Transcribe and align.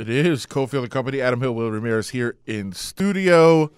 It 0.00 0.08
is 0.08 0.46
Cofield 0.46 0.84
and 0.84 0.90
Company. 0.90 1.20
Adam 1.20 1.42
Hill, 1.42 1.54
Will 1.54 1.70
Ramirez 1.70 2.08
here 2.08 2.38
in 2.46 2.72
studio, 2.72 3.70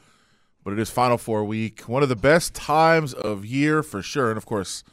but 0.62 0.72
it 0.72 0.78
is 0.78 0.88
Final 0.88 1.18
Four 1.18 1.44
week. 1.44 1.80
One 1.88 2.04
of 2.04 2.08
the 2.08 2.14
best 2.14 2.54
times 2.54 3.12
of 3.12 3.44
year 3.44 3.82
for 3.82 4.02
sure, 4.02 4.28
and 4.28 4.38
of 4.38 4.46
course, 4.46 4.84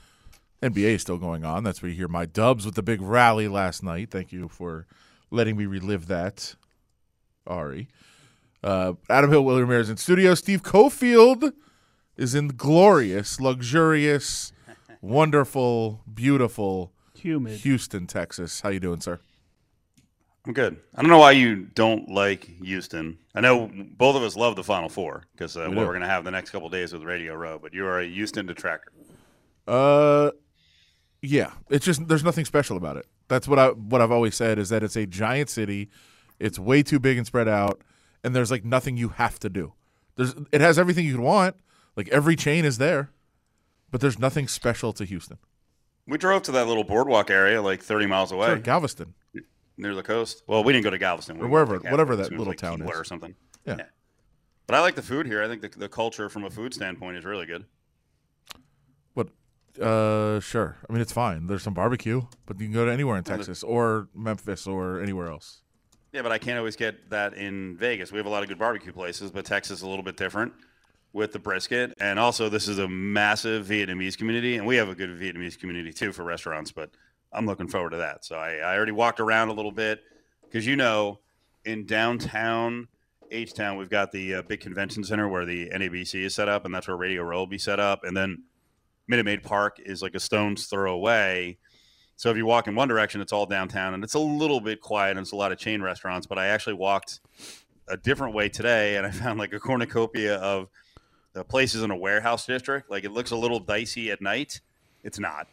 NBA 0.64 0.96
is 0.96 1.04
still 1.04 1.20
going 1.20 1.46
on. 1.46 1.64
That's 1.64 1.84
where 1.84 1.90
you 1.90 1.96
hear 1.96 2.08
my 2.08 2.26
dubs 2.26 2.66
with 2.66 2.74
the 2.74 2.82
big 2.82 3.00
rally 3.00 3.48
last 3.48 3.84
night. 3.84 4.10
Thank 4.10 4.32
you 4.32 4.48
for 4.48 4.88
letting 5.30 5.56
me 5.56 5.68
relive 5.68 6.08
that, 6.08 6.56
Ari. 7.46 7.90
Uh, 8.64 8.94
Adam 9.08 9.30
Hill, 9.30 9.46
Will 9.46 9.60
Ramirez 9.60 9.92
in 9.92 9.98
studio. 9.98 10.34
Steve 10.34 10.64
Cofield 10.64 11.54
is 12.18 12.34
in 12.34 12.48
glorious, 12.48 13.40
luxurious, 13.40 14.52
wonderful, 15.00 16.02
beautiful 16.12 16.92
Humid. 17.14 17.60
Houston, 17.60 18.08
Texas. 18.08 18.62
How 18.62 18.70
you 18.70 18.80
doing, 18.80 19.02
sir? 19.02 19.20
I'm 20.46 20.54
good. 20.54 20.78
I 20.96 21.02
don't 21.02 21.10
know 21.12 21.18
why 21.20 21.32
you 21.32 21.66
don't 21.76 22.10
like 22.10 22.46
Houston. 22.64 23.18
I 23.36 23.42
know 23.42 23.70
both 23.74 24.16
of 24.16 24.24
us 24.24 24.36
love 24.36 24.56
the 24.56 24.64
Final 24.64 24.90
Four 24.90 25.24
because 25.34 25.56
uh, 25.58 25.62
We 25.70 25.76
what 25.76 25.82
do. 25.82 25.88
we're 25.88 25.94
going 25.94 26.02
to 26.02 26.08
have 26.08 26.24
the 26.24 26.32
next 26.32 26.50
couple 26.52 26.70
days 26.70 26.94
with 26.94 27.04
Radio 27.04 27.36
Row. 27.36 27.60
But 27.62 27.74
you 27.74 27.86
are 27.86 28.00
a 28.00 28.08
Houston 28.08 28.46
detractor. 28.46 28.92
Uh, 29.68 30.32
yeah. 31.22 31.52
It's 31.70 31.86
just 31.86 32.08
there's 32.08 32.24
nothing 32.24 32.46
special 32.46 32.78
about 32.78 32.98
it. 32.98 33.06
That's 33.28 33.48
what 33.48 33.60
I 33.60 33.68
what 33.70 34.02
I've 34.02 34.12
always 34.12 34.36
said 34.36 34.58
is 34.58 34.70
that 34.70 34.82
it's 34.84 34.96
a 34.96 35.06
giant 35.06 35.50
city. 35.50 35.90
It's 36.40 36.58
way 36.58 36.84
too 36.84 37.00
big 37.00 37.18
and 37.18 37.28
spread 37.28 37.48
out, 37.50 37.82
and 38.24 38.34
there's 38.36 38.50
like 38.50 38.64
nothing 38.64 38.98
you 38.98 39.10
have 39.10 39.40
to 39.40 39.50
do. 39.50 39.74
There's 40.16 40.34
it 40.52 40.62
has 40.62 40.80
everything 40.80 41.06
you 41.06 41.12
could 41.16 41.24
want. 41.24 41.58
Like 41.96 42.08
every 42.10 42.36
chain 42.38 42.64
is 42.66 42.78
there, 42.78 43.12
but 43.92 44.00
there's 44.02 44.18
nothing 44.18 44.48
special 44.48 44.94
to 44.94 45.04
Houston. 45.06 45.38
We 46.08 46.18
drove 46.18 46.42
to 46.44 46.52
that 46.54 46.66
little 46.66 46.86
boardwalk 46.86 47.30
area, 47.30 47.62
like 47.62 47.84
30 47.84 48.06
miles 48.08 48.32
away, 48.32 48.48
Sure, 48.48 48.58
Galveston. 48.58 49.14
Near 49.80 49.96
the 49.96 50.04
coast. 50.04 50.44
Well, 50.46 50.64
we 50.64 50.74
didn't 50.74 50.84
go 50.84 50.90
to 50.90 50.98
Galveston. 50.98 51.38
We 51.40 51.46
Or 51.46 51.48
wherever- 51.48 51.74
Galveston. 51.76 51.92
whatever 51.92 52.16
that 52.18 52.32
little 52.32 52.48
like 52.48 52.58
town 52.58 52.80
Kemah 52.80 52.92
is. 52.92 53.00
or 53.00 53.04
something. 53.06 53.34
Yeah. 53.66 53.78
But 54.68 54.76
I 54.76 54.82
like 54.82 54.96
the 54.96 55.02
food 55.02 55.26
here. 55.26 55.42
I 55.42 55.48
think 55.48 55.62
the, 55.62 55.70
the 55.70 55.88
culture 55.90 56.28
from 56.30 56.44
a 56.44 56.50
food 56.50 56.74
standpoint 56.74 57.16
is 57.18 57.24
really 57.26 57.46
good. 57.46 57.66
What? 59.14 59.30
Uh, 59.82 60.40
sure. 60.42 60.78
I 60.90 60.94
mean, 60.94 61.02
it's 61.02 61.14
fine. 61.14 61.48
There's 61.48 61.64
some 61.64 61.74
barbecue, 61.74 62.24
but 62.46 62.60
you 62.60 62.66
can 62.68 62.74
go 62.74 62.86
to 62.86 62.92
anywhere 62.92 63.18
in 63.18 63.24
Texas 63.24 63.64
or 63.64 64.10
Memphis 64.14 64.68
or 64.68 65.02
anywhere 65.02 65.30
else. 65.30 65.62
Yeah, 66.12 66.24
but 66.24 66.32
I 66.32 66.40
can't 66.40 66.58
always 66.58 66.76
get 66.76 67.10
that 67.12 67.36
in 67.36 67.78
Vegas. 67.78 68.12
We 68.12 68.18
have 68.18 68.26
a 68.26 68.30
lot 68.30 68.44
of 68.44 68.50
good 68.50 68.60
barbecue 68.60 68.92
places, 68.92 69.32
but 69.32 69.46
Texas 69.46 69.78
is 69.78 69.84
a 69.84 69.88
little 69.88 70.04
bit 70.04 70.18
different 70.18 70.54
with 71.14 71.32
the 71.32 71.40
brisket. 71.40 71.94
And 72.02 72.20
also, 72.20 72.50
this 72.50 72.68
is 72.68 72.80
a 72.80 72.88
massive 72.88 73.66
Vietnamese 73.66 74.18
community, 74.18 74.58
and 74.58 74.66
we 74.68 74.76
have 74.76 74.90
a 74.90 74.96
good 74.96 75.10
Vietnamese 75.12 75.58
community 75.58 75.94
too 75.94 76.12
for 76.12 76.24
restaurants. 76.24 76.72
But 76.72 76.90
I'm 77.32 77.46
looking 77.46 77.68
forward 77.68 77.92
to 77.92 77.98
that. 77.98 78.26
So 78.26 78.36
I, 78.36 78.56
I 78.56 78.76
already 78.76 78.92
walked 78.92 79.20
around 79.20 79.50
a 79.50 79.54
little 79.54 79.72
bit 79.72 80.02
because 80.44 80.66
you 80.66 80.76
know, 80.76 81.20
in 81.66 81.86
downtown 81.86 82.88
H 83.32 83.54
Town, 83.54 83.78
we've 83.78 83.90
got 83.90 84.12
the 84.12 84.36
uh, 84.36 84.42
big 84.42 84.60
convention 84.60 85.04
center 85.04 85.28
where 85.28 85.46
the 85.46 85.70
NABC 85.70 86.24
is 86.24 86.36
set 86.36 86.50
up, 86.50 86.66
and 86.66 86.74
that's 86.74 86.88
where 86.88 86.98
Radio 86.98 87.24
Row 87.24 87.40
will 87.40 87.48
be 87.48 87.58
set 87.58 87.80
up. 87.80 88.04
And 88.04 88.16
then 88.16 88.44
Minute 89.08 89.26
Maid 89.26 89.44
Park 89.44 89.80
is 89.84 90.02
like 90.02 90.16
a 90.16 90.20
stone's 90.20 90.66
throw 90.66 90.94
away. 90.94 91.58
So 92.16 92.30
if 92.30 92.38
you 92.38 92.46
walk 92.46 92.68
in 92.68 92.76
one 92.76 92.88
direction, 92.88 93.22
it's 93.22 93.32
all 93.32 93.46
downtown, 93.46 93.94
and 93.94 94.04
it's 94.04 94.14
a 94.14 94.20
little 94.20 94.60
bit 94.60 94.82
quiet, 94.82 95.12
and 95.12 95.22
it's 95.22 95.32
a 95.32 95.36
lot 95.36 95.52
of 95.52 95.58
chain 95.58 95.82
restaurants. 95.82 96.28
But 96.28 96.38
I 96.38 96.48
actually 96.48 96.74
walked 96.74 97.22
a 97.88 97.98
different 97.98 98.34
way 98.34 98.50
today, 98.50 98.98
and 98.98 99.06
I 99.06 99.12
found 99.12 99.40
like 99.40 99.54
a 99.54 99.60
cornucopia 99.60 100.36
of 100.36 100.70
the 101.34 101.44
places 101.44 101.84
in 101.84 101.92
a 101.92 101.96
warehouse 101.96 102.46
district. 102.46 102.90
Like 102.90 103.04
it 103.04 103.12
looks 103.12 103.32
a 103.32 103.36
little 103.36 103.60
dicey 103.60 104.12
at 104.12 104.22
night. 104.22 104.62
It's 105.04 105.20
not, 105.20 105.48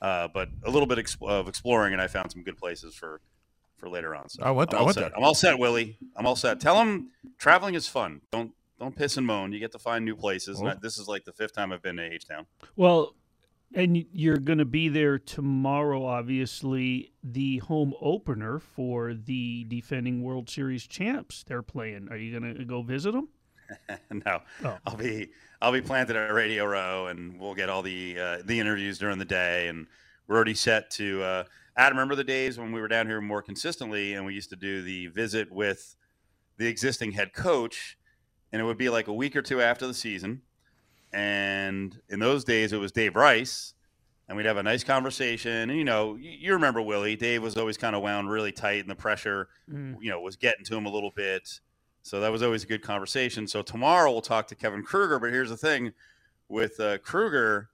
uh, 0.00 0.28
but 0.32 0.48
a 0.64 0.70
little 0.70 0.86
bit 0.86 0.98
ex- 0.98 1.16
of 1.22 1.48
exploring, 1.48 1.92
and 1.92 2.00
I 2.02 2.06
found 2.06 2.30
some 2.32 2.42
good 2.42 2.56
places 2.58 2.94
for 2.94 3.20
for 3.76 3.88
later 3.88 4.14
on. 4.14 4.28
So 4.28 4.42
I 4.42 4.50
went- 4.50 4.70
I'm 4.72 4.76
I 4.76 4.78
all 4.80 4.84
went 4.86 4.94
set. 4.96 5.00
there. 5.08 5.16
I'm 5.16 5.24
all 5.24 5.34
set, 5.34 5.58
Willie. 5.58 5.96
I'm 6.16 6.26
all 6.26 6.36
set. 6.36 6.60
Tell 6.60 6.76
them 6.76 7.10
traveling 7.38 7.74
is 7.74 7.88
fun. 7.88 8.20
Don't 8.30 8.52
don't 8.78 8.94
piss 8.96 9.16
and 9.16 9.26
moan. 9.26 9.52
You 9.52 9.58
get 9.58 9.72
to 9.72 9.78
find 9.78 10.04
new 10.04 10.16
places. 10.16 10.60
And 10.60 10.68
I- 10.70 10.74
this 10.74 10.98
is 10.98 11.08
like 11.08 11.24
the 11.24 11.32
fifth 11.32 11.54
time 11.54 11.72
I've 11.72 11.82
been 11.82 11.96
to 11.96 12.02
H 12.02 12.26
Town. 12.26 12.46
Well, 12.76 13.14
and 13.74 14.04
you're 14.12 14.38
going 14.38 14.58
to 14.58 14.64
be 14.64 14.88
there 14.88 15.16
tomorrow, 15.18 16.04
obviously, 16.04 17.12
the 17.22 17.58
home 17.58 17.94
opener 18.00 18.58
for 18.58 19.14
the 19.14 19.64
defending 19.68 20.22
World 20.22 20.50
Series 20.50 20.86
champs 20.86 21.44
they're 21.44 21.62
playing. 21.62 22.08
Are 22.10 22.16
you 22.16 22.38
going 22.38 22.56
to 22.56 22.64
go 22.64 22.82
visit 22.82 23.12
them? 23.12 23.28
no, 24.10 24.40
Oh. 24.64 24.78
I'll 24.86 24.96
be 24.96 25.30
I'll 25.62 25.72
be 25.72 25.80
planted 25.82 26.16
at 26.16 26.32
Radio 26.32 26.64
Row, 26.64 27.06
and 27.08 27.38
we'll 27.38 27.54
get 27.54 27.68
all 27.68 27.82
the 27.82 28.18
uh, 28.18 28.38
the 28.44 28.58
interviews 28.58 28.98
during 28.98 29.18
the 29.18 29.24
day, 29.24 29.68
and 29.68 29.86
we're 30.26 30.36
already 30.36 30.54
set 30.54 30.90
to. 30.92 31.22
Uh, 31.22 31.44
Adam, 31.76 31.96
remember 31.96 32.14
the 32.14 32.24
days 32.24 32.58
when 32.58 32.72
we 32.72 32.80
were 32.80 32.88
down 32.88 33.06
here 33.06 33.20
more 33.20 33.42
consistently, 33.42 34.14
and 34.14 34.26
we 34.26 34.34
used 34.34 34.50
to 34.50 34.56
do 34.56 34.82
the 34.82 35.06
visit 35.08 35.50
with 35.50 35.96
the 36.56 36.66
existing 36.66 37.12
head 37.12 37.32
coach, 37.32 37.96
and 38.52 38.60
it 38.60 38.64
would 38.64 38.78
be 38.78 38.88
like 38.88 39.08
a 39.08 39.12
week 39.12 39.34
or 39.36 39.42
two 39.42 39.60
after 39.62 39.86
the 39.86 39.94
season, 39.94 40.42
and 41.12 42.00
in 42.08 42.18
those 42.20 42.44
days 42.44 42.72
it 42.72 42.78
was 42.78 42.92
Dave 42.92 43.16
Rice. 43.16 43.74
And 44.28 44.36
we'd 44.36 44.46
have 44.46 44.58
a 44.58 44.62
nice 44.62 44.84
conversation, 44.84 45.70
and 45.70 45.76
you 45.76 45.82
know, 45.82 46.14
you, 46.14 46.30
you 46.30 46.52
remember 46.52 46.80
Willie. 46.80 47.16
Dave 47.16 47.42
was 47.42 47.56
always 47.56 47.76
kind 47.76 47.96
of 47.96 48.02
wound 48.02 48.30
really 48.30 48.52
tight, 48.52 48.80
and 48.80 48.88
the 48.88 48.94
pressure 48.94 49.48
Mm. 49.68 49.96
you 50.00 50.08
know 50.10 50.20
was 50.20 50.36
getting 50.36 50.64
to 50.66 50.76
him 50.76 50.86
a 50.86 50.88
little 50.90 51.10
bit. 51.10 51.60
So 52.02 52.20
that 52.20 52.32
was 52.32 52.42
always 52.42 52.64
a 52.64 52.66
good 52.66 52.82
conversation. 52.82 53.46
So 53.46 53.62
tomorrow 53.62 54.10
we'll 54.10 54.22
talk 54.22 54.48
to 54.48 54.54
Kevin 54.54 54.82
Kruger. 54.82 55.18
But 55.18 55.30
here's 55.30 55.50
the 55.50 55.56
thing 55.56 55.92
with 56.48 56.80
uh, 56.80 56.98
Kruger, 56.98 57.70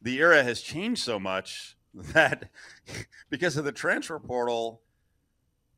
the 0.00 0.18
era 0.18 0.42
has 0.42 0.60
changed 0.60 1.02
so 1.02 1.18
much 1.18 1.76
that 1.94 2.50
because 3.30 3.56
of 3.56 3.64
the 3.64 3.72
transfer 3.72 4.18
portal, 4.18 4.80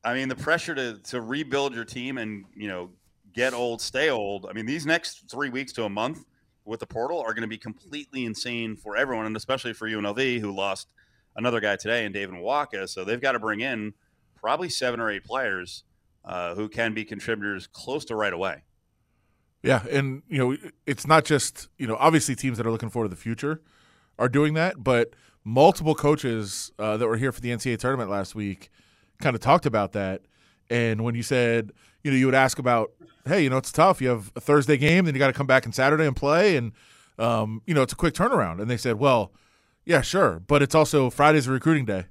I 0.05 0.15
mean 0.15 0.29
the 0.29 0.37
pressure 0.37 0.75
to 0.75 0.99
to 1.05 1.21
rebuild 1.21 1.75
your 1.75 1.85
team 1.85 2.19
and 2.19 2.45
you 2.55 2.69
know 2.69 2.91
get 3.33 3.53
old, 3.53 3.81
stay 3.81 4.11
old. 4.11 4.47
I 4.49 4.53
mean 4.53 4.67
these 4.67 4.87
next 4.87 5.31
three 5.31 5.51
weeks 5.51 5.73
to 5.75 5.85
a 5.85 5.89
month 5.89 6.25
with 6.65 6.81
the 6.81 6.87
portal 6.87 7.21
are 7.21 7.33
going 7.33 7.43
to 7.43 7.49
be 7.49 7.59
completely 7.59 8.25
insane 8.25 8.77
for 8.77 8.97
everyone, 8.97 9.27
and 9.27 9.37
especially 9.37 9.73
for 9.73 9.89
UNLV 9.89 10.41
who 10.41 10.55
lost 10.55 10.89
another 11.37 11.61
guy 11.61 11.77
today 11.77 12.05
in 12.05 12.13
David 12.13 12.35
Muoka. 12.35 12.89
So 12.89 13.05
they've 13.05 13.21
got 13.21 13.33
to 13.33 13.39
bring 13.39 13.61
in 13.61 13.95
probably 14.37 14.69
seven 14.69 15.01
or 15.01 15.11
eight 15.11 15.25
players 15.25 15.85
uh, 16.29 16.55
who 16.55 16.69
can 16.69 16.95
be 16.95 17.05
contributors 17.05 17.67
close 17.67 18.05
to 18.05 18.15
right 18.15 18.33
away. 18.33 18.63
Yeah, 19.63 19.83
and 19.91 20.23
you 20.29 20.39
know, 20.39 20.57
it's 20.87 21.07
not 21.07 21.25
just 21.25 21.69
you 21.79 21.87
know, 21.89 21.97
obviously 21.97 22.37
teams 22.37 22.59
that 22.59 22.67
are 22.67 22.71
looking 22.71 22.91
forward 22.91 23.09
to 23.09 23.15
the 23.15 23.21
future 23.21 23.61
are 24.19 24.29
doing 24.29 24.55
that, 24.55 24.85
but 24.85 25.15
multiple 25.45 25.95
coaches 25.95 26.71
uh, 26.79 26.97
that 26.97 27.07
were 27.09 27.17
here 27.17 27.33
for 27.33 27.41
the 27.41 27.51
NCAA 27.51 27.79
tournament 27.79 28.11
last 28.11 28.35
week 28.35 28.71
kind 29.21 29.35
of 29.35 29.41
talked 29.41 29.67
about 29.67 29.93
that. 29.93 30.23
And 30.71 31.03
when 31.03 31.15
you 31.15 31.23
said, 31.23 31.73
you 32.05 32.11
know, 32.11 32.17
you 32.17 32.27
would 32.27 32.35
ask 32.35 32.59
about, 32.59 32.93
hey, 33.27 33.43
you 33.43 33.51
know, 33.51 33.57
it's 33.57 33.73
tough. 33.73 34.01
You 34.01 34.09
have 34.11 34.31
a 34.37 34.41
Thursday 34.41 34.77
game, 34.77 35.07
then 35.07 35.15
you 35.15 35.19
got 35.19 35.29
to 35.29 35.33
come 35.33 35.47
back 35.47 35.67
on 35.67 35.73
Saturday 35.73 36.07
and 36.07 36.15
play, 36.15 36.57
and 36.57 36.73
um, 37.19 37.63
you 37.67 37.75
know, 37.75 37.83
it's 37.83 37.93
a 37.93 37.97
quick 37.97 38.15
turnaround. 38.15 38.61
And 38.61 38.71
they 38.71 38.77
said, 38.77 38.97
well, 39.01 39.33
yeah, 39.85 40.03
sure, 40.03 40.39
but 40.47 40.63
it's 40.63 40.75
also 40.75 41.11
Friday's 41.11 41.49
a 41.49 41.51
recruiting 41.53 41.85
day, 41.87 42.05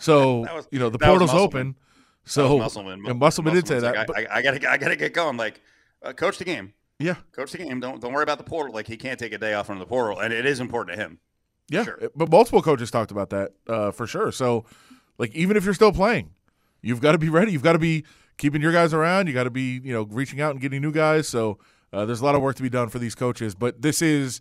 so 0.00 0.40
was- 0.54 0.68
you 0.72 0.78
know 0.78 0.88
the 0.90 0.98
portal's 0.98 1.30
open. 1.44 1.76
So 2.24 2.58
Musselman, 2.58 3.04
and 3.06 3.18
Musselman 3.18 3.54
did 3.54 3.66
say 3.66 3.80
that, 3.80 3.94
like, 3.96 4.06
but- 4.06 4.16
I, 4.16 4.22
I, 4.24 4.36
I 4.38 4.42
gotta, 4.42 4.70
I 4.70 4.76
gotta 4.78 4.96
get 4.96 5.12
going. 5.12 5.36
Like, 5.36 5.60
uh, 6.02 6.12
coach 6.12 6.38
the 6.38 6.44
game, 6.44 6.72
yeah, 6.98 7.16
coach 7.32 7.52
the 7.52 7.58
game. 7.58 7.80
Don't, 7.80 8.00
don't 8.00 8.12
worry 8.12 8.22
about 8.22 8.38
the 8.38 8.44
portal. 8.44 8.74
Like, 8.74 8.86
he 8.86 8.96
can't 8.96 9.18
take 9.18 9.32
a 9.32 9.38
day 9.38 9.54
off 9.54 9.66
from 9.66 9.78
the 9.78 9.86
portal, 9.86 10.20
and 10.20 10.32
it 10.32 10.46
is 10.46 10.60
important 10.60 10.96
to 10.96 11.02
him. 11.02 11.18
Yeah, 11.68 11.84
Sure. 11.84 11.98
but 12.14 12.30
multiple 12.30 12.60
coaches 12.62 12.90
talked 12.90 13.10
about 13.10 13.30
that 13.30 13.52
uh, 13.66 13.90
for 13.92 14.06
sure. 14.06 14.30
So, 14.30 14.64
like, 15.18 15.34
even 15.34 15.56
if 15.56 15.64
you're 15.64 15.74
still 15.74 15.92
playing, 15.92 16.30
you've 16.82 17.00
got 17.00 17.12
to 17.12 17.18
be 17.18 17.28
ready. 17.28 17.52
You've 17.52 17.62
got 17.62 17.72
to 17.72 17.78
be 17.78 18.04
keeping 18.36 18.60
your 18.60 18.72
guys 18.72 18.92
around. 18.92 19.26
You 19.28 19.32
got 19.32 19.44
to 19.44 19.50
be, 19.50 19.80
you 19.82 19.92
know, 19.92 20.02
reaching 20.02 20.40
out 20.40 20.50
and 20.52 20.60
getting 20.60 20.82
new 20.82 20.92
guys. 20.92 21.28
So, 21.28 21.58
uh, 21.92 22.04
there's 22.04 22.20
a 22.20 22.24
lot 22.24 22.34
of 22.34 22.42
work 22.42 22.56
to 22.56 22.62
be 22.62 22.68
done 22.70 22.88
for 22.88 22.98
these 22.98 23.14
coaches. 23.14 23.54
But 23.54 23.80
this 23.82 24.02
is, 24.02 24.40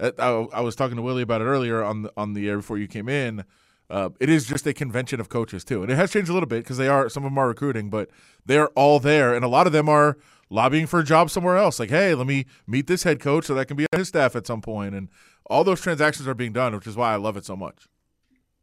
uh, 0.00 0.10
I, 0.18 0.58
I 0.58 0.60
was 0.60 0.74
talking 0.74 0.96
to 0.96 1.02
Willie 1.02 1.22
about 1.22 1.40
it 1.40 1.44
earlier 1.44 1.82
on 1.84 2.02
the, 2.02 2.12
on 2.16 2.32
the 2.34 2.48
air 2.48 2.56
before 2.56 2.78
you 2.78 2.88
came 2.88 3.08
in. 3.08 3.44
Uh, 3.92 4.08
it 4.20 4.30
is 4.30 4.46
just 4.46 4.66
a 4.66 4.72
convention 4.72 5.20
of 5.20 5.28
coaches 5.28 5.64
too, 5.64 5.82
and 5.82 5.92
it 5.92 5.96
has 5.96 6.10
changed 6.10 6.30
a 6.30 6.32
little 6.32 6.48
bit 6.48 6.64
because 6.64 6.78
they 6.78 6.88
are 6.88 7.10
some 7.10 7.24
of 7.24 7.30
them 7.30 7.36
are 7.36 7.48
recruiting, 7.48 7.90
but 7.90 8.08
they're 8.46 8.68
all 8.68 8.98
there, 8.98 9.34
and 9.34 9.44
a 9.44 9.48
lot 9.48 9.66
of 9.66 9.72
them 9.74 9.86
are 9.86 10.16
lobbying 10.48 10.86
for 10.86 11.00
a 11.00 11.04
job 11.04 11.28
somewhere 11.28 11.58
else. 11.58 11.78
Like, 11.78 11.90
hey, 11.90 12.14
let 12.14 12.26
me 12.26 12.46
meet 12.66 12.86
this 12.86 13.02
head 13.02 13.20
coach 13.20 13.44
so 13.44 13.54
that 13.54 13.60
I 13.60 13.64
can 13.64 13.76
be 13.76 13.84
on 13.92 13.98
his 13.98 14.08
staff 14.08 14.34
at 14.34 14.46
some 14.46 14.62
point, 14.62 14.94
and 14.94 15.10
all 15.44 15.62
those 15.62 15.82
transactions 15.82 16.26
are 16.26 16.32
being 16.32 16.54
done, 16.54 16.74
which 16.74 16.86
is 16.86 16.96
why 16.96 17.12
I 17.12 17.16
love 17.16 17.36
it 17.36 17.44
so 17.44 17.54
much. 17.54 17.86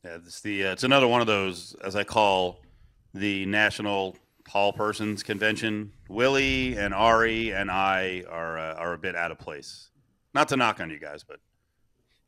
Yeah, 0.04 0.15
it's 0.15 0.42
the, 0.42 0.65
uh, 0.65 0.71
it's 0.71 0.83
another 0.83 1.07
one 1.07 1.21
of 1.21 1.27
those, 1.27 1.75
as 1.83 1.95
I 1.95 2.04
call 2.04 2.62
the 3.13 3.45
National 3.45 4.18
Tall 4.50 4.74
Persons 4.74 5.21
Convention. 5.21 5.92
Willie 6.09 6.75
and 6.75 6.92
Ari 6.92 7.54
and 7.54 7.69
I 7.69 8.24
are, 8.27 8.57
uh, 8.57 8.74
are 8.74 8.94
a 8.94 8.98
bit 8.98 9.15
out 9.15 9.30
of 9.30 9.38
place. 9.38 9.92
Not 10.33 10.48
to 10.50 10.57
knock 10.57 10.80
on 10.80 10.89
you 10.89 10.98
guys, 10.98 11.24
but 11.24 11.39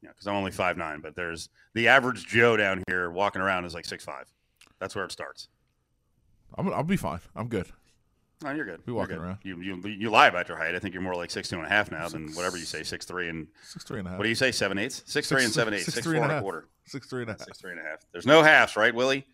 you 0.02 0.08
know, 0.08 0.14
because 0.14 0.28
I'm 0.28 0.36
only 0.36 0.52
five 0.52 0.78
nine. 0.78 1.00
But 1.02 1.16
there's 1.16 1.50
the 1.74 1.88
average 1.88 2.26
Joe 2.28 2.58
down 2.58 2.84
here 2.88 3.10
walking 3.12 3.42
around 3.42 3.66
is 3.66 3.74
like 3.74 3.86
six 3.86 4.04
five. 4.04 4.26
That's 4.80 4.96
where 4.96 5.06
it 5.06 5.12
starts. 5.12 5.48
I'm, 6.58 6.72
I'll 6.74 6.84
be 6.84 6.98
fine. 6.98 7.20
I'm 7.36 7.48
good. 7.48 7.68
No, 8.44 8.50
you're 8.52 8.66
good. 8.66 8.84
Be 8.84 8.92
You're 8.92 8.96
walking 8.98 9.18
good. 9.18 9.24
around. 9.24 9.38
You, 9.44 9.62
you 9.62 9.80
you 9.88 10.10
lie 10.10 10.28
about 10.28 10.48
your 10.48 10.58
height. 10.58 10.74
I 10.74 10.80
think 10.80 10.96
you're 10.96 11.04
more 11.04 11.14
like 11.16 11.30
six 11.30 11.48
two 11.48 11.58
and 11.58 11.66
a 11.66 11.70
half 11.70 11.92
now 11.92 12.10
than 12.10 12.32
whatever 12.34 12.58
you 12.58 12.66
say, 12.66 12.82
six 12.82 13.06
three 13.06 13.30
and 13.30 13.48
Six 13.64 13.86
three 13.86 14.00
and 14.00 14.08
a 14.08 14.12
half. 14.12 14.18
what 14.18 14.24
do 14.24 14.30
you 14.30 14.36
say, 14.36 14.52
seven 14.52 14.80
eighths, 14.80 15.04
six 15.06 15.30
three 15.30 15.44
and 15.44 15.54
seven 15.54 15.74
eighths, 15.76 15.86
six 15.86 15.96
six 15.96 16.08
three 16.08 16.16
four 16.18 16.24
and 16.24 16.32
and 16.32 16.32
a 16.32 16.34
a 16.34 16.38
half. 16.38 16.44
quarter, 16.44 16.68
Six 16.88 17.08
three 17.08 17.22
and 17.22 17.30
a 17.30 17.34
half. 17.34 17.42
six 17.44 17.60
three 17.60 17.72
and 17.72 17.80
a 17.80 17.84
half. 17.84 18.00
There's 18.12 18.26
no 18.26 18.42
halves, 18.42 18.76
right, 18.76 18.94
Willie? 18.96 19.28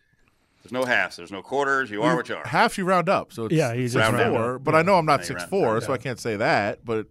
There's 0.62 0.72
no 0.72 0.84
halves. 0.84 1.16
There's 1.16 1.32
no 1.32 1.40
quarters. 1.40 1.90
You 1.90 2.02
are 2.02 2.16
what 2.16 2.28
you 2.28 2.34
are. 2.36 2.46
Half 2.46 2.76
you 2.76 2.84
round 2.84 3.08
up, 3.08 3.32
so 3.32 3.46
it's 3.46 3.54
Yeah, 3.54 3.72
you 3.72 3.84
just 3.88 3.94
six 3.94 4.02
round 4.12 4.34
four. 4.34 4.56
up. 4.56 4.64
But 4.64 4.74
I 4.74 4.82
know 4.82 4.96
I'm 4.98 5.06
not 5.06 5.20
Yeah, 5.20 5.22
you 5.22 5.26
six 5.26 5.40
round- 5.40 5.50
four, 5.50 5.72
round 5.72 5.84
so 5.84 5.92
I 5.94 5.98
can't 5.98 6.20
say 6.20 6.36
that. 6.36 6.84
But 6.84 7.06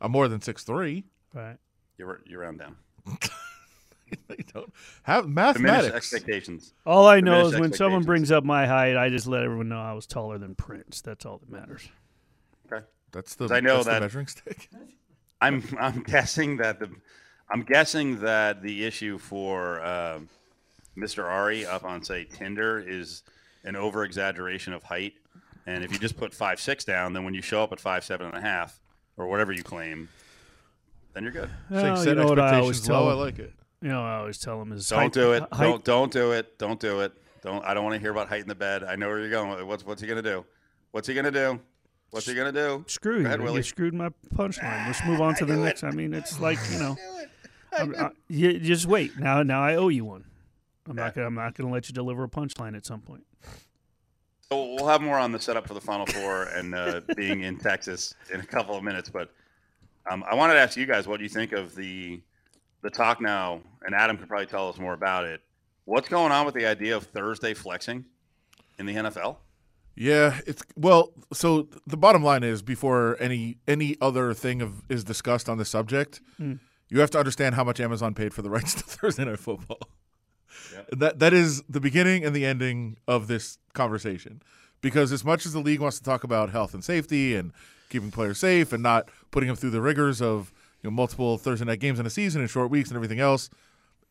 I'm 0.00 0.10
more 0.10 0.26
than 0.26 0.40
six 0.40 0.64
three. 0.64 1.04
Right. 1.32 1.58
You're 1.96 2.22
you 2.26 2.38
round 2.40 2.58
down. 2.58 2.74
you 4.10 4.44
don't 4.54 4.72
have 5.02 5.24
Diminish 5.24 5.34
mathematics. 5.60 5.94
expectations. 5.94 6.72
All 6.84 7.06
I 7.06 7.20
know 7.20 7.50
Diminished 7.50 7.54
is 7.54 7.60
when 7.60 7.72
someone 7.72 8.02
brings 8.02 8.30
up 8.30 8.44
my 8.44 8.66
height, 8.66 8.96
I 8.96 9.08
just 9.08 9.26
let 9.26 9.42
everyone 9.42 9.68
know 9.68 9.80
I 9.80 9.92
was 9.92 10.06
taller 10.06 10.38
than 10.38 10.54
Prince. 10.54 11.00
That's 11.00 11.24
all 11.26 11.38
that 11.38 11.50
matters. 11.50 11.88
Okay. 12.70 12.84
That's 13.12 13.34
the 13.34 13.48
I 13.52 13.60
know 13.60 13.74
that's 13.76 13.86
the 13.86 13.92
that- 13.92 14.00
measuring 14.02 14.26
stick. 14.26 14.68
I'm 15.40 15.62
I'm 15.78 16.02
guessing 16.02 16.56
that 16.58 16.78
the 16.80 16.90
I'm 17.50 17.62
guessing 17.62 18.18
that 18.20 18.62
the 18.62 18.84
issue 18.84 19.18
for 19.18 19.84
um, 19.84 20.28
Mr. 20.96 21.24
Ari 21.24 21.66
up 21.66 21.84
on 21.84 22.02
say 22.02 22.24
Tinder 22.24 22.78
is 22.80 23.22
an 23.64 23.76
over 23.76 24.04
exaggeration 24.04 24.72
of 24.72 24.82
height, 24.82 25.12
and 25.66 25.84
if 25.84 25.92
you 25.92 25.98
just 25.98 26.16
put 26.16 26.32
five 26.32 26.58
six 26.58 26.84
down, 26.84 27.12
then 27.12 27.24
when 27.24 27.34
you 27.34 27.42
show 27.42 27.62
up 27.62 27.70
at 27.72 27.80
five 27.80 28.02
seven 28.02 28.26
and 28.28 28.36
a 28.36 28.40
half 28.40 28.80
or 29.18 29.26
whatever 29.26 29.52
you 29.52 29.62
claim, 29.62 30.08
then 31.16 31.22
you're 31.24 31.32
good. 31.32 31.50
Saying 31.70 31.84
Well, 31.84 31.96
set 31.96 32.08
you 32.08 32.14
know 32.14 32.26
what 32.26 32.38
I 32.38 32.60
always 32.60 32.80
tell 32.80 33.04
low. 33.04 33.10
I 33.10 33.14
like 33.14 33.38
it. 33.38 33.52
You 33.80 33.88
know, 33.88 34.02
I 34.02 34.16
always 34.18 34.38
tell 34.38 34.58
them 34.58 34.72
is 34.72 34.88
Don't 34.88 34.98
height- 35.00 35.12
do 35.12 35.32
it. 35.32 35.42
height- 35.52 35.64
Don't 35.64 35.84
don't 35.84 36.12
do 36.12 36.32
it. 36.32 36.58
Don't 36.58 36.78
do 36.78 37.00
it. 37.00 37.12
Don't. 37.42 37.64
I 37.64 37.74
don't 37.74 37.84
want 37.84 37.94
to 37.94 38.00
hear 38.00 38.10
about 38.10 38.28
height 38.28 38.42
in 38.42 38.48
the 38.48 38.54
bed. 38.54 38.84
I 38.84 38.96
know 38.96 39.08
where 39.08 39.18
you're 39.20 39.30
going. 39.30 39.66
What's 39.66 39.84
what's 39.84 40.00
he 40.02 40.06
gonna 40.08 40.22
do? 40.22 40.44
What's 40.90 41.08
he 41.08 41.14
gonna 41.14 41.30
do? 41.30 41.58
What's 42.10 42.26
he 42.26 42.34
gonna 42.34 42.52
do? 42.52 42.84
Screw 42.86 43.14
Go 43.14 43.20
you. 43.20 43.26
ahead, 43.26 43.38
You 43.40 43.44
Willie. 43.44 43.62
screwed 43.62 43.94
my 43.94 44.10
punchline. 44.34 44.86
Let's 44.86 45.04
move 45.04 45.20
on 45.22 45.34
to 45.36 45.44
the 45.44 45.56
next. 45.56 45.84
I 45.84 45.90
mean, 45.90 46.12
it's 46.14 46.38
like 46.40 46.58
you 46.72 46.78
know, 46.78 46.96
I'm, 47.78 47.94
I, 47.96 48.10
you 48.28 48.58
just 48.58 48.86
wait. 48.86 49.18
Now, 49.18 49.42
now 49.42 49.62
I 49.62 49.74
owe 49.76 49.88
you 49.88 50.04
one. 50.04 50.24
I'm 50.88 50.96
not. 50.96 51.14
Gonna, 51.14 51.26
I'm 51.26 51.34
not 51.34 51.54
going 51.54 51.68
to 51.68 51.72
let 51.74 51.88
you 51.88 51.94
deliver 51.94 52.22
a 52.24 52.28
punchline 52.28 52.76
at 52.76 52.86
some 52.86 53.00
point. 53.00 53.24
So 54.50 54.74
we'll 54.76 54.86
have 54.86 55.02
more 55.02 55.18
on 55.18 55.32
the 55.32 55.40
setup 55.40 55.66
for 55.66 55.74
the 55.74 55.80
Final 55.80 56.06
Four 56.06 56.44
and 56.44 56.74
uh, 56.74 57.00
being 57.16 57.42
in 57.42 57.58
Texas 57.58 58.14
in 58.32 58.38
a 58.40 58.46
couple 58.46 58.76
of 58.76 58.84
minutes. 58.84 59.08
But 59.10 59.32
um, 60.10 60.24
I 60.28 60.34
wanted 60.34 60.54
to 60.54 60.60
ask 60.60 60.76
you 60.76 60.86
guys 60.86 61.06
what 61.06 61.18
do 61.18 61.22
you 61.24 61.28
think 61.30 61.52
of 61.52 61.74
the 61.74 62.20
the 62.82 62.90
talk 62.90 63.20
now, 63.20 63.60
and 63.84 63.94
Adam 63.94 64.16
could 64.16 64.28
probably 64.28 64.46
tell 64.46 64.68
us 64.68 64.78
more 64.78 64.92
about 64.94 65.24
it. 65.24 65.40
What's 65.84 66.08
going 66.08 66.32
on 66.32 66.46
with 66.46 66.54
the 66.54 66.66
idea 66.66 66.96
of 66.96 67.04
Thursday 67.04 67.54
flexing 67.54 68.04
in 68.78 68.86
the 68.86 68.94
NFL? 68.94 69.36
Yeah, 69.96 70.38
it's 70.46 70.62
well. 70.76 71.12
So 71.32 71.68
the 71.86 71.96
bottom 71.96 72.22
line 72.22 72.42
is, 72.44 72.62
before 72.62 73.16
any 73.18 73.56
any 73.66 73.96
other 74.00 74.34
thing 74.34 74.60
of 74.62 74.82
is 74.88 75.04
discussed 75.04 75.48
on 75.48 75.56
the 75.58 75.64
subject, 75.64 76.20
Hmm. 76.36 76.54
you 76.88 77.00
have 77.00 77.10
to 77.12 77.18
understand 77.18 77.54
how 77.54 77.64
much 77.64 77.80
Amazon 77.80 78.14
paid 78.14 78.34
for 78.34 78.42
the 78.42 78.50
rights 78.50 78.74
to 78.74 78.80
Thursday 78.84 79.24
Night 79.24 79.38
Football. 79.38 79.78
Yeah. 80.72 80.82
That 80.92 81.18
that 81.20 81.32
is 81.32 81.62
the 81.68 81.80
beginning 81.80 82.24
and 82.24 82.34
the 82.36 82.44
ending 82.44 82.98
of 83.08 83.26
this 83.26 83.58
conversation. 83.72 84.42
Because 84.82 85.10
as 85.12 85.24
much 85.24 85.46
as 85.46 85.52
the 85.54 85.60
league 85.60 85.80
wants 85.80 85.96
to 85.98 86.04
talk 86.04 86.22
about 86.22 86.50
health 86.50 86.74
and 86.74 86.84
safety 86.84 87.34
and 87.34 87.52
keeping 87.88 88.10
players 88.10 88.38
safe 88.38 88.72
and 88.72 88.82
not 88.82 89.08
putting 89.30 89.46
them 89.48 89.56
through 89.56 89.70
the 89.70 89.80
rigors 89.80 90.20
of 90.22 90.52
you 90.82 90.88
know 90.90 90.94
multiple 90.94 91.38
Thursday 91.38 91.64
night 91.64 91.80
games 91.80 91.98
in 91.98 92.06
a 92.06 92.10
season 92.10 92.40
and 92.40 92.50
short 92.50 92.70
weeks 92.70 92.88
and 92.90 92.96
everything 92.96 93.20
else, 93.20 93.50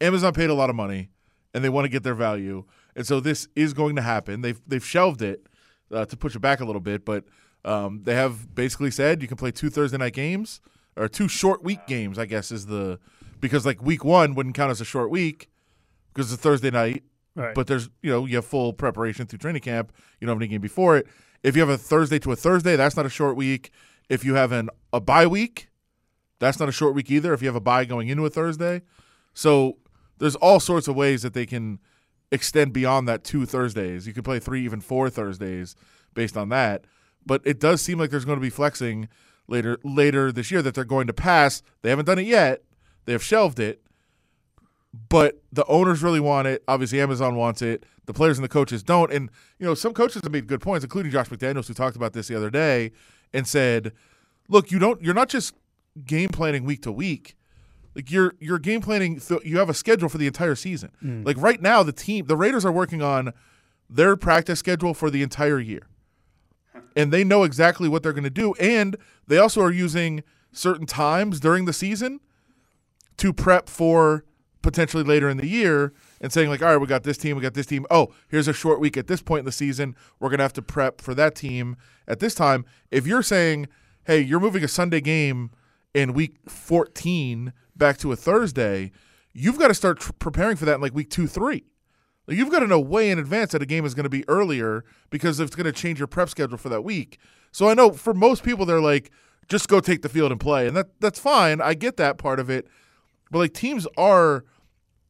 Amazon 0.02 0.34
paid 0.34 0.50
a 0.50 0.54
lot 0.54 0.70
of 0.70 0.76
money 0.76 1.10
and 1.54 1.64
they 1.64 1.70
want 1.70 1.86
to 1.86 1.90
get 1.90 2.04
their 2.04 2.16
value, 2.16 2.66
and 2.96 3.08
so 3.08 3.20
this 3.20 3.48
is 3.56 3.74
going 3.74 3.96
to 3.96 4.02
happen. 4.02 4.42
They've 4.42 4.60
they've 4.68 4.86
shelved 4.86 5.22
it 5.22 5.48
uh, 5.92 6.06
to 6.06 6.18
push 6.18 6.36
it 6.36 6.40
back 6.40 6.60
a 6.60 6.66
little 6.66 6.82
bit, 6.82 7.06
but 7.06 7.24
um, 7.64 8.02
they 8.04 8.14
have 8.16 8.54
basically 8.54 8.92
said 8.92 9.22
you 9.22 9.28
can 9.28 9.38
play 9.38 9.52
two 9.52 9.70
Thursday 9.70 9.98
night 9.98 10.14
games 10.14 10.60
or 10.98 11.08
two 11.08 11.28
short 11.28 11.64
week 11.64 11.88
games. 11.88 12.20
I 12.20 12.26
guess 12.26 12.52
is 12.52 12.66
the 12.66 13.00
because 13.40 13.66
like 13.66 13.82
week 13.82 14.04
one 14.04 14.34
wouldn't 14.36 14.56
count 14.56 14.72
as 14.72 14.82
a 14.82 14.86
short 14.86 15.10
week 15.10 15.50
because 16.14 16.32
it's 16.32 16.40
a 16.40 16.44
Thursday 16.44 16.72
night, 16.72 17.04
Right. 17.36 17.54
but 17.56 17.68
there's 17.68 17.90
you 18.02 18.12
know 18.12 18.26
you 18.26 18.36
have 18.38 18.46
full 18.46 18.74
preparation 18.74 19.26
through 19.26 19.40
training 19.40 19.62
camp. 19.62 19.92
You 20.20 20.28
don't 20.28 20.36
have 20.36 20.42
any 20.42 20.50
game 20.50 20.62
before 20.62 20.98
it. 20.98 21.08
If 21.46 21.56
you 21.56 21.62
have 21.62 21.70
a 21.70 21.78
Thursday 21.78 22.18
to 22.20 22.32
a 22.32 22.36
Thursday, 22.36 22.76
that's 22.76 22.98
not 22.98 23.06
a 23.06 23.10
short 23.10 23.36
week. 23.36 23.70
If 24.10 24.26
you 24.26 24.34
have 24.34 24.52
an 24.52 24.72
a 24.92 25.00
bye 25.00 25.28
week, 25.28 25.70
that's 26.40 26.60
not 26.60 26.70
a 26.70 26.72
short 26.72 26.96
week 26.96 27.12
either. 27.12 27.36
If 27.36 27.44
you 27.44 27.48
have 27.48 27.56
a 27.56 27.62
bye 27.62 27.86
going 27.86 28.08
into 28.08 28.26
a 28.26 28.32
Thursday, 28.32 28.82
so 29.36 29.78
there's 30.18 30.36
all 30.38 30.60
sorts 30.60 30.88
of 30.88 30.96
ways 30.96 31.22
that 31.22 31.36
they 31.36 31.46
can 31.46 31.78
extend 32.32 32.74
beyond 32.74 33.08
that 33.08 33.24
two 33.24 33.46
Thursdays. 33.46 34.08
You 34.08 34.14
could 34.14 34.24
play 34.24 34.40
three, 34.40 34.66
even 34.66 34.82
four 34.82 35.08
Thursdays 35.12 35.76
based 36.16 36.36
on 36.36 36.50
that. 36.50 36.86
But 37.24 37.44
it 37.46 37.60
does 37.60 37.80
seem 37.80 38.00
like 38.00 38.10
there's 38.10 38.26
going 38.26 38.40
to 38.40 38.42
be 38.42 38.50
flexing 38.50 39.08
later 39.48 39.78
later 39.84 40.32
this 40.32 40.50
year 40.50 40.64
that 40.64 40.74
they're 40.74 40.84
going 40.84 41.06
to 41.06 41.14
pass. 41.14 41.62
They 41.84 41.92
haven't 41.92 42.06
done 42.06 42.18
it 42.18 42.26
yet. 42.26 42.64
They 43.06 43.12
have 43.12 43.24
shelved 43.24 43.60
it. 43.60 43.85
But 45.10 45.42
the 45.52 45.66
owners 45.66 46.02
really 46.02 46.20
want 46.20 46.48
it. 46.48 46.64
Obviously, 46.68 47.02
Amazon 47.02 47.36
wants 47.36 47.62
it. 47.62 47.86
The 48.06 48.14
players 48.14 48.38
and 48.38 48.46
the 48.46 48.50
coaches 48.50 48.84
don't. 48.84 49.12
And 49.12 49.30
you 49.60 49.66
know, 49.66 49.74
some 49.74 49.94
coaches 49.94 50.22
have 50.24 50.32
made 50.32 50.48
good 50.48 50.62
points, 50.62 50.84
including 50.84 51.12
Josh 51.12 51.28
McDaniels, 51.30 51.68
who 51.68 51.74
talked 51.74 51.96
about 51.96 52.14
this 52.14 52.28
the 52.28 52.36
other 52.36 52.50
day 52.50 52.92
and 53.34 53.48
said, 53.48 53.92
"Look, 54.48 54.72
you 54.72 54.80
don't. 54.80 55.02
You're 55.02 55.14
not 55.14 55.30
just 55.30 55.56
game 56.04 56.30
planning 56.30 56.64
week 56.64 56.82
to 56.84 56.92
week. 56.92 57.36
Like 57.96 58.12
you're 58.12 58.36
you're 58.40 58.60
game 58.60 58.82
planning. 58.82 59.20
Th- 59.20 59.42
you 59.44 59.58
have 59.58 59.70
a 59.70 59.74
schedule 59.74 60.10
for 60.10 60.18
the 60.18 60.28
entire 60.28 60.56
season. 60.56 60.92
Mm. 61.04 61.26
Like 61.26 61.38
right 61.38 61.62
now, 61.62 61.82
the 61.84 61.94
team, 61.94 62.28
the 62.28 62.38
Raiders 62.38 62.66
are 62.66 62.72
working 62.72 63.02
on 63.02 63.34
their 63.90 64.16
practice 64.16 64.60
schedule 64.60 64.94
for 64.94 65.10
the 65.10 65.24
entire 65.24 65.60
year, 65.60 65.88
and 66.96 67.12
they 67.12 67.24
know 67.24 67.44
exactly 67.44 67.88
what 67.88 68.04
they're 68.04 68.14
going 68.14 68.24
to 68.26 68.30
do. 68.30 68.54
And 68.56 68.98
they 69.28 69.38
also 69.38 69.62
are 69.62 69.72
using 69.72 70.24
certain 70.52 70.86
times 70.86 71.40
during 71.40 71.66
the 71.66 71.74
season 71.74 72.20
to 73.18 73.32
prep 73.32 73.70
for 73.70 74.26
potentially 74.66 75.04
later 75.04 75.30
in 75.30 75.38
the 75.38 75.48
year 75.48 75.94
and 76.20 76.34
saying 76.34 76.50
like 76.50 76.62
all 76.62 76.70
right 76.70 76.78
we 76.78 76.88
got 76.88 77.04
this 77.04 77.18
team 77.18 77.36
we 77.38 77.42
got 77.42 77.54
this 77.54 77.66
team. 77.66 77.86
Oh 77.90 78.14
here's 78.28 78.48
a 78.48 78.54
short 78.54 78.80
week 78.80 78.98
at 78.98 79.08
this 79.08 79.22
point 79.22 79.40
in 79.40 79.46
the 79.46 79.52
season. 79.52 79.96
We're 80.20 80.30
to 80.36 80.44
have 80.44 80.54
to 80.54 80.62
prep 80.62 81.02
for 81.02 81.14
that 81.16 81.36
team 81.36 81.78
at 82.08 82.20
this 82.20 82.36
time. 82.36 82.66
If 82.92 83.08
you're 83.08 83.24
saying 83.24 83.68
hey 84.06 84.20
you're 84.20 84.40
moving 84.40 84.64
a 84.64 84.68
sunday 84.68 85.02
game 85.02 85.52
in 85.94 86.14
week 86.14 86.38
14 86.50 87.54
back 87.76 87.98
to 88.00 88.12
a 88.12 88.16
thursday 88.16 88.92
you've 89.34 89.58
got 89.58 89.70
to 89.70 89.74
start 89.74 90.00
tr- 90.00 90.12
preparing 90.14 90.58
for 90.58 90.66
that 90.66 90.76
in 90.76 90.82
like 90.82 90.94
week 90.94 91.10
2 91.10 91.28
3 91.28 91.64
like 92.28 92.38
you've 92.38 92.52
got 92.52 92.60
to 92.60 92.68
know 92.68 92.80
way 92.80 93.12
in 93.12 93.20
advance 93.20 93.52
that 93.52 93.62
a 93.62 93.66
game 93.66 93.86
is 93.86 93.94
going 93.94 94.06
to 94.06 94.10
be 94.10 94.28
earlier 94.28 94.84
because 95.10 95.40
it's 95.40 95.56
going 95.56 95.66
to 95.66 95.72
change 95.72 96.00
your 96.00 96.08
prep 96.08 96.30
schedule 96.30 96.58
for 96.58 96.70
that 96.70 96.84
week. 96.84 97.20
So 97.52 97.70
I 97.70 97.74
know 97.74 97.92
for 97.92 98.14
most 98.14 98.44
people 98.44 98.66
they're 98.66 98.82
like, 98.82 99.12
just 99.48 99.68
go 99.68 99.80
take 99.80 100.02
the 100.02 100.10
field 100.10 100.32
and 100.32 100.40
play, 100.40 100.68
and 100.68 100.76
that 100.76 101.00
that's 101.00 101.20
fine. 101.20 101.62
I 101.62 101.76
get 101.76 101.98
that 101.98 102.18
part 102.18 102.40
of 102.40 102.50
it, 102.50 102.68
but 103.30 103.40
like 103.40 103.54
teams 103.54 103.86
are 103.96 104.44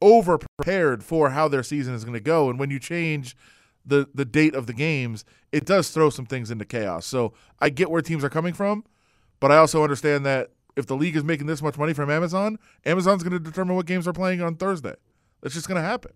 over 0.00 0.38
prepared 0.38 1.02
for 1.02 1.30
how 1.30 1.48
their 1.48 1.62
season 1.62 1.94
is 1.94 2.04
going 2.04 2.14
to 2.14 2.20
go, 2.20 2.50
and 2.50 2.58
when 2.58 2.70
you 2.70 2.78
change 2.78 3.36
the 3.84 4.08
the 4.14 4.24
date 4.24 4.54
of 4.54 4.66
the 4.66 4.72
games, 4.72 5.24
it 5.52 5.64
does 5.64 5.90
throw 5.90 6.10
some 6.10 6.26
things 6.26 6.50
into 6.50 6.64
chaos. 6.64 7.06
So 7.06 7.32
I 7.60 7.70
get 7.70 7.90
where 7.90 8.02
teams 8.02 8.24
are 8.24 8.30
coming 8.30 8.54
from, 8.54 8.84
but 9.40 9.52
I 9.52 9.56
also 9.56 9.82
understand 9.82 10.26
that 10.26 10.50
if 10.76 10.86
the 10.86 10.96
league 10.96 11.16
is 11.16 11.24
making 11.24 11.46
this 11.46 11.62
much 11.62 11.78
money 11.78 11.94
from 11.94 12.10
Amazon, 12.10 12.58
Amazon's 12.84 13.22
going 13.22 13.32
to 13.32 13.38
determine 13.38 13.76
what 13.76 13.86
games 13.86 14.06
are 14.06 14.12
playing 14.12 14.42
on 14.42 14.56
Thursday. 14.56 14.94
That's 15.40 15.54
just 15.54 15.68
going 15.68 15.80
to 15.80 15.86
happen. 15.86 16.12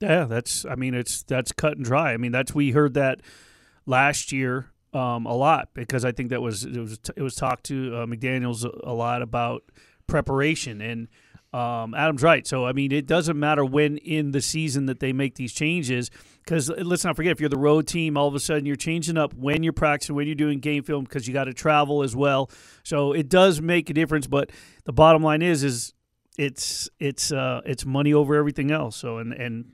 Yeah, 0.00 0.24
that's. 0.24 0.64
I 0.66 0.74
mean, 0.74 0.94
it's 0.94 1.22
that's 1.22 1.52
cut 1.52 1.76
and 1.76 1.84
dry. 1.84 2.12
I 2.12 2.16
mean, 2.18 2.32
that's 2.32 2.54
we 2.54 2.70
heard 2.70 2.94
that 2.94 3.20
last 3.86 4.30
year 4.30 4.70
um, 4.92 5.26
a 5.26 5.34
lot 5.34 5.70
because 5.74 6.04
I 6.04 6.12
think 6.12 6.30
that 6.30 6.42
was 6.42 6.64
it 6.64 6.78
was 6.78 7.00
it 7.16 7.22
was 7.22 7.34
talked 7.34 7.64
to 7.66 7.96
uh, 7.96 8.06
McDaniels 8.06 8.64
a, 8.64 8.90
a 8.90 8.92
lot 8.92 9.22
about 9.22 9.62
preparation 10.06 10.80
and 10.80 11.08
um, 11.56 11.94
Adam's 11.94 12.22
right. 12.22 12.46
So 12.46 12.66
I 12.66 12.72
mean, 12.72 12.92
it 12.92 13.06
doesn't 13.06 13.38
matter 13.38 13.64
when 13.64 13.96
in 13.98 14.32
the 14.32 14.40
season 14.40 14.86
that 14.86 15.00
they 15.00 15.12
make 15.12 15.36
these 15.36 15.52
changes 15.52 16.10
because 16.44 16.68
let's 16.70 17.04
not 17.04 17.16
forget 17.16 17.32
if 17.32 17.40
you're 17.40 17.48
the 17.48 17.56
road 17.58 17.86
team, 17.86 18.16
all 18.16 18.28
of 18.28 18.34
a 18.34 18.40
sudden 18.40 18.66
you're 18.66 18.76
changing 18.76 19.16
up 19.16 19.32
when 19.34 19.62
you're 19.62 19.72
practicing, 19.72 20.14
when 20.14 20.26
you're 20.26 20.34
doing 20.36 20.60
game 20.60 20.82
film 20.82 21.04
because 21.04 21.26
you 21.26 21.34
got 21.34 21.44
to 21.44 21.54
travel 21.54 22.02
as 22.02 22.14
well. 22.14 22.50
So 22.84 23.12
it 23.12 23.28
does 23.28 23.60
make 23.60 23.88
a 23.90 23.94
difference. 23.94 24.26
But 24.26 24.50
the 24.84 24.92
bottom 24.92 25.22
line 25.22 25.42
is 25.42 25.62
is 25.64 25.92
it's 26.38 26.88
it's 27.00 27.32
uh, 27.32 27.62
it's 27.64 27.86
money 27.86 28.12
over 28.12 28.34
everything 28.34 28.70
else. 28.70 28.96
So 28.96 29.18
and 29.18 29.32
and 29.32 29.64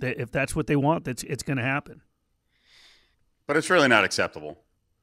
th- 0.00 0.16
if 0.18 0.30
that's 0.30 0.54
what 0.54 0.66
they 0.66 0.76
want, 0.76 1.04
that's 1.04 1.22
it's 1.24 1.42
going 1.42 1.56
to 1.58 1.62
happen. 1.64 2.02
But 3.46 3.56
it's 3.56 3.70
really 3.70 3.88
not 3.88 4.04
acceptable. 4.04 4.58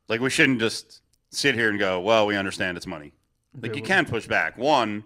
Like 0.08 0.22
we 0.22 0.30
shouldn't 0.30 0.60
just 0.60 1.02
sit 1.32 1.56
here 1.56 1.70
and 1.70 1.80
go, 1.80 2.00
"Well, 2.00 2.26
we 2.26 2.36
understand 2.36 2.78
it's 2.78 2.88
money." 2.88 3.14
Like 3.54 3.72
Okay, 3.72 3.78
you 3.78 3.82
well- 3.84 3.88
can 3.88 4.06
push 4.06 4.28
back. 4.28 4.58
One, 4.58 5.04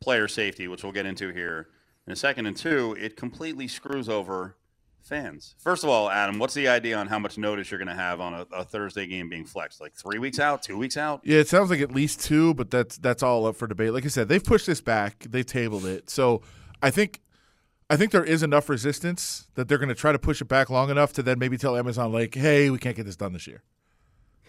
player 0.00 0.28
safety, 0.28 0.68
which 0.68 0.82
we'll 0.82 0.92
get 0.92 1.06
into 1.06 1.32
here 1.32 1.68
in 2.06 2.12
a 2.12 2.16
second, 2.16 2.46
and 2.46 2.56
two, 2.56 2.96
it 2.98 3.16
completely 3.16 3.68
screws 3.68 4.08
over 4.08 4.56
fans. 5.02 5.54
First 5.58 5.84
of 5.84 5.90
all, 5.90 6.10
Adam, 6.10 6.38
what's 6.38 6.54
the 6.54 6.68
idea 6.68 6.96
on 6.96 7.06
how 7.06 7.18
much 7.18 7.36
notice 7.36 7.70
you're 7.70 7.78
going 7.78 7.88
to 7.88 7.94
have 7.94 8.20
on 8.20 8.34
a, 8.34 8.46
a 8.52 8.64
Thursday 8.64 9.06
game 9.06 9.28
being 9.28 9.44
flexed? 9.44 9.80
Like 9.80 9.94
three 9.94 10.18
weeks 10.18 10.38
out, 10.38 10.62
two 10.62 10.78
weeks 10.78 10.96
out? 10.96 11.20
Yeah, 11.24 11.38
it 11.38 11.48
sounds 11.48 11.70
like 11.70 11.80
at 11.80 11.92
least 11.92 12.20
two, 12.20 12.54
but 12.54 12.70
that's 12.70 12.96
that's 12.98 13.22
all 13.22 13.46
up 13.46 13.56
for 13.56 13.66
debate. 13.66 13.92
Like 13.92 14.04
I 14.04 14.08
said, 14.08 14.28
they've 14.28 14.42
pushed 14.42 14.66
this 14.66 14.80
back, 14.80 15.26
they 15.28 15.42
tabled 15.42 15.84
it. 15.84 16.08
So 16.10 16.42
I 16.82 16.90
think 16.90 17.20
I 17.90 17.96
think 17.96 18.12
there 18.12 18.24
is 18.24 18.42
enough 18.42 18.68
resistance 18.68 19.48
that 19.54 19.68
they're 19.68 19.78
going 19.78 19.88
to 19.88 19.94
try 19.94 20.12
to 20.12 20.18
push 20.18 20.40
it 20.40 20.46
back 20.46 20.70
long 20.70 20.90
enough 20.90 21.12
to 21.14 21.22
then 21.22 21.38
maybe 21.38 21.58
tell 21.58 21.76
Amazon 21.76 22.12
like, 22.12 22.34
"Hey, 22.34 22.70
we 22.70 22.78
can't 22.78 22.96
get 22.96 23.04
this 23.04 23.16
done 23.16 23.32
this 23.32 23.46
year. 23.46 23.62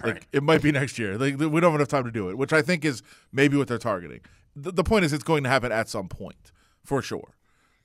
Like 0.03 0.13
Right. 0.15 0.25
it 0.31 0.43
might 0.43 0.61
be 0.61 0.71
next 0.81 0.97
year. 0.99 1.17
Like 1.17 1.37
we 1.39 1.47
don't 1.59 1.63
have 1.71 1.75
enough 1.75 1.87
time 1.87 2.03
to 2.05 2.11
do 2.11 2.29
it," 2.29 2.37
which 2.37 2.53
I 2.53 2.61
think 2.61 2.85
is 2.85 3.01
maybe 3.31 3.57
what 3.57 3.67
they're 3.67 3.77
targeting. 3.77 4.21
The, 4.55 4.71
the 4.71 4.83
point 4.83 5.05
is, 5.05 5.13
it's 5.13 5.23
going 5.23 5.43
to 5.43 5.49
happen 5.49 5.71
at 5.71 5.87
some 5.89 6.07
point 6.09 6.51
for 6.83 7.01
sure. 7.01 7.35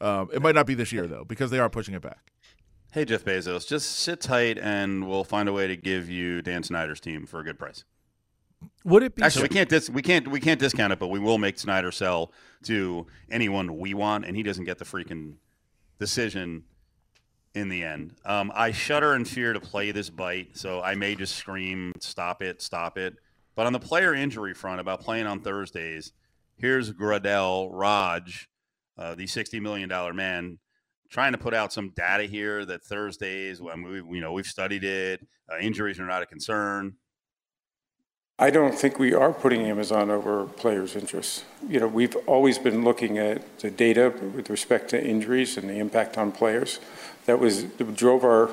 Um, 0.01 0.29
it 0.33 0.43
might 0.43 0.55
not 0.55 0.67
be 0.67 0.75
this 0.75 0.93
year 0.93 1.07
though 1.07 1.25
because 1.25 1.51
they 1.51 1.59
are 1.59 1.71
pushing 1.71 1.95
it 1.95 2.03
back. 2.03 2.33
Hey 2.93 3.05
Jeff 3.05 3.25
Bezos, 3.25 3.67
just 3.67 3.91
sit 3.99 4.21
tight 4.21 4.59
and 4.59 5.07
we'll 5.09 5.25
find 5.25 5.49
a 5.49 5.53
way 5.53 5.67
to 5.67 5.77
give 5.77 6.09
you 6.09 6.41
Dan 6.43 6.63
Snyder's 6.63 7.01
team 7.01 7.27
for 7.27 7.41
a 7.41 7.45
good 7.45 7.59
price. 7.59 7.85
Would 8.85 9.03
it 9.03 9.15
be 9.15 9.23
Actually, 9.23 9.43
we 9.43 9.49
can't 9.51 9.69
dis- 9.69 9.91
we 9.91 10.01
can't 10.03 10.29
we 10.29 10.41
can't 10.41 10.59
discount 10.59 10.93
it, 10.93 10.99
but 10.99 11.09
we 11.09 11.19
will 11.19 11.39
make 11.39 11.59
Snyder 11.59 11.93
sell 11.93 12.33
to 12.65 13.07
anyone 13.31 13.79
we 13.79 13.93
want, 13.95 14.25
and 14.25 14.35
he 14.37 14.43
doesn't 14.43 14.65
get 14.65 14.79
the 14.79 14.85
freaking 14.85 15.35
decision 15.99 16.65
in 17.57 17.71
the 17.71 17.83
end. 17.83 18.15
Um, 18.27 18.53
I 18.55 18.71
shudder 18.71 19.15
in 19.15 19.25
fear 19.25 19.55
to 19.55 19.61
play 19.61 19.91
this 19.91 20.11
bite, 20.11 20.57
so 20.57 20.83
I 20.83 20.95
may 20.95 21.15
just 21.15 21.37
scream, 21.37 21.93
"Stop 22.01 22.43
it! 22.43 22.61
Stop 22.61 22.99
it!" 22.99 23.15
But 23.55 23.67
on 23.67 23.73
the 23.73 23.81
player 23.81 24.15
injury 24.15 24.53
front, 24.53 24.79
about 24.79 25.01
playing 25.01 25.27
on 25.27 25.41
Thursdays, 25.41 26.13
here's 26.59 26.93
Goodell 26.93 27.71
Raj, 27.71 28.49
uh, 28.99 29.15
the 29.15 29.27
sixty 29.27 29.59
million 29.59 29.89
dollar 29.89 30.13
man, 30.13 30.59
trying 31.09 31.33
to 31.33 31.39
put 31.39 31.55
out 31.55 31.73
some 31.73 31.91
data 31.97 32.25
here 32.25 32.67
that 32.67 32.85
Thursdays, 32.85 33.61
when 33.61 33.83
we 33.83 34.17
you 34.17 34.21
know 34.21 34.33
we've 34.33 34.47
studied 34.47 34.85
it, 34.85 35.27
uh, 35.51 35.59
injuries 35.59 35.99
are 35.99 36.07
not 36.07 36.23
a 36.23 36.27
concern. 36.27 36.97
I 38.39 38.51
don't 38.51 38.79
think 38.79 38.99
we 38.99 39.15
are 39.15 39.33
putting 39.33 39.63
Amazon 39.63 40.11
over 40.11 40.45
players' 40.45 40.95
interests. 40.95 41.45
You 41.67 41.81
know, 41.81 41.87
we've 41.87 42.15
always 42.27 42.59
been 42.59 42.85
looking 42.85 43.17
at 43.17 43.61
the 43.61 43.71
data 43.71 44.13
with 44.35 44.51
respect 44.51 44.91
to 44.91 45.03
injuries 45.03 45.57
and 45.57 45.71
the 45.71 45.79
impact 45.79 46.19
on 46.19 46.33
players. 46.33 46.79
That 47.27 47.39
was 47.39 47.67
that 47.67 47.97
drove 47.97 48.25
our 48.25 48.51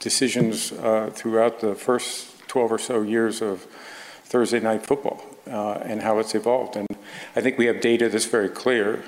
decisions 0.00 0.72
uh, 0.72 1.10
throughout 1.14 1.60
the 1.60 1.74
first 1.74 2.46
12 2.48 2.72
or 2.72 2.78
so 2.78 3.02
years 3.02 3.40
of 3.40 3.62
Thursday 4.24 4.60
night 4.60 4.84
football 4.86 5.24
uh, 5.46 5.78
and 5.82 6.02
how 6.02 6.18
it's 6.18 6.34
evolved. 6.34 6.76
And 6.76 6.88
I 7.34 7.40
think 7.40 7.56
we 7.56 7.66
have 7.66 7.80
data 7.80 8.08
that's 8.08 8.26
very 8.26 8.48
clear. 8.48 9.02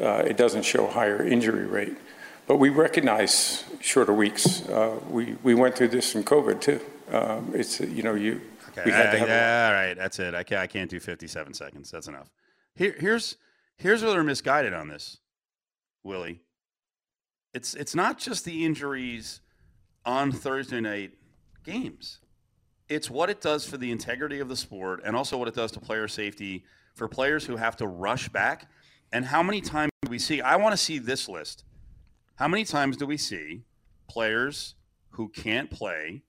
Uh, 0.00 0.22
it 0.26 0.36
doesn't 0.36 0.64
show 0.64 0.86
higher 0.86 1.22
injury 1.22 1.66
rate, 1.66 1.96
but 2.46 2.56
we 2.56 2.68
recognize 2.68 3.64
shorter 3.80 4.12
weeks. 4.12 4.68
Uh, 4.68 4.98
we 5.08 5.36
we 5.42 5.54
went 5.54 5.76
through 5.76 5.88
this 5.88 6.14
in 6.14 6.24
COVID 6.24 6.60
too. 6.60 6.80
Um, 7.10 7.52
it's 7.54 7.80
you 7.80 8.02
know 8.02 8.14
you 8.14 8.40
Okay. 8.78 8.92
Uh, 8.92 9.26
yeah, 9.26 9.66
all 9.68 9.74
right, 9.74 9.94
that's 9.94 10.18
it. 10.18 10.34
I 10.34 10.42
can't, 10.42 10.60
I 10.60 10.66
can't 10.66 10.90
do 10.90 11.00
57 11.00 11.54
seconds. 11.54 11.90
That's 11.90 12.06
enough. 12.06 12.30
Here, 12.74 12.94
here's 12.98 13.36
here's 13.76 14.02
where 14.02 14.12
they're 14.12 14.22
misguided 14.22 14.72
on 14.72 14.88
this, 14.88 15.18
Willie. 16.02 16.40
It's 17.54 17.74
it's 17.74 17.94
not 17.94 18.18
just 18.18 18.44
the 18.44 18.64
injuries 18.64 19.40
on 20.04 20.32
Thursday 20.32 20.80
night 20.80 21.12
games. 21.64 22.18
It's 22.88 23.10
what 23.10 23.28
it 23.30 23.40
does 23.40 23.66
for 23.68 23.76
the 23.76 23.90
integrity 23.90 24.40
of 24.40 24.48
the 24.48 24.56
sport 24.56 25.02
and 25.04 25.14
also 25.14 25.36
what 25.36 25.48
it 25.48 25.54
does 25.54 25.72
to 25.72 25.80
player 25.80 26.08
safety 26.08 26.64
for 26.94 27.08
players 27.08 27.44
who 27.44 27.56
have 27.56 27.76
to 27.76 27.86
rush 27.86 28.28
back. 28.28 28.70
And 29.12 29.24
how 29.24 29.42
many 29.42 29.60
times 29.60 29.90
do 30.02 30.10
we 30.10 30.18
see? 30.18 30.40
I 30.40 30.56
want 30.56 30.72
to 30.72 30.76
see 30.76 30.98
this 30.98 31.28
list. 31.28 31.64
How 32.36 32.48
many 32.48 32.64
times 32.64 32.96
do 32.96 33.06
we 33.06 33.16
see 33.16 33.62
players 34.08 34.74
who 35.10 35.28
can't 35.28 35.70
play 35.70 36.22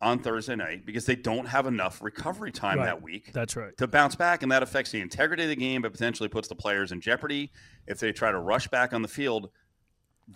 on 0.00 0.18
Thursday 0.18 0.56
night 0.56 0.84
because 0.84 1.06
they 1.06 1.16
don't 1.16 1.46
have 1.46 1.66
enough 1.66 2.02
recovery 2.02 2.50
time 2.52 2.78
Right. 2.78 2.86
that 2.86 3.02
week 3.02 3.32
That's 3.32 3.56
right. 3.56 3.76
to 3.78 3.86
bounce 3.86 4.14
back, 4.16 4.42
and 4.42 4.50
that 4.52 4.62
affects 4.62 4.90
the 4.90 5.00
integrity 5.00 5.44
of 5.44 5.48
the 5.48 5.56
game, 5.56 5.82
but 5.82 5.92
potentially 5.92 6.28
puts 6.28 6.48
the 6.48 6.54
players 6.54 6.92
in 6.92 7.00
jeopardy 7.00 7.50
if 7.86 7.98
they 8.00 8.12
try 8.12 8.30
to 8.32 8.38
rush 8.38 8.68
back 8.68 8.92
on 8.92 9.02
the 9.02 9.08
field. 9.08 9.50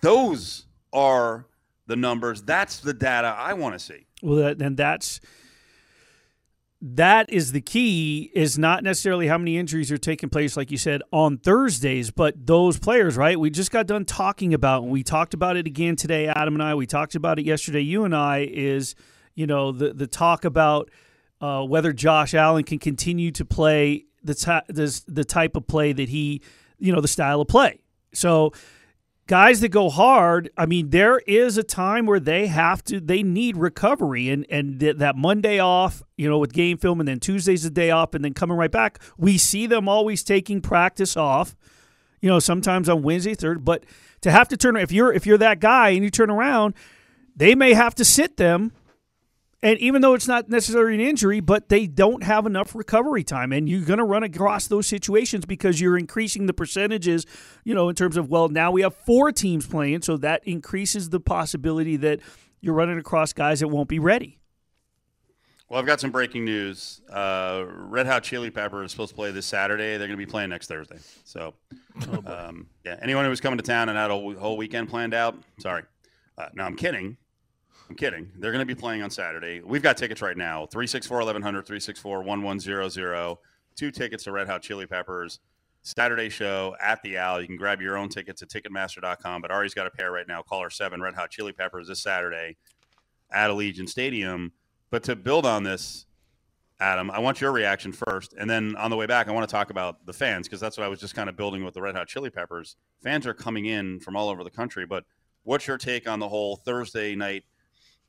Those 0.00 0.66
are 0.92 1.46
the 1.86 1.96
numbers. 1.96 2.42
That's 2.42 2.80
the 2.80 2.94
data 2.94 3.28
I 3.28 3.54
want 3.54 3.74
to 3.74 3.78
see. 3.78 4.06
Well, 4.22 4.54
and 4.60 4.76
that's 4.76 5.20
that 6.80 7.30
is 7.32 7.52
the 7.52 7.60
key. 7.60 8.30
Is 8.34 8.58
not 8.58 8.84
necessarily 8.84 9.26
how 9.26 9.38
many 9.38 9.58
injuries 9.58 9.90
are 9.90 9.98
taking 9.98 10.28
place, 10.28 10.56
like 10.56 10.70
you 10.70 10.78
said, 10.78 11.02
on 11.12 11.38
Thursdays, 11.38 12.10
but 12.10 12.46
those 12.46 12.78
players. 12.78 13.16
Right? 13.16 13.38
We 13.38 13.50
just 13.50 13.70
got 13.70 13.86
done 13.86 14.04
talking 14.04 14.54
about, 14.54 14.84
and 14.84 14.92
we 14.92 15.02
talked 15.02 15.34
about 15.34 15.56
it 15.56 15.66
again 15.66 15.96
today. 15.96 16.28
Adam 16.28 16.54
and 16.54 16.62
I. 16.62 16.74
We 16.74 16.86
talked 16.86 17.14
about 17.14 17.38
it 17.38 17.46
yesterday. 17.46 17.80
You 17.80 18.04
and 18.04 18.14
I 18.14 18.48
is 18.50 18.94
you 19.34 19.46
know 19.46 19.72
the 19.72 19.92
the 19.92 20.06
talk 20.06 20.44
about 20.44 20.90
uh, 21.40 21.62
whether 21.64 21.92
Josh 21.92 22.34
Allen 22.34 22.64
can 22.64 22.78
continue 22.78 23.30
to 23.32 23.44
play 23.44 24.04
the 24.22 24.34
ty- 24.34 24.64
this, 24.68 25.00
the 25.00 25.24
type 25.24 25.56
of 25.56 25.66
play 25.66 25.92
that 25.92 26.08
he 26.08 26.42
you 26.78 26.92
know 26.92 27.00
the 27.00 27.08
style 27.08 27.40
of 27.40 27.48
play. 27.48 27.80
So 28.12 28.52
guys 29.28 29.60
that 29.60 29.68
go 29.68 29.90
hard, 29.90 30.50
I 30.56 30.66
mean, 30.66 30.90
there 30.90 31.18
is 31.20 31.56
a 31.56 31.62
time 31.62 32.06
where 32.06 32.18
they 32.18 32.48
have 32.48 32.82
to, 32.84 32.98
they 32.98 33.22
need 33.22 33.56
recovery, 33.56 34.28
and 34.30 34.44
and 34.50 34.80
th- 34.80 34.96
that 34.96 35.14
Monday 35.14 35.60
off, 35.60 36.02
you 36.16 36.28
know, 36.28 36.38
with 36.38 36.52
game 36.52 36.78
film, 36.78 36.98
and 36.98 37.08
then 37.08 37.20
Tuesday's 37.20 37.64
a 37.64 37.70
day 37.70 37.92
off, 37.92 38.14
and 38.14 38.24
then 38.24 38.34
coming 38.34 38.56
right 38.56 38.72
back. 38.72 38.98
We 39.16 39.38
see 39.38 39.66
them 39.66 39.88
always 39.88 40.24
taking 40.24 40.60
practice 40.60 41.16
off, 41.16 41.54
you 42.20 42.28
know, 42.28 42.40
sometimes 42.40 42.88
on 42.88 43.02
Wednesday, 43.02 43.34
third, 43.34 43.64
but 43.64 43.84
to 44.22 44.32
have 44.32 44.48
to 44.48 44.56
turn 44.56 44.76
if 44.76 44.90
you're 44.90 45.12
if 45.12 45.26
you're 45.26 45.38
that 45.38 45.60
guy 45.60 45.90
and 45.90 46.02
you 46.02 46.10
turn 46.10 46.30
around, 46.30 46.74
they 47.36 47.54
may 47.54 47.74
have 47.74 47.94
to 47.96 48.04
sit 48.04 48.36
them. 48.38 48.72
And 49.60 49.76
even 49.80 50.02
though 50.02 50.14
it's 50.14 50.28
not 50.28 50.48
necessarily 50.48 50.94
an 50.94 51.00
injury, 51.00 51.40
but 51.40 51.68
they 51.68 51.88
don't 51.88 52.22
have 52.22 52.46
enough 52.46 52.76
recovery 52.76 53.24
time. 53.24 53.52
And 53.52 53.68
you're 53.68 53.84
going 53.84 53.98
to 53.98 54.04
run 54.04 54.22
across 54.22 54.68
those 54.68 54.86
situations 54.86 55.46
because 55.46 55.80
you're 55.80 55.98
increasing 55.98 56.46
the 56.46 56.54
percentages, 56.54 57.26
you 57.64 57.74
know, 57.74 57.88
in 57.88 57.96
terms 57.96 58.16
of, 58.16 58.28
well, 58.30 58.48
now 58.48 58.70
we 58.70 58.82
have 58.82 58.94
four 58.94 59.32
teams 59.32 59.66
playing. 59.66 60.02
So 60.02 60.16
that 60.18 60.46
increases 60.46 61.10
the 61.10 61.18
possibility 61.18 61.96
that 61.96 62.20
you're 62.60 62.74
running 62.74 62.98
across 62.98 63.32
guys 63.32 63.58
that 63.58 63.68
won't 63.68 63.88
be 63.88 63.98
ready. 63.98 64.38
Well, 65.68 65.80
I've 65.80 65.86
got 65.86 66.00
some 66.00 66.12
breaking 66.12 66.44
news. 66.44 67.02
Uh, 67.12 67.64
Red 67.66 68.06
Hot 68.06 68.22
Chili 68.22 68.50
Pepper 68.50 68.84
is 68.84 68.92
supposed 68.92 69.10
to 69.10 69.16
play 69.16 69.32
this 69.32 69.44
Saturday. 69.44 69.98
They're 69.98 70.06
going 70.06 70.10
to 70.12 70.16
be 70.16 70.24
playing 70.24 70.50
next 70.50 70.68
Thursday. 70.68 70.98
So, 71.24 71.52
um, 72.26 72.68
yeah, 72.86 72.96
anyone 73.02 73.24
who 73.24 73.30
was 73.30 73.40
coming 73.40 73.58
to 73.58 73.64
town 73.64 73.88
and 73.88 73.98
had 73.98 74.10
a 74.10 74.14
whole 74.14 74.56
weekend 74.56 74.88
planned 74.88 75.14
out, 75.14 75.36
sorry. 75.58 75.82
Uh, 76.38 76.46
no, 76.54 76.62
I'm 76.62 76.76
kidding. 76.76 77.18
I'm 77.88 77.96
kidding. 77.96 78.30
They're 78.38 78.52
going 78.52 78.66
to 78.66 78.66
be 78.66 78.78
playing 78.78 79.02
on 79.02 79.10
Saturday. 79.10 79.60
We've 79.64 79.82
got 79.82 79.96
tickets 79.96 80.20
right 80.20 80.36
now 80.36 80.66
364 80.66 81.18
1100, 81.18 81.66
364 81.66 82.22
1100. 82.22 83.36
Two 83.76 83.90
tickets 83.90 84.24
to 84.24 84.32
Red 84.32 84.48
Hot 84.48 84.60
Chili 84.60 84.86
Peppers. 84.86 85.40
Saturday 85.82 86.28
show 86.28 86.74
at 86.82 87.00
the 87.02 87.16
Owl. 87.16 87.40
You 87.40 87.46
can 87.46 87.56
grab 87.56 87.80
your 87.80 87.96
own 87.96 88.08
tickets 88.08 88.42
at 88.42 88.48
Ticketmaster.com, 88.48 89.40
but 89.40 89.50
Ari's 89.50 89.72
got 89.72 89.86
a 89.86 89.90
pair 89.90 90.12
right 90.12 90.26
now. 90.28 90.42
Caller 90.42 90.68
7, 90.68 91.00
Red 91.00 91.14
Hot 91.14 91.30
Chili 91.30 91.52
Peppers 91.52 91.88
this 91.88 92.02
Saturday 92.02 92.56
at 93.30 93.48
Allegiant 93.50 93.88
Stadium. 93.88 94.52
But 94.90 95.04
to 95.04 95.16
build 95.16 95.46
on 95.46 95.62
this, 95.62 96.06
Adam, 96.80 97.10
I 97.10 97.20
want 97.20 97.40
your 97.40 97.52
reaction 97.52 97.92
first. 97.92 98.34
And 98.38 98.48
then 98.50 98.76
on 98.76 98.90
the 98.90 98.96
way 98.96 99.06
back, 99.06 99.28
I 99.28 99.32
want 99.32 99.48
to 99.48 99.52
talk 99.52 99.70
about 99.70 100.04
the 100.04 100.12
fans 100.12 100.46
because 100.46 100.60
that's 100.60 100.76
what 100.76 100.84
I 100.84 100.88
was 100.88 101.00
just 101.00 101.14
kind 101.14 101.28
of 101.28 101.36
building 101.36 101.64
with 101.64 101.74
the 101.74 101.82
Red 101.82 101.94
Hot 101.94 102.06
Chili 102.06 102.30
Peppers. 102.30 102.76
Fans 103.02 103.26
are 103.26 103.34
coming 103.34 103.66
in 103.66 103.98
from 104.00 104.16
all 104.16 104.28
over 104.28 104.44
the 104.44 104.50
country. 104.50 104.86
But 104.86 105.04
what's 105.44 105.66
your 105.66 105.78
take 105.78 106.08
on 106.08 106.18
the 106.18 106.28
whole 106.28 106.56
Thursday 106.56 107.14
night 107.14 107.44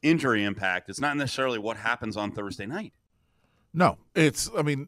injury 0.02 0.44
impact? 0.44 0.90
It's 0.90 1.00
not 1.00 1.18
necessarily 1.18 1.60
what 1.60 1.78
happens 1.78 2.18
on 2.18 2.32
Thursday 2.32 2.66
night. 2.66 2.94
No, 3.74 3.98
it's. 4.16 4.50
I 4.58 4.62
mean, 4.62 4.88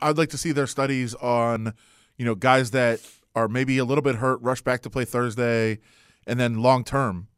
I'd 0.00 0.18
like 0.18 0.30
to 0.30 0.38
see 0.38 0.52
their 0.52 0.66
studies 0.66 1.14
on, 1.14 1.74
you 2.16 2.24
know, 2.24 2.34
guys 2.34 2.70
that 2.72 3.00
are 3.34 3.48
maybe 3.48 3.78
a 3.78 3.84
little 3.84 4.02
bit 4.02 4.16
hurt, 4.16 4.40
rush 4.40 4.62
back 4.62 4.82
to 4.82 4.90
play 4.90 5.04
Thursday, 5.04 5.78
and 6.26 6.40
then 6.40 6.62
long 6.62 6.84
term, 6.84 7.28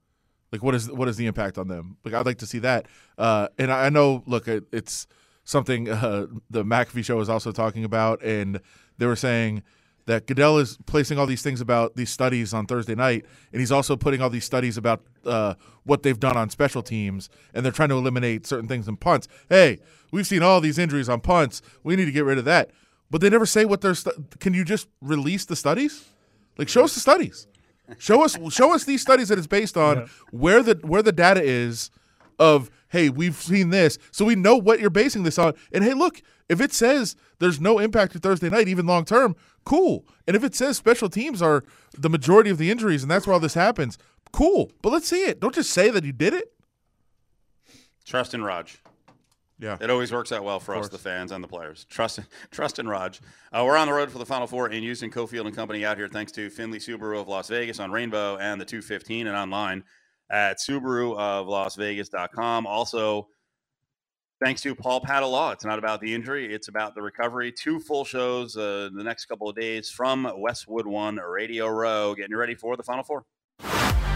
like 0.53 0.63
what 0.63 0.75
is 0.75 0.91
what 0.91 1.09
is 1.09 1.17
the 1.17 1.27
impact 1.27 1.59
on 1.59 1.69
them? 1.69 1.97
Like 2.05 2.15
I'd 2.15 2.27
like 2.27 2.39
to 2.39 2.47
see 2.47 2.59
that. 2.61 2.87
Uh, 3.19 3.49
and 3.59 3.73
I 3.73 3.89
know, 3.89 4.23
look, 4.27 4.49
it, 4.49 4.65
it's 4.73 5.07
something 5.45 5.89
uh, 5.91 6.27
the 6.49 6.65
McAfee 6.65 7.05
show 7.05 7.17
was 7.17 7.29
also 7.29 7.53
talking 7.53 7.85
about, 7.85 8.23
and 8.23 8.61
they 8.99 9.07
were 9.07 9.17
saying 9.17 9.63
that 10.07 10.27
Goodell 10.27 10.59
is 10.59 10.79
placing 10.87 11.19
all 11.19 11.27
these 11.27 11.43
things 11.43 11.61
about 11.61 11.97
these 11.97 12.11
studies 12.11 12.53
on 12.55 12.67
Thursday 12.67 12.95
night, 12.95 13.25
and 13.53 13.61
he's 13.61 13.73
also 13.73 13.97
putting 13.97 14.21
all 14.21 14.31
these 14.31 14.45
studies 14.45 14.77
about 14.77 15.03
uh, 15.25 15.55
what 15.85 16.03
they've 16.03 16.19
done 16.19 16.37
on 16.37 16.51
special 16.51 16.83
teams, 16.83 17.29
and 17.55 17.65
they're 17.65 17.73
trying 17.73 17.91
to 17.91 17.95
eliminate 17.97 18.47
certain 18.47 18.69
things 18.69 18.89
in 18.89 18.97
punts. 18.97 19.29
Hey, 19.49 19.79
we've 20.11 20.27
seen 20.27 20.43
all 20.43 20.61
these 20.61 20.79
injuries 20.79 21.09
on 21.09 21.21
punts. 21.21 21.63
We 21.83 21.97
need 21.97 22.07
to 22.07 22.13
get 22.13 22.25
rid 22.25 22.39
of 22.39 22.45
that. 22.47 22.71
But 23.11 23.21
they 23.21 23.31
never 23.31 23.47
say 23.47 23.65
what 23.65 23.81
they're. 23.81 23.95
Stu- 23.95 24.25
Can 24.39 24.55
you 24.55 24.65
just 24.65 24.89
release 25.01 25.45
the 25.45 25.57
studies? 25.57 26.09
Like, 26.57 26.69
show 26.69 26.85
us 26.85 26.95
the 26.95 27.01
studies. 27.01 27.47
Show 27.99 28.23
us, 28.25 28.39
show 28.53 28.73
us 28.73 28.85
these 28.85 29.03
studies 29.03 29.29
that 29.31 29.39
it's 29.39 29.49
based 29.49 29.77
on 29.77 29.97
Yeah. 29.99 30.07
where 30.31 30.63
the 30.63 30.79
where 30.83 31.03
the 31.03 31.11
data 31.13 31.43
is 31.43 31.91
of 32.39 32.71
hey 32.89 33.09
we've 33.11 33.35
seen 33.37 33.71
this 33.71 33.99
so 34.13 34.25
we 34.25 34.35
know 34.35 34.57
what 34.57 34.81
you're 34.81 34.89
basing 34.91 35.25
this 35.25 35.39
on 35.39 35.53
and 35.73 35.85
hey 35.85 35.93
look 35.93 36.23
if 36.49 36.59
it 36.61 36.73
says 36.73 37.15
there's 37.39 37.61
no 37.61 37.79
impact 37.79 38.13
to 38.13 38.19
thursday 38.19 38.49
night 38.49 38.67
even 38.67 38.87
long 38.87 39.05
term 39.05 39.37
cool 39.65 40.07
and 40.27 40.35
if 40.37 40.43
it 40.45 40.55
says 40.55 40.77
special 40.77 41.09
teams 41.09 41.41
are 41.43 41.65
the 41.93 42.09
majority 42.11 42.51
of 42.51 42.59
the 42.59 42.71
injuries 42.71 43.03
and 43.03 43.11
that's 43.11 43.27
where 43.27 43.35
all 43.35 43.41
this 43.41 43.55
happens 43.55 43.99
cool 44.33 44.71
but 44.83 44.91
let's 44.91 45.09
see 45.09 45.25
it 45.25 45.41
don't 45.41 45.55
just 45.55 45.71
say 45.71 45.91
that 45.91 46.05
you 46.05 46.13
did 46.13 46.33
it 46.35 46.53
Trust 48.05 48.35
in 48.35 48.43
Raj. 48.43 48.79
yeah 49.59 49.77
It 49.81 49.91
always 49.91 50.11
works 50.11 50.33
out 50.33 50.43
well 50.43 50.59
for 50.59 50.75
us, 50.75 50.89
the 50.89 50.99
fans 50.99 51.31
and 51.33 51.45
the 51.45 51.49
players. 51.49 51.85
Trust, 51.89 52.19
trust 52.51 52.79
in 52.79 52.89
Raj. 52.89 53.21
Uh, 53.53 53.63
we're 53.65 53.77
on 53.77 53.87
the 53.87 53.93
road 53.93 54.11
for 54.11 54.19
the 54.19 54.27
Final 54.27 54.47
Four 54.47 54.71
in 54.71 54.83
Houston. 54.83 55.11
Cofield 55.11 55.47
and 55.47 55.55
Company 55.55 55.85
out 55.85 55.97
here, 55.97 56.09
thanks 56.09 56.33
to 56.33 56.51
Finley 56.51 56.79
Subaru 56.79 57.21
of 57.21 57.29
Las 57.29 57.49
Vegas 57.49 57.79
on 57.79 57.93
Rainbow 57.93 58.37
and 58.39 58.61
the 58.61 58.65
215 58.65 59.27
and 59.29 59.37
online 59.37 59.85
at 60.31 60.59
Subaru 60.59 61.17
of 61.17 61.47
Las 61.47 61.77
Vegas.com. 61.77 62.67
Also, 62.67 63.29
thanks 64.43 64.63
to 64.63 64.75
Paul 64.75 65.01
Padda 65.01 65.31
Law. 65.31 65.51
It's 65.53 65.65
not 65.65 65.79
about 65.79 66.01
the 66.01 66.13
injury, 66.15 66.53
it's 66.53 66.69
about 66.69 66.95
the 66.95 67.03
recovery. 67.03 67.53
Two 67.53 67.79
full 67.79 68.05
shows 68.05 68.57
uh, 68.57 68.91
the 68.93 69.05
next 69.05 69.27
couple 69.27 69.49
of 69.49 69.57
days 69.57 69.91
from 69.91 70.31
Westwood 70.37 70.87
One 70.87 71.17
Radio 71.17 71.69
Row. 71.69 72.15
Getting 72.15 72.37
ready 72.37 72.55
for 72.55 72.77
the 72.77 72.83
Final 72.83 73.05
Four. 73.05 73.25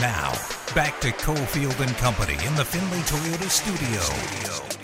Now, 0.00 0.32
back 0.74 0.98
to 1.02 1.10
Cofield 1.10 1.78
and 1.86 1.94
Company 1.98 2.38
in 2.46 2.54
the 2.54 2.64
Finley 2.64 3.00
Toyota 3.00 3.50
studio. 3.50 4.77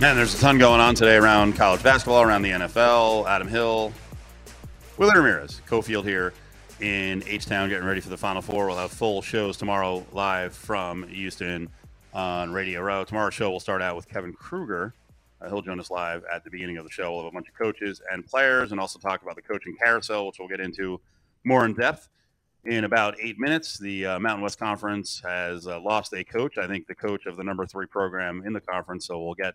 Man, 0.00 0.14
there's 0.14 0.32
a 0.32 0.38
ton 0.38 0.58
going 0.58 0.80
on 0.80 0.94
today 0.94 1.16
around 1.16 1.56
college 1.56 1.82
basketball, 1.82 2.22
around 2.22 2.42
the 2.42 2.50
NFL. 2.50 3.26
Adam 3.26 3.48
Hill, 3.48 3.92
Willie 4.96 5.12
Ramirez, 5.12 5.60
Cofield 5.68 6.04
here 6.04 6.32
in 6.78 7.24
H 7.26 7.46
Town, 7.46 7.68
getting 7.68 7.84
ready 7.84 8.00
for 8.00 8.08
the 8.08 8.16
Final 8.16 8.40
Four. 8.40 8.68
We'll 8.68 8.76
have 8.76 8.92
full 8.92 9.22
shows 9.22 9.56
tomorrow 9.56 10.06
live 10.12 10.54
from 10.54 11.02
Houston 11.08 11.68
on 12.14 12.52
Radio 12.52 12.80
Row. 12.80 13.02
Tomorrow's 13.02 13.34
show 13.34 13.50
will 13.50 13.58
start 13.58 13.82
out 13.82 13.96
with 13.96 14.08
Kevin 14.08 14.32
Kruger. 14.32 14.94
Uh, 15.40 15.48
he'll 15.48 15.62
join 15.62 15.80
us 15.80 15.90
live 15.90 16.22
at 16.32 16.44
the 16.44 16.50
beginning 16.50 16.76
of 16.76 16.84
the 16.84 16.90
show. 16.92 17.10
We'll 17.10 17.24
have 17.24 17.32
a 17.32 17.34
bunch 17.34 17.48
of 17.48 17.54
coaches 17.54 18.00
and 18.12 18.24
players, 18.24 18.70
and 18.70 18.80
also 18.80 19.00
talk 19.00 19.22
about 19.22 19.34
the 19.34 19.42
coaching 19.42 19.74
carousel, 19.82 20.28
which 20.28 20.36
we'll 20.38 20.46
get 20.46 20.60
into 20.60 21.00
more 21.42 21.64
in 21.64 21.74
depth 21.74 22.08
in 22.66 22.84
about 22.84 23.16
eight 23.20 23.40
minutes. 23.40 23.80
The 23.80 24.06
uh, 24.06 24.20
Mountain 24.20 24.42
West 24.42 24.60
Conference 24.60 25.20
has 25.24 25.66
uh, 25.66 25.80
lost 25.80 26.12
a 26.12 26.22
coach. 26.22 26.56
I 26.56 26.68
think 26.68 26.86
the 26.86 26.94
coach 26.94 27.26
of 27.26 27.36
the 27.36 27.42
number 27.42 27.66
three 27.66 27.86
program 27.86 28.44
in 28.46 28.52
the 28.52 28.60
conference. 28.60 29.04
So 29.08 29.20
we'll 29.20 29.34
get 29.34 29.54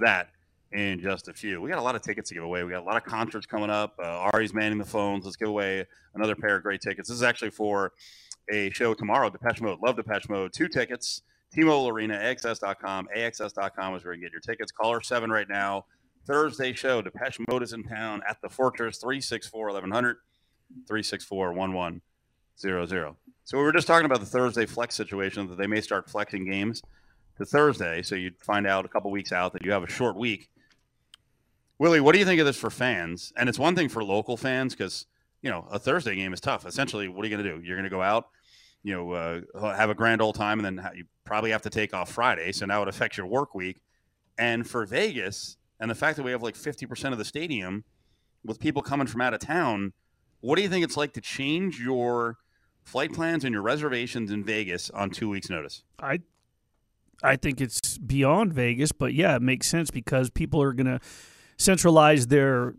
that 0.00 0.28
in 0.72 1.00
just 1.00 1.28
a 1.28 1.32
few. 1.32 1.60
We 1.60 1.70
got 1.70 1.78
a 1.78 1.82
lot 1.82 1.94
of 1.94 2.02
tickets 2.02 2.28
to 2.30 2.34
give 2.34 2.44
away. 2.44 2.64
We 2.64 2.72
got 2.72 2.82
a 2.82 2.86
lot 2.86 2.96
of 2.96 3.04
concerts 3.04 3.46
coming 3.46 3.70
up. 3.70 3.94
Uh, 4.02 4.28
Ari's 4.32 4.52
manning 4.52 4.78
the 4.78 4.84
phones. 4.84 5.24
Let's 5.24 5.36
give 5.36 5.48
away 5.48 5.84
another 6.14 6.34
pair 6.34 6.56
of 6.56 6.62
great 6.62 6.80
tickets. 6.80 7.08
This 7.08 7.16
is 7.16 7.22
actually 7.22 7.50
for 7.50 7.92
a 8.52 8.70
show 8.70 8.94
tomorrow. 8.94 9.30
Depeche 9.30 9.60
Mode. 9.60 9.78
Love 9.84 9.96
Depeche 9.96 10.28
Mode. 10.28 10.52
Two 10.52 10.68
tickets. 10.68 11.22
T-Mobile 11.52 11.88
Arena, 11.88 12.14
AXS.com. 12.14 13.08
AXS.com 13.16 13.94
is 13.94 14.04
where 14.04 14.12
you 14.14 14.20
can 14.20 14.26
get 14.26 14.32
your 14.32 14.40
tickets. 14.40 14.72
Caller 14.72 15.00
7 15.00 15.30
right 15.30 15.48
now. 15.48 15.86
Thursday 16.26 16.72
show. 16.74 17.00
Depeche 17.00 17.38
Mode 17.48 17.62
is 17.62 17.72
in 17.72 17.84
town 17.84 18.20
at 18.28 18.36
the 18.42 18.48
Fortress, 18.48 18.98
364 18.98 19.66
1100, 19.66 20.16
364 20.86 21.52
1100. 21.52 23.14
So 23.44 23.58
we 23.58 23.64
were 23.64 23.72
just 23.72 23.86
talking 23.86 24.06
about 24.06 24.20
the 24.20 24.26
Thursday 24.26 24.66
flex 24.66 24.96
situation 24.96 25.46
that 25.48 25.56
they 25.56 25.68
may 25.68 25.80
start 25.80 26.10
flexing 26.10 26.50
games 26.50 26.82
to 27.38 27.44
Thursday. 27.44 28.02
So 28.02 28.14
you'd 28.14 28.38
find 28.38 28.66
out 28.66 28.84
a 28.84 28.88
couple 28.88 29.10
weeks 29.10 29.32
out 29.32 29.52
that 29.52 29.64
you 29.64 29.72
have 29.72 29.82
a 29.82 29.88
short 29.88 30.16
week. 30.16 30.48
Willie, 31.78 32.00
what 32.00 32.12
do 32.12 32.18
you 32.18 32.24
think 32.24 32.40
of 32.40 32.46
this 32.46 32.56
for 32.56 32.70
fans? 32.70 33.32
And 33.36 33.48
it's 33.48 33.58
one 33.58 33.74
thing 33.74 33.88
for 33.88 34.02
local 34.02 34.36
fans 34.36 34.74
because 34.74 35.06
you 35.42 35.50
know 35.50 35.66
a 35.70 35.78
Thursday 35.78 36.14
game 36.14 36.32
is 36.32 36.40
tough. 36.40 36.66
Essentially, 36.66 37.08
what 37.08 37.24
are 37.24 37.28
you 37.28 37.36
going 37.36 37.44
to 37.44 37.56
do? 37.56 37.64
You're 37.64 37.76
going 37.76 37.84
to 37.84 37.90
go 37.90 38.02
out, 38.02 38.28
you 38.82 38.94
know, 38.94 39.12
uh, 39.12 39.74
have 39.74 39.90
a 39.90 39.94
grand 39.94 40.22
old 40.22 40.36
time, 40.36 40.64
and 40.64 40.78
then 40.78 40.90
you 40.94 41.04
probably 41.24 41.50
have 41.50 41.62
to 41.62 41.70
take 41.70 41.92
off 41.92 42.10
Friday. 42.10 42.52
So 42.52 42.64
now 42.64 42.82
it 42.82 42.88
affects 42.88 43.18
your 43.18 43.26
work 43.26 43.54
week. 43.54 43.82
And 44.38 44.68
for 44.68 44.86
Vegas, 44.86 45.56
and 45.80 45.90
the 45.90 45.94
fact 45.94 46.16
that 46.16 46.22
we 46.22 46.30
have 46.30 46.42
like 46.42 46.54
50% 46.54 47.12
of 47.12 47.18
the 47.18 47.24
stadium 47.24 47.84
with 48.44 48.58
people 48.58 48.82
coming 48.82 49.06
from 49.06 49.20
out 49.20 49.34
of 49.34 49.40
town, 49.40 49.92
what 50.40 50.56
do 50.56 50.62
you 50.62 50.68
think 50.68 50.84
it's 50.84 50.96
like 50.96 51.12
to 51.14 51.20
change 51.20 51.80
your 51.80 52.38
flight 52.84 53.12
plans 53.12 53.44
and 53.44 53.52
your 53.52 53.62
reservations 53.62 54.30
in 54.30 54.44
Vegas 54.44 54.90
on 54.90 55.10
two 55.10 55.28
weeks' 55.28 55.50
notice? 55.50 55.82
I 55.98 56.20
I 57.22 57.36
think 57.36 57.60
it's 57.60 57.98
beyond 57.98 58.52
Vegas, 58.52 58.92
but 58.92 59.14
yeah, 59.14 59.36
it 59.36 59.42
makes 59.42 59.66
sense 59.66 59.90
because 59.90 60.30
people 60.30 60.62
are 60.62 60.72
going 60.72 60.86
to 60.86 61.00
centralize 61.56 62.26
their 62.26 62.74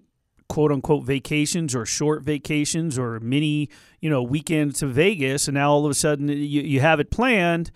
quote 0.47 0.71
unquote 0.71 1.05
vacations 1.05 1.75
or 1.75 1.85
short 1.85 2.23
vacations 2.23 2.97
or 2.97 3.19
mini, 3.19 3.69
you 3.99 4.09
know, 4.09 4.23
weekends 4.23 4.79
to 4.79 4.87
Vegas. 4.87 5.47
And 5.47 5.55
now 5.55 5.71
all 5.71 5.85
of 5.85 5.91
a 5.91 5.95
sudden 5.95 6.29
you, 6.29 6.61
you 6.61 6.79
have 6.79 6.99
it 6.99 7.11
planned 7.11 7.71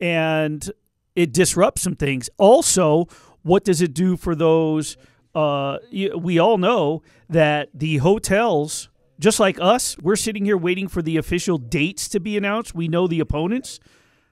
and 0.00 0.70
it 1.16 1.32
disrupts 1.32 1.82
some 1.82 1.96
things. 1.96 2.28
Also, 2.38 3.06
what 3.42 3.64
does 3.64 3.80
it 3.80 3.94
do 3.94 4.16
for 4.16 4.34
those? 4.34 4.96
Uh, 5.34 5.78
we 6.16 6.38
all 6.38 6.58
know 6.58 7.02
that 7.28 7.70
the 7.72 7.98
hotels, 7.98 8.88
just 9.18 9.38
like 9.38 9.58
us, 9.60 9.96
we're 9.98 10.16
sitting 10.16 10.44
here 10.44 10.56
waiting 10.56 10.88
for 10.88 11.02
the 11.02 11.16
official 11.16 11.56
dates 11.56 12.08
to 12.08 12.20
be 12.20 12.36
announced. 12.36 12.74
We 12.74 12.88
know 12.88 13.06
the 13.06 13.20
opponents, 13.20 13.80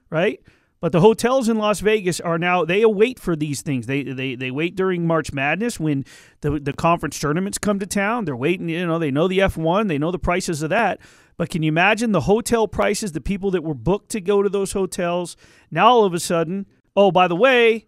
right? 0.09 0.41
But 0.81 0.93
the 0.93 1.01
hotels 1.01 1.49
in 1.49 1.57
Las 1.57 1.81
Vegas 1.81 2.21
are 2.21 2.37
now 2.37 2.63
they 2.63 2.81
await 2.81 3.19
for 3.19 3.35
these 3.35 3.61
things. 3.61 3.85
They 3.85 4.03
they 4.03 4.35
they 4.35 4.49
wait 4.49 4.75
during 4.75 5.05
March 5.05 5.33
Madness 5.33 5.79
when 5.79 6.05
the 6.41 6.59
the 6.59 6.73
conference 6.73 7.19
tournaments 7.19 7.57
come 7.57 7.79
to 7.79 7.85
town. 7.85 8.25
They're 8.25 8.35
waiting, 8.35 8.69
you 8.69 8.85
know, 8.85 8.97
they 8.97 9.11
know 9.11 9.27
the 9.27 9.39
F1, 9.39 9.89
they 9.89 9.97
know 9.97 10.11
the 10.11 10.19
prices 10.19 10.61
of 10.61 10.69
that. 10.69 10.99
But 11.35 11.49
can 11.49 11.63
you 11.63 11.69
imagine 11.69 12.11
the 12.11 12.21
hotel 12.21 12.67
prices, 12.67 13.11
the 13.11 13.21
people 13.21 13.51
that 13.51 13.63
were 13.63 13.73
booked 13.73 14.09
to 14.11 14.21
go 14.21 14.41
to 14.41 14.49
those 14.49 14.71
hotels? 14.71 15.35
Now 15.71 15.87
all 15.87 16.05
of 16.05 16.13
a 16.13 16.19
sudden, 16.19 16.65
oh, 16.95 17.11
by 17.11 17.27
the 17.27 17.35
way, 17.35 17.87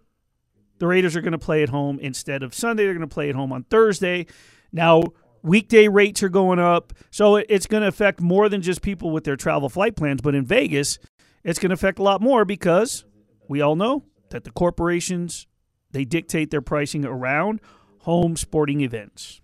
the 0.80 0.88
Raiders 0.88 1.16
are 1.16 1.22
going 1.22 1.34
to 1.34 1.38
play 1.38 1.64
at 1.64 1.70
home 1.70 2.00
instead 2.00 2.44
of 2.44 2.54
Sunday. 2.54 2.84
They're 2.84 2.94
going 2.94 3.08
to 3.08 3.14
play 3.14 3.30
at 3.30 3.36
home 3.36 3.54
on 3.54 3.64
Thursday. 3.64 4.26
Now 4.72 5.04
weekday 5.44 5.88
rates 5.88 6.24
are 6.24 6.30
going 6.30 6.60
up. 6.60 6.94
So 7.10 7.38
it's 7.38 7.68
going 7.68 7.82
to 7.82 7.88
affect 7.88 8.22
more 8.22 8.50
than 8.50 8.62
just 8.62 8.82
people 8.82 9.12
with 9.12 9.24
their 9.24 9.36
travel 9.36 9.70
flight 9.70 9.96
plans, 9.96 10.22
but 10.22 10.36
in 10.36 10.46
Vegas, 10.46 11.00
it's 11.44 11.60
going 11.60 11.70
to 11.70 11.74
affect 11.74 12.00
a 12.00 12.04
lot 12.04 12.22
more 12.22 12.46
because 12.46 13.06
we 13.48 13.62
all 13.62 13.76
know 13.76 14.06
that 14.30 14.44
the 14.44 14.52
corporations 14.52 15.48
they 15.92 16.06
dictate 16.06 16.52
their 16.52 16.62
pricing 16.62 17.06
around 17.06 17.60
home 18.00 18.36
sporting 18.36 18.82
events. 18.82 19.42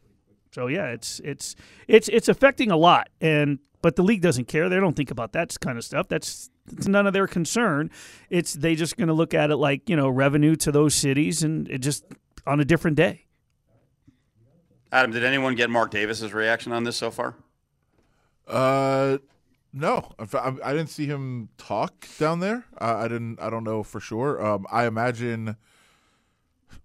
So 0.52 0.68
yeah, 0.68 0.88
it's 0.88 1.20
it's 1.24 1.56
it's 1.88 2.08
it's 2.08 2.28
affecting 2.28 2.72
a 2.72 2.78
lot, 2.78 3.10
and 3.22 3.60
but 3.82 3.96
the 3.96 4.04
league 4.04 4.22
doesn't 4.22 4.48
care. 4.48 4.70
They 4.70 4.80
don't 4.80 4.96
think 4.96 5.12
about 5.12 5.34
that 5.34 5.56
kind 5.60 5.78
of 5.78 5.84
stuff. 5.84 6.08
That's 6.08 6.50
it's 6.72 6.88
none 6.88 7.06
of 7.06 7.14
their 7.14 7.28
concern. 7.28 7.92
It's 8.30 8.54
they 8.54 8.76
just 8.76 8.98
going 8.98 9.08
to 9.08 9.14
look 9.14 9.34
at 9.34 9.52
it 9.52 9.58
like 9.58 9.90
you 9.90 9.96
know 9.96 10.10
revenue 10.10 10.56
to 10.58 10.72
those 10.72 10.96
cities, 10.96 11.44
and 11.44 11.68
it 11.70 11.80
just 11.80 12.06
on 12.46 12.60
a 12.60 12.66
different 12.66 12.98
day. 12.98 13.26
Adam, 14.92 15.12
did 15.12 15.24
anyone 15.24 15.54
get 15.56 15.70
Mark 15.70 15.92
Davis's 15.92 16.34
reaction 16.34 16.72
on 16.72 16.86
this 16.86 16.96
so 16.96 17.12
far? 17.12 17.36
Uh, 18.48 19.18
no, 19.74 20.12
I 20.20 20.72
didn't 20.74 20.90
see 20.90 21.06
him 21.06 21.50
talk 21.58 22.08
down 22.18 22.40
there. 22.40 22.66
I 22.78 23.08
didn't. 23.08 23.40
I 23.40 23.50
don't 23.50 23.64
know 23.64 23.84
for 23.84 24.00
sure. 24.00 24.44
Um, 24.44 24.66
I 24.72 24.86
imagine 24.86 25.56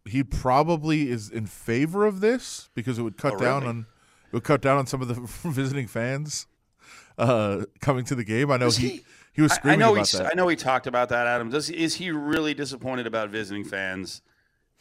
he 0.04 0.22
probably 0.22 1.10
is 1.10 1.30
in 1.30 1.46
favor 1.46 2.06
of 2.06 2.20
this 2.20 2.70
because 2.74 2.98
it 2.98 3.02
would 3.02 3.16
cut 3.16 3.34
oh, 3.34 3.38
down 3.38 3.62
really? 3.62 3.68
on 3.68 3.86
it 4.26 4.36
would 4.36 4.44
cut 4.44 4.60
down 4.60 4.78
on 4.78 4.86
some 4.86 5.02
of 5.02 5.08
the 5.08 5.14
visiting 5.50 5.86
fans 5.86 6.46
uh, 7.18 7.64
coming 7.80 8.04
to 8.06 8.14
the 8.14 8.24
game. 8.24 8.50
I 8.50 8.56
know 8.56 8.70
he, 8.70 8.88
he, 8.88 9.04
he 9.34 9.42
was 9.42 9.52
screaming 9.52 9.82
I, 9.82 9.84
I 9.84 9.88
know 9.88 9.94
about 9.94 10.08
he, 10.08 10.18
that. 10.18 10.26
I 10.26 10.34
know 10.34 10.48
he 10.48 10.56
talked 10.56 10.86
about 10.86 11.08
that. 11.10 11.26
Adam, 11.26 11.50
does 11.50 11.70
is 11.70 11.96
he 11.96 12.10
really 12.10 12.54
disappointed 12.54 13.06
about 13.06 13.30
visiting 13.30 13.64
fans 13.64 14.22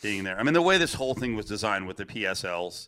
being 0.02 0.24
there? 0.24 0.40
I 0.40 0.44
mean, 0.44 0.54
the 0.54 0.62
way 0.62 0.78
this 0.78 0.94
whole 0.94 1.14
thing 1.14 1.36
was 1.36 1.46
designed 1.46 1.88
with 1.88 1.98
the 1.98 2.06
PSLs 2.06 2.88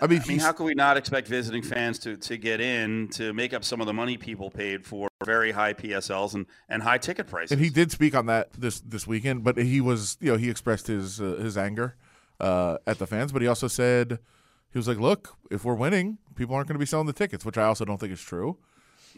I 0.00 0.06
mean, 0.06 0.20
I 0.24 0.26
mean, 0.26 0.38
how 0.38 0.52
can 0.52 0.66
we 0.66 0.74
not 0.74 0.96
expect 0.96 1.28
visiting 1.28 1.62
fans 1.62 1.98
to, 2.00 2.16
to 2.16 2.36
get 2.36 2.60
in 2.60 3.08
to 3.08 3.32
make 3.32 3.52
up 3.52 3.64
some 3.64 3.80
of 3.80 3.86
the 3.86 3.92
money 3.92 4.16
people 4.16 4.50
paid 4.50 4.84
for 4.84 5.08
very 5.24 5.52
high 5.52 5.74
PSLs 5.74 6.34
and, 6.34 6.46
and 6.68 6.82
high 6.82 6.98
ticket 6.98 7.26
prices? 7.26 7.52
And 7.52 7.60
he 7.60 7.68
did 7.68 7.90
speak 7.90 8.14
on 8.14 8.26
that 8.26 8.52
this 8.52 8.80
this 8.80 9.06
weekend, 9.06 9.44
but 9.44 9.58
he 9.58 9.80
was 9.80 10.16
you 10.20 10.32
know 10.32 10.38
he 10.38 10.48
expressed 10.48 10.86
his 10.86 11.20
uh, 11.20 11.36
his 11.40 11.58
anger 11.58 11.96
uh, 12.40 12.78
at 12.86 12.98
the 12.98 13.06
fans, 13.06 13.32
but 13.32 13.42
he 13.42 13.48
also 13.48 13.68
said 13.68 14.18
he 14.72 14.78
was 14.78 14.88
like, 14.88 14.98
"Look, 14.98 15.36
if 15.50 15.64
we're 15.64 15.74
winning, 15.74 16.18
people 16.34 16.54
aren't 16.54 16.68
going 16.68 16.76
to 16.76 16.80
be 16.80 16.86
selling 16.86 17.06
the 17.06 17.12
tickets," 17.12 17.44
which 17.44 17.58
I 17.58 17.64
also 17.64 17.84
don't 17.84 17.98
think 17.98 18.12
is 18.12 18.20
true. 18.20 18.58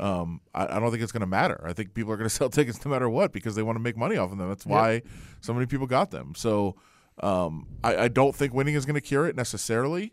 Um, 0.01 0.41
I, 0.53 0.77
I, 0.77 0.81
don't 0.81 0.91
think 0.91 1.05
it's 1.05 1.13
going 1.13 1.21
to 1.21 1.27
matter. 1.27 1.63
I 1.65 1.73
think 1.73 1.95
people 1.95 2.13
are 2.13 2.17
going 2.17 2.29
to 2.29 2.35
sell 2.35 2.51
tickets 2.51 2.85
no 2.85 2.91
matter 2.91 3.09
what 3.09 3.33
because 3.33 3.55
they 3.55 3.63
want 3.63 3.77
to 3.77 3.83
make 3.83 3.97
money 3.97 4.17
off 4.17 4.33
of 4.33 4.39
them. 4.39 4.49
That's 4.49 4.67
why 4.67 4.93
yep. 4.95 5.07
so 5.41 5.55
many 5.55 5.67
people 5.67 5.87
got 5.87 6.11
them. 6.11 6.35
So 6.37 6.75
um, 7.23 7.69
I, 7.83 7.97
I 7.97 8.09
don't 8.09 8.35
think 8.35 8.53
winning 8.53 8.75
is 8.75 8.87
going 8.87 8.95
to 8.95 9.01
cure 9.01 9.27
it 9.27 9.37
necessarily. 9.37 10.13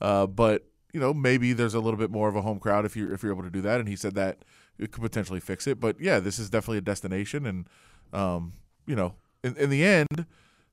Uh, 0.00 0.26
but 0.26 0.66
you 0.92 1.00
know, 1.00 1.12
maybe 1.12 1.52
there's 1.52 1.74
a 1.74 1.80
little 1.80 1.98
bit 1.98 2.10
more 2.10 2.28
of 2.28 2.36
a 2.36 2.42
home 2.42 2.60
crowd 2.60 2.84
if 2.84 2.96
you're 2.96 3.12
if 3.12 3.22
you're 3.22 3.32
able 3.32 3.42
to 3.42 3.50
do 3.50 3.60
that. 3.62 3.80
And 3.80 3.88
he 3.88 3.96
said 3.96 4.14
that 4.14 4.38
it 4.78 4.92
could 4.92 5.02
potentially 5.02 5.40
fix 5.40 5.66
it. 5.66 5.80
But 5.80 6.00
yeah, 6.00 6.20
this 6.20 6.38
is 6.38 6.50
definitely 6.50 6.78
a 6.78 6.82
destination, 6.82 7.46
and 7.46 7.68
um, 8.12 8.54
you 8.86 8.94
know, 8.94 9.14
in, 9.42 9.56
in 9.56 9.70
the 9.70 9.84
end, 9.84 10.26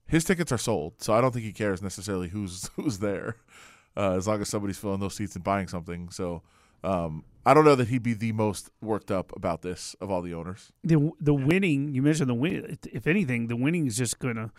his 0.07 0.23
tickets 0.23 0.51
are 0.51 0.57
sold, 0.57 1.01
so 1.01 1.13
I 1.13 1.21
don't 1.21 1.31
think 1.31 1.45
he 1.45 1.53
cares 1.53 1.81
necessarily 1.81 2.29
who's 2.29 2.69
who's 2.75 2.99
there, 2.99 3.37
uh, 3.97 4.13
as 4.13 4.27
long 4.27 4.41
as 4.41 4.49
somebody's 4.49 4.77
filling 4.77 4.99
those 4.99 5.15
seats 5.15 5.35
and 5.35 5.43
buying 5.43 5.67
something. 5.67 6.09
So. 6.09 6.43
Um, 6.83 7.25
I 7.45 7.53
don't 7.53 7.65
know 7.65 7.75
that 7.75 7.89
he'd 7.89 8.01
be 8.01 8.13
the 8.13 8.31
most 8.31 8.69
worked 8.81 9.11
up 9.11 9.35
about 9.35 9.61
this 9.61 9.95
of 10.01 10.09
all 10.09 10.21
the 10.21 10.33
owners. 10.33 10.71
The 10.83 11.11
the 11.19 11.33
winning 11.33 11.93
you 11.93 12.01
mentioned 12.01 12.29
the 12.29 12.35
win. 12.35 12.77
If 12.91 13.05
anything, 13.05 13.47
the 13.47 13.55
winning 13.55 13.85
is 13.85 13.97
just 13.97 14.19
gonna 14.19 14.51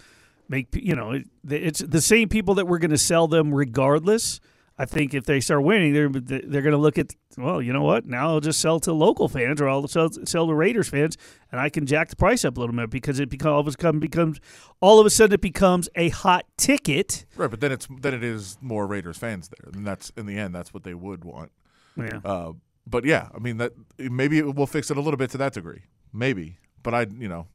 make 0.48 0.68
you 0.74 0.94
know 0.94 1.12
it, 1.12 1.26
it's 1.48 1.80
the 1.80 2.00
same 2.00 2.28
people 2.28 2.54
that 2.54 2.66
we're 2.66 2.78
going 2.78 2.90
to 2.90 2.98
sell 2.98 3.28
them 3.28 3.54
regardless. 3.54 4.40
I 4.82 4.84
think 4.84 5.14
if 5.14 5.26
they 5.26 5.38
start 5.38 5.62
winning, 5.62 5.92
they're 5.92 6.08
they're 6.08 6.60
going 6.60 6.72
to 6.72 6.76
look 6.76 6.98
at 6.98 7.14
well, 7.36 7.62
you 7.62 7.72
know 7.72 7.84
what? 7.84 8.04
Now 8.04 8.30
I'll 8.30 8.40
just 8.40 8.58
sell 8.58 8.80
to 8.80 8.92
local 8.92 9.28
fans, 9.28 9.60
or 9.60 9.68
I'll 9.68 9.86
sell, 9.86 10.10
sell 10.24 10.48
to 10.48 10.54
Raiders 10.54 10.88
fans, 10.88 11.16
and 11.52 11.60
I 11.60 11.68
can 11.68 11.86
jack 11.86 12.08
the 12.08 12.16
price 12.16 12.44
up 12.44 12.56
a 12.56 12.60
little 12.60 12.74
bit 12.74 12.90
because 12.90 13.20
it 13.20 13.28
become, 13.28 13.52
all 13.52 13.60
of 13.60 13.68
a 13.68 13.70
sudden 13.70 14.00
becomes 14.00 14.40
all 14.80 14.98
of 14.98 15.06
a 15.06 15.10
sudden 15.10 15.34
it 15.34 15.40
becomes 15.40 15.88
a 15.94 16.08
hot 16.08 16.46
ticket. 16.56 17.26
Right, 17.36 17.48
but 17.48 17.60
then 17.60 17.70
it's 17.70 17.86
then 18.00 18.12
it 18.12 18.24
is 18.24 18.58
more 18.60 18.88
Raiders 18.88 19.18
fans 19.18 19.48
there, 19.56 19.70
and 19.72 19.86
that's 19.86 20.10
in 20.16 20.26
the 20.26 20.36
end 20.36 20.52
that's 20.52 20.74
what 20.74 20.82
they 20.82 20.94
would 20.94 21.24
want. 21.24 21.52
Yeah. 21.96 22.18
Uh, 22.24 22.52
but 22.84 23.04
yeah, 23.04 23.28
I 23.32 23.38
mean 23.38 23.58
that 23.58 23.74
maybe 23.98 24.38
it 24.38 24.52
will 24.56 24.66
fix 24.66 24.90
it 24.90 24.96
a 24.96 25.00
little 25.00 25.16
bit 25.16 25.30
to 25.30 25.38
that 25.38 25.52
degree, 25.52 25.82
maybe. 26.12 26.58
But 26.82 26.92
I, 26.92 27.06
you 27.16 27.28
know, 27.28 27.46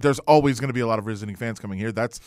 there's 0.00 0.20
always 0.20 0.60
going 0.60 0.68
to 0.68 0.74
be 0.74 0.80
a 0.80 0.86
lot 0.86 1.00
of 1.00 1.06
visiting 1.06 1.34
fans 1.34 1.58
coming 1.58 1.80
here. 1.80 1.90
That's 1.90 2.20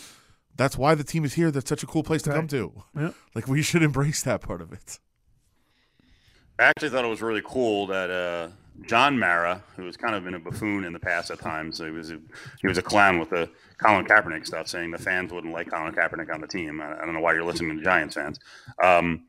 that's 0.58 0.78
why 0.78 0.96
the 0.96 1.04
team 1.04 1.26
is 1.26 1.34
here. 1.34 1.52
That's 1.52 1.70
such 1.70 1.84
a 1.84 1.88
cool 1.88 2.04
place 2.04 2.22
to 2.24 2.32
come 2.32 2.48
to. 2.50 2.84
Yeah. 2.96 3.12
Like 3.34 3.48
we 3.48 3.62
should 3.62 3.84
embrace 3.84 4.24
that 4.24 4.42
part 4.42 4.62
of 4.62 4.72
it. 4.72 5.00
I 6.58 6.64
actually 6.64 6.90
thought 6.90 7.04
it 7.04 7.10
was 7.10 7.22
really 7.22 7.42
cool 7.46 7.88
that 7.88 8.10
uh, 8.10 8.48
John 8.88 9.20
Mara, 9.20 9.62
who 9.76 9.86
has 9.86 9.98
kind 9.98 10.16
of 10.16 10.24
been 10.24 10.36
a 10.36 10.40
buffoon 10.40 10.86
in 10.86 10.94
the 10.94 11.00
past 11.00 11.30
at 11.30 11.40
times, 11.40 11.80
he 11.80 11.90
was 11.90 12.12
a, 12.12 12.20
he 12.62 12.68
was 12.68 12.78
a 12.78 12.82
clown 12.82 13.20
with 13.20 13.30
the 13.30 13.50
Colin 13.78 14.06
Kaepernick 14.06 14.48
stuff, 14.48 14.70
saying 14.70 14.92
the 14.92 14.98
fans 14.98 15.34
wouldn't 15.34 15.54
like 15.54 15.70
Colin 15.70 15.94
Kaepernick 15.94 16.34
on 16.34 16.40
the 16.40 16.48
team. 16.48 16.80
I, 16.80 16.94
I 16.94 17.06
don't 17.06 17.14
know 17.14 17.20
why 17.20 17.34
you're 17.34 17.44
listening 17.44 17.78
to 17.78 17.84
Giants 17.84 18.16
fans. 18.16 18.40
Um, 18.82 19.26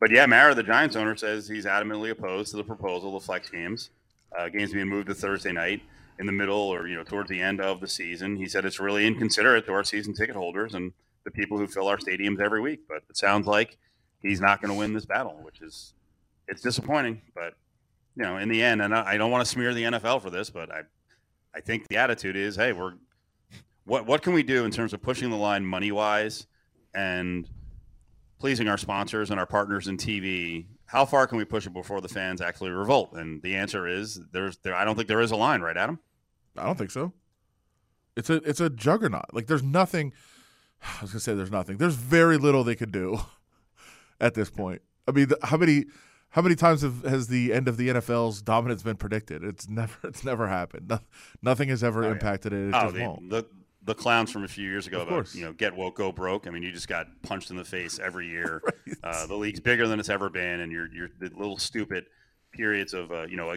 but 0.00 0.10
yeah, 0.10 0.26
Mara, 0.26 0.52
the 0.52 0.64
Giants 0.64 0.96
owner, 0.96 1.14
says 1.14 1.46
he's 1.46 1.64
adamantly 1.64 2.10
opposed 2.10 2.50
to 2.50 2.56
the 2.56 2.64
proposal 2.64 3.16
of 3.16 3.22
flex 3.22 3.48
games, 3.48 3.90
uh, 4.36 4.48
games 4.48 4.72
being 4.72 4.88
moved 4.88 5.06
to 5.06 5.14
Thursday 5.14 5.52
night 5.52 5.80
in 6.22 6.26
the 6.26 6.32
middle 6.32 6.56
or 6.56 6.86
you 6.86 6.94
know 6.94 7.02
towards 7.02 7.28
the 7.28 7.40
end 7.40 7.60
of 7.60 7.80
the 7.80 7.88
season. 7.88 8.36
He 8.36 8.46
said 8.46 8.64
it's 8.64 8.78
really 8.78 9.06
inconsiderate 9.06 9.66
to 9.66 9.72
our 9.72 9.82
season 9.82 10.14
ticket 10.14 10.36
holders 10.36 10.74
and 10.74 10.92
the 11.24 11.32
people 11.32 11.58
who 11.58 11.66
fill 11.66 11.88
our 11.88 11.96
stadiums 11.96 12.40
every 12.40 12.60
week. 12.60 12.82
But 12.88 13.02
it 13.10 13.16
sounds 13.16 13.48
like 13.48 13.76
he's 14.22 14.40
not 14.40 14.62
going 14.62 14.72
to 14.72 14.78
win 14.78 14.92
this 14.94 15.04
battle, 15.04 15.40
which 15.42 15.60
is 15.60 15.94
it's 16.46 16.62
disappointing. 16.62 17.22
But 17.34 17.54
you 18.14 18.22
know, 18.22 18.36
in 18.36 18.48
the 18.48 18.62
end, 18.62 18.80
and 18.80 18.94
I 18.94 19.16
don't 19.16 19.32
want 19.32 19.44
to 19.44 19.50
smear 19.50 19.74
the 19.74 19.82
NFL 19.82 20.22
for 20.22 20.30
this, 20.30 20.48
but 20.48 20.70
I 20.70 20.82
I 21.54 21.60
think 21.60 21.88
the 21.88 21.96
attitude 21.96 22.36
is, 22.36 22.54
hey, 22.54 22.72
we're 22.72 22.94
what 23.84 24.06
what 24.06 24.22
can 24.22 24.32
we 24.32 24.44
do 24.44 24.64
in 24.64 24.70
terms 24.70 24.92
of 24.92 25.02
pushing 25.02 25.28
the 25.28 25.36
line 25.36 25.66
money 25.66 25.90
wise 25.90 26.46
and 26.94 27.48
pleasing 28.38 28.68
our 28.68 28.78
sponsors 28.78 29.32
and 29.32 29.40
our 29.40 29.46
partners 29.46 29.88
in 29.88 29.96
TV? 29.96 30.66
How 30.86 31.04
far 31.04 31.26
can 31.26 31.36
we 31.36 31.44
push 31.44 31.66
it 31.66 31.72
before 31.72 32.00
the 32.00 32.08
fans 32.08 32.40
actually 32.40 32.70
revolt? 32.70 33.14
And 33.14 33.42
the 33.42 33.56
answer 33.56 33.88
is 33.88 34.20
there's 34.30 34.58
there. 34.58 34.76
I 34.76 34.84
don't 34.84 34.94
think 34.94 35.08
there 35.08 35.20
is 35.20 35.32
a 35.32 35.36
line, 35.36 35.62
right, 35.62 35.76
Adam? 35.76 35.98
I 36.56 36.64
don't 36.66 36.76
think 36.78 36.90
so. 36.90 37.12
It's 38.16 38.28
a 38.30 38.34
it's 38.48 38.60
a 38.60 38.68
juggernaut. 38.70 39.32
Like 39.32 39.46
there's 39.46 39.62
nothing. 39.62 40.12
I 40.82 41.02
was 41.02 41.10
gonna 41.12 41.20
say 41.20 41.34
there's 41.34 41.50
nothing. 41.50 41.76
There's 41.78 41.94
very 41.94 42.36
little 42.36 42.64
they 42.64 42.74
could 42.74 42.92
do 42.92 43.20
at 44.20 44.34
this 44.34 44.50
point. 44.50 44.82
I 45.08 45.12
mean, 45.12 45.28
the, 45.28 45.38
how 45.42 45.56
many 45.56 45.86
how 46.30 46.42
many 46.42 46.54
times 46.54 46.82
have, 46.82 47.02
has 47.04 47.28
the 47.28 47.52
end 47.52 47.68
of 47.68 47.76
the 47.76 47.88
NFL's 47.88 48.42
dominance 48.42 48.82
been 48.82 48.96
predicted? 48.96 49.42
It's 49.44 49.68
never 49.68 49.96
it's 50.04 50.24
never 50.24 50.48
happened. 50.48 50.88
No, 50.88 50.98
nothing 51.42 51.68
has 51.70 51.82
ever 51.82 52.04
Oh, 52.04 52.06
yeah. 52.08 52.12
impacted 52.12 52.52
it. 52.52 52.68
It 52.68 52.74
oh, 52.74 52.82
just 52.82 52.94
the, 52.94 53.02
won't. 53.02 53.30
the 53.30 53.46
the 53.84 53.94
clowns 53.94 54.30
from 54.30 54.44
a 54.44 54.48
few 54.48 54.68
years 54.68 54.86
ago 54.86 54.98
Of 54.98 55.08
about 55.08 55.14
course. 55.14 55.34
you 55.34 55.44
know 55.44 55.52
get 55.52 55.74
woke 55.74 55.96
go 55.96 56.12
broke. 56.12 56.46
I 56.46 56.50
mean, 56.50 56.62
you 56.62 56.70
just 56.70 56.86
got 56.88 57.06
punched 57.22 57.50
in 57.50 57.56
the 57.56 57.64
face 57.64 57.98
every 57.98 58.28
year. 58.28 58.62
Right. 59.04 59.14
Uh, 59.14 59.26
the 59.26 59.34
league's 59.34 59.58
bigger 59.60 59.88
than 59.88 59.98
it's 60.00 60.08
ever 60.08 60.28
been, 60.28 60.60
and 60.60 60.70
you're 60.70 60.86
you're 60.92 61.08
the 61.18 61.30
little 61.36 61.56
stupid 61.58 62.04
periods 62.52 62.94
of 62.94 63.10
uh, 63.10 63.22
you 63.22 63.36
know 63.36 63.50
a, 63.50 63.56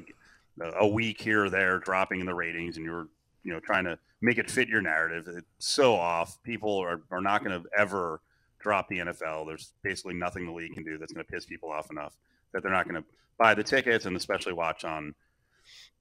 a 0.61 0.87
week 0.87 1.21
here 1.21 1.45
or 1.45 1.49
there 1.49 1.79
dropping 1.79 2.19
in 2.19 2.25
the 2.25 2.35
ratings, 2.35 2.77
and 2.77 2.85
you're 2.85 3.07
you 3.43 3.51
know 3.53 3.59
trying 3.59 3.85
to 3.85 3.97
make 4.21 4.37
it 4.37 4.49
fit 4.49 4.67
your 4.67 4.81
narrative. 4.81 5.27
It's 5.27 5.45
so 5.59 5.95
off. 5.95 6.41
People 6.43 6.77
are 6.77 7.01
are 7.11 7.21
not 7.21 7.43
going 7.43 7.61
to 7.61 7.67
ever 7.77 8.21
drop 8.59 8.87
the 8.87 8.99
NFL. 8.99 9.45
There's 9.45 9.73
basically 9.83 10.15
nothing 10.15 10.45
the 10.45 10.51
league 10.51 10.73
can 10.73 10.83
do 10.83 10.97
that's 10.97 11.13
going 11.13 11.25
to 11.25 11.31
piss 11.31 11.45
people 11.45 11.71
off 11.71 11.91
enough 11.91 12.17
that 12.51 12.63
they're 12.63 12.71
not 12.71 12.87
going 12.89 13.01
to 13.01 13.07
buy 13.37 13.53
the 13.53 13.63
tickets 13.63 14.05
and 14.05 14.15
especially 14.15 14.53
watch 14.53 14.85
on 14.85 15.13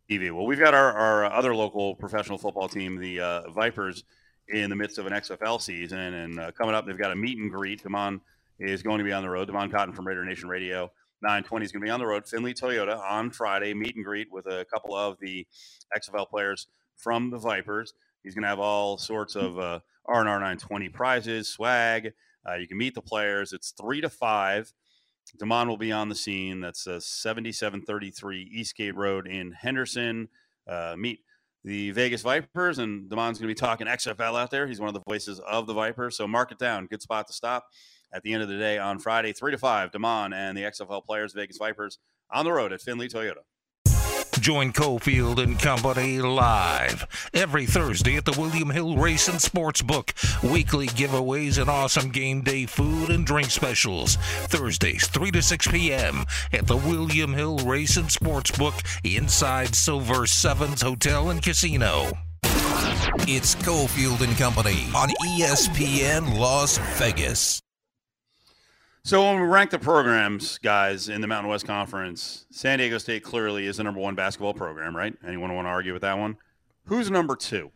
TV. 0.08 0.30
Well, 0.32 0.46
we've 0.46 0.58
got 0.58 0.72
our, 0.72 0.92
our 0.92 1.24
other 1.26 1.54
local 1.54 1.94
professional 1.96 2.38
football 2.38 2.68
team, 2.68 2.98
the 2.98 3.20
uh, 3.20 3.50
Vipers, 3.50 4.04
in 4.48 4.70
the 4.70 4.76
midst 4.76 4.98
of 4.98 5.06
an 5.06 5.12
XFL 5.12 5.60
season. 5.60 5.98
And 5.98 6.38
uh, 6.38 6.52
coming 6.52 6.74
up, 6.74 6.86
they've 6.86 6.96
got 6.96 7.12
a 7.12 7.16
meet 7.16 7.38
and 7.38 7.50
greet. 7.50 7.82
Damon 7.82 8.20
is 8.58 8.82
going 8.82 8.98
to 8.98 9.04
be 9.04 9.12
on 9.12 9.22
the 9.22 9.30
road. 9.30 9.46
Damon 9.46 9.70
Cotton 9.70 9.94
from 9.94 10.06
Raider 10.06 10.24
Nation 10.24 10.48
Radio 10.48 10.90
920 11.24 11.64
is 11.64 11.72
going 11.72 11.80
to 11.80 11.86
be 11.86 11.90
on 11.90 12.00
the 12.00 12.06
road. 12.06 12.26
Finley 12.26 12.52
Toyota 12.52 13.00
on 13.00 13.30
Friday, 13.30 13.72
meet 13.72 13.96
and 13.96 14.04
greet 14.04 14.30
with 14.30 14.46
a 14.46 14.66
couple 14.66 14.94
of 14.94 15.18
the 15.20 15.46
XFL 15.96 16.28
players 16.28 16.66
from 16.96 17.30
the 17.30 17.38
Vipers. 17.38 17.94
He's 18.22 18.34
going 18.34 18.42
to 18.42 18.48
have 18.48 18.60
all 18.60 18.98
sorts 18.98 19.34
of 19.34 19.58
uh, 19.58 19.80
R&R 20.06 20.24
920 20.24 20.90
prizes, 20.90 21.48
swag. 21.48 22.12
Uh, 22.46 22.56
you 22.56 22.68
can 22.68 22.76
meet 22.76 22.94
the 22.94 23.00
players. 23.00 23.54
It's 23.54 23.70
3 23.70 24.02
to 24.02 24.10
5. 24.10 24.72
Damon 25.38 25.66
will 25.68 25.78
be 25.78 25.92
on 25.92 26.10
the 26.10 26.14
scene. 26.14 26.60
That's 26.60 26.86
uh, 26.86 27.00
7733 27.00 28.50
Eastgate 28.52 28.94
Road 28.94 29.26
in 29.26 29.52
Henderson. 29.52 30.28
Uh, 30.68 30.94
meet 30.98 31.20
the 31.64 31.90
Vegas 31.92 32.20
Vipers, 32.20 32.78
and 32.78 33.08
Damon's 33.08 33.38
going 33.38 33.48
to 33.48 33.54
be 33.54 33.58
talking 33.58 33.86
XFL 33.86 34.38
out 34.38 34.50
there. 34.50 34.66
He's 34.66 34.78
one 34.78 34.88
of 34.88 34.94
the 34.94 35.02
voices 35.08 35.40
of 35.40 35.66
the 35.66 35.72
Vipers, 35.72 36.18
so 36.18 36.28
mark 36.28 36.52
it 36.52 36.58
down. 36.58 36.84
Good 36.84 37.00
spot 37.00 37.26
to 37.28 37.32
stop. 37.32 37.64
At 38.14 38.22
the 38.22 38.32
end 38.32 38.44
of 38.44 38.48
the 38.48 38.56
day 38.56 38.78
on 38.78 39.00
Friday, 39.00 39.32
three 39.32 39.50
to 39.50 39.58
five, 39.58 39.90
Damon 39.90 40.32
and 40.32 40.56
the 40.56 40.62
XFL 40.62 41.04
players, 41.04 41.32
Vegas 41.32 41.58
Vipers, 41.58 41.98
on 42.30 42.44
the 42.44 42.52
road 42.52 42.72
at 42.72 42.80
Finley 42.80 43.08
Toyota. 43.08 43.42
Join 44.40 44.72
Cofield 44.72 45.42
and 45.42 45.58
Company 45.58 46.20
live 46.20 47.06
every 47.32 47.66
Thursday 47.66 48.16
at 48.16 48.24
the 48.24 48.38
William 48.38 48.70
Hill 48.70 48.96
Race 48.96 49.26
and 49.26 49.40
Sports 49.40 49.82
Book. 49.82 50.12
Weekly 50.42 50.86
giveaways 50.88 51.58
and 51.58 51.68
awesome 51.68 52.10
game 52.10 52.42
day 52.42 52.66
food 52.66 53.10
and 53.10 53.26
drink 53.26 53.50
specials. 53.50 54.16
Thursdays, 54.46 55.08
3 55.08 55.30
to 55.32 55.42
6 55.42 55.68
p.m. 55.68 56.24
at 56.52 56.66
the 56.66 56.76
William 56.76 57.32
Hill 57.32 57.58
Race 57.58 57.96
and 57.96 58.10
Sports 58.10 58.50
Book 58.50 58.74
inside 59.02 59.74
Silver 59.74 60.26
Sevens 60.26 60.82
Hotel 60.82 61.30
and 61.30 61.42
Casino. 61.42 62.12
It's 63.26 63.54
Cofield 63.56 64.20
and 64.20 64.36
Company 64.36 64.86
on 64.94 65.08
ESPN 65.24 66.38
Las 66.38 66.78
Vegas. 66.98 67.63
So 69.06 69.22
when 69.22 69.38
we 69.38 69.46
rank 69.46 69.70
the 69.70 69.78
programs, 69.78 70.56
guys, 70.56 71.10
in 71.10 71.20
the 71.20 71.26
Mountain 71.26 71.50
West 71.50 71.66
Conference, 71.66 72.46
San 72.50 72.78
Diego 72.78 72.96
State 72.96 73.22
clearly 73.22 73.66
is 73.66 73.76
the 73.76 73.84
number 73.84 74.00
one 74.00 74.14
basketball 74.14 74.54
program, 74.54 74.96
right? 74.96 75.14
Anyone 75.26 75.54
want 75.54 75.66
to 75.66 75.70
argue 75.70 75.92
with 75.92 76.00
that 76.00 76.16
one? 76.16 76.38
Who's 76.86 77.10
number 77.10 77.36
two? 77.36 77.70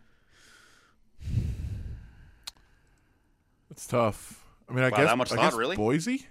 It's 3.70 3.86
tough. 3.86 4.42
I 4.70 4.72
mean, 4.72 4.84
I 4.84 4.88
Wow, 4.88 4.96
guess 4.96 5.06
that 5.08 5.18
much 5.18 5.32
I 5.32 5.36
thought, 5.36 5.54
really? 5.54 5.76
Boise. 5.76 6.26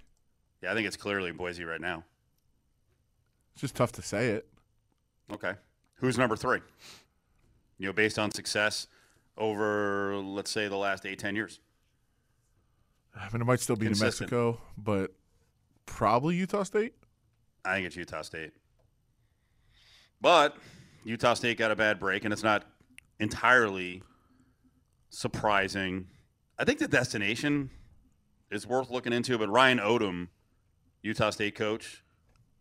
Yeah, 0.64 0.72
I 0.72 0.74
think 0.74 0.88
it's 0.88 0.98
clearly 0.98 1.32
Boise 1.32 1.64
right 1.64 1.80
now. 1.80 2.04
It's 3.54 3.62
just 3.62 3.76
tough 3.76 3.92
to 3.94 4.02
say 4.02 4.30
it. 4.30 4.48
Okay. 5.32 5.54
Who's 5.98 6.18
number 6.18 6.36
three? 6.36 6.60
You 7.78 7.86
know, 7.86 7.94
based 7.94 8.18
on 8.18 8.32
success 8.32 8.88
over, 9.38 10.16
let's 10.18 10.50
say, 10.50 10.68
the 10.68 10.76
last 10.76 11.06
eight, 11.06 11.20
ten 11.20 11.36
years. 11.36 11.60
I 13.20 13.30
mean, 13.32 13.42
it 13.42 13.46
might 13.46 13.60
still 13.60 13.76
be 13.76 13.88
New 13.90 14.00
Mexico, 14.00 14.60
but 14.78 15.12
probably 15.86 16.36
Utah 16.36 16.64
State. 16.64 16.94
I 17.66 17.76
think 17.76 17.88
it's 17.88 17.96
Utah 17.96 18.22
State. 18.22 18.52
But 20.22 20.58
Utah 21.04 21.34
State 21.34 21.58
got 21.58 21.72
a 21.72 21.76
bad 21.76 22.00
break, 22.00 22.24
and 22.24 22.34
it's 22.34 22.44
not 22.44 22.66
entirely 23.20 24.04
surprising. 25.10 26.08
I 26.58 26.66
think 26.66 26.80
the 26.80 26.88
destination 26.88 27.70
is 28.52 28.66
worth 28.66 28.90
looking 28.90 29.14
into, 29.14 29.38
but 29.38 29.50
Ryan 29.50 29.80
Odom, 29.80 30.28
Utah 31.02 31.30
State 31.30 31.56
coach, 31.56 32.04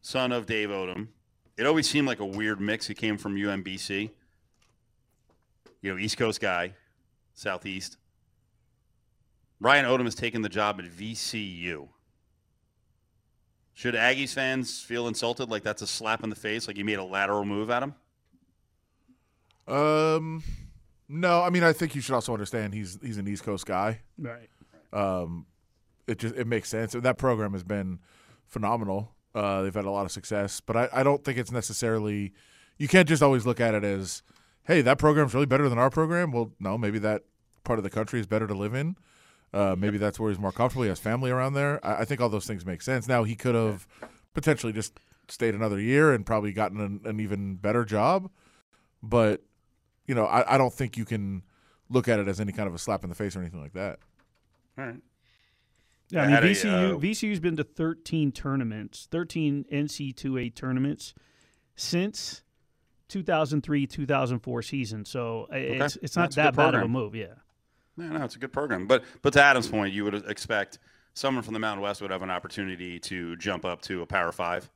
son 0.01 0.33
of 0.33 0.47
Dave 0.47 0.69
Odom, 0.69 1.09
it 1.57 1.67
always 1.67 1.89
seemed 1.89 2.07
like 2.07 2.21
a 2.21 2.27
weird 2.27 2.61
mix. 2.61 2.87
He 2.87 2.95
came 2.95 3.17
from 3.17 3.37
UMBC, 3.37 4.11
you 5.81 5.93
know, 5.93 5.99
East 5.99 6.17
Coast 6.17 6.41
guy, 6.41 6.75
Southeast. 7.35 7.97
Ryan 9.61 9.85
Odom 9.87 10.05
has 10.05 10.15
taken 10.15 10.43
the 10.43 10.49
job 10.49 10.81
at 10.81 10.87
VCU. 10.87 11.89
Should 13.75 13.95
Aggies 13.95 14.33
fans 14.33 14.81
feel 14.81 15.07
insulted 15.07 15.51
like 15.51 15.63
that's 15.63 15.83
a 15.83 15.87
slap 15.87 16.25
in 16.25 16.31
the 16.31 16.37
face, 16.37 16.67
like 16.67 16.79
you 16.79 16.85
made 16.85 16.99
a 16.99 17.05
lateral 17.05 17.45
move 17.45 17.69
at 17.71 17.83
him? 17.83 17.95
Um, 19.69 20.43
no, 21.09 21.43
I 21.43 21.51
mean, 21.51 21.63
I 21.63 21.73
think 21.73 21.95
you 21.95 22.01
should 22.01 22.15
also 22.15 22.33
understand 22.33 22.73
he's 22.73 22.99
he's 23.03 23.19
an 23.19 23.29
East 23.29 23.45
Coast 23.45 23.67
guy. 23.67 24.01
Right. 24.19 24.49
Um, 24.93 25.47
it 26.07 26.19
just 26.19 26.35
it 26.37 26.47
makes 26.47 26.69
sense. 26.69 26.93
That 26.93 27.19
program 27.19 27.53
has 27.53 27.65
been 27.65 27.99
phenomenal. 28.47 29.13
Uh, 29.35 29.63
they've 29.63 29.75
had 29.75 29.85
a 29.85 29.91
lot 29.91 30.07
of 30.07 30.13
success, 30.13 30.61
but 30.61 30.77
I, 30.77 30.89
I 30.93 31.03
don't 31.03 31.23
think 31.23 31.37
it's 31.37 31.53
necessarily. 31.53 32.33
You 32.79 32.89
can't 32.89 33.09
just 33.09 33.23
always 33.23 33.47
look 33.47 33.61
at 33.61 33.75
it 33.75 33.85
as, 33.85 34.23
hey, 34.65 34.83
that 34.83 34.99
program's 34.99 35.33
really 35.35 35.47
better 35.47 35.69
than 35.69 35.79
our 35.79 35.91
program. 35.91 36.31
Well, 36.33 36.53
no, 36.61 36.77
maybe 36.77 36.99
that 37.01 37.23
part 37.65 37.79
of 37.79 37.83
the 37.83 37.91
country 37.91 38.21
is 38.21 38.27
better 38.27 38.47
to 38.47 38.55
live 38.55 38.75
in. 38.75 38.97
Uh, 39.57 39.75
maybe 39.75 39.97
that's 39.97 40.21
where 40.21 40.31
he's 40.31 40.39
more 40.39 40.53
comfortable. 40.53 40.83
He 40.83 40.91
has 40.91 40.99
family 41.01 41.31
around 41.31 41.55
there. 41.55 41.85
I, 41.85 42.03
I 42.03 42.05
think 42.05 42.21
all 42.21 42.29
those 42.29 42.47
things 42.47 42.67
make 42.67 42.83
sense. 42.83 43.09
Now 43.09 43.25
he 43.25 43.35
could 43.35 43.55
have 43.55 43.87
potentially 44.35 44.73
just 44.73 45.01
stayed 45.29 45.55
another 45.55 45.81
year 45.81 46.13
and 46.13 46.27
probably 46.27 46.53
gotten 46.53 46.79
an, 46.79 47.01
an 47.05 47.21
even 47.21 47.55
better 47.55 47.85
job, 47.85 48.31
but 49.03 49.43
you 50.07 50.15
know, 50.15 50.27
I, 50.27 50.55
I 50.55 50.59
don't 50.59 50.73
think 50.73 50.99
you 50.99 51.07
can 51.07 51.43
look 51.89 52.07
at 52.07 52.21
it 52.21 52.29
as 52.29 52.39
any 52.39 52.53
kind 52.53 52.69
of 52.69 52.75
a 52.75 52.79
slap 52.79 53.03
in 53.03 53.09
the 53.09 53.17
face 53.17 53.35
or 53.35 53.41
anything 53.41 53.63
like 53.63 53.73
that. 53.73 53.99
All 54.79 54.85
right. 54.85 55.01
Yeah, 56.11 56.21
I 56.21 56.25
I 56.25 56.27
mean 56.27 56.35
had 56.35 56.45
a, 56.45 56.49
VCU 56.49 56.95
uh, 56.95 56.99
VCU's 56.99 57.41
been 57.41 57.57
to 57.57 57.65
13 57.65 58.33
tournaments, 58.33 59.09
13 59.11 59.65
NC2A 59.73 60.55
tournaments 60.55 61.15
since 61.75 62.43
2003 63.09 63.87
2004 63.87 64.63
season. 64.63 65.05
So 65.07 65.49
uh, 65.51 65.57
it's 65.57 65.97
it's 65.97 66.15
not 66.15 66.25
That's 66.25 66.37
that 66.37 66.45
good 66.53 66.57
bad 66.57 66.75
of 66.75 66.83
a 66.83 66.89
move. 66.89 67.15
Yeah. 67.15 67.35
No, 67.97 68.07
no, 68.09 68.25
it's 68.25 68.37
a 68.37 68.39
good 68.39 68.53
program. 68.53 68.87
But 68.87 69.05
but 69.23 69.33
to 69.35 69.43
Adam's 69.43 69.69
point, 69.69 69.95
you 69.95 70.05
would 70.05 70.15
expect 70.29 70.79
someone 71.15 71.43
from 71.43 71.55
the 71.55 71.61
Mountain 71.61 71.83
West 71.83 72.03
would 72.03 72.11
have 72.11 72.23
an 72.23 72.31
opportunity 72.31 72.99
to 73.01 73.37
jump 73.37 73.65
up 73.65 73.81
to 73.83 74.03
a 74.03 74.07
Power 74.07 74.33
Five, 74.33 74.71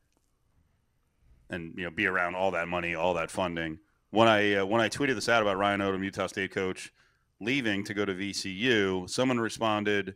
and 1.50 1.74
you 1.76 1.85
know 1.85 1.90
be 1.90 2.06
around 2.06 2.35
all 2.35 2.50
that 2.52 2.68
money, 2.68 2.94
all 2.94 3.14
that 3.14 3.30
funding. 3.30 3.78
When 4.11 4.26
I 4.28 4.54
uh, 4.54 4.64
when 4.66 4.80
I 4.80 4.88
tweeted 4.88 5.14
this 5.14 5.28
out 5.28 5.42
about 5.42 5.56
Ryan 5.59 5.80
Odom, 5.80 6.02
Utah 6.02 6.26
State 6.28 6.50
coach, 6.52 6.92
leaving 7.40 7.85
to 7.85 7.94
go 7.94 8.04
to 8.04 8.14
VCU, 8.14 9.09
someone 9.09 9.38
responded 9.38 10.14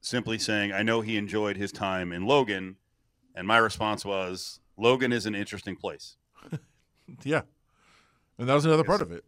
simply 0.00 0.38
saying, 0.38 0.72
"I 0.72 0.82
know 0.82 1.00
he 1.00 1.16
enjoyed 1.16 1.56
his 1.56 1.72
time 1.72 2.12
in 2.12 2.24
Logan," 2.24 2.76
and 3.34 3.46
my 3.46 3.58
response 3.58 4.04
was, 4.04 4.60
"Logan 4.76 5.12
is 5.12 5.26
an 5.26 5.34
interesting 5.34 5.76
place." 5.76 6.16
Yeah, 7.24 7.42
and 8.38 8.48
that 8.48 8.54
was 8.54 8.64
another 8.64 8.84
part 8.84 9.02
of 9.02 9.12
it. 9.12 9.24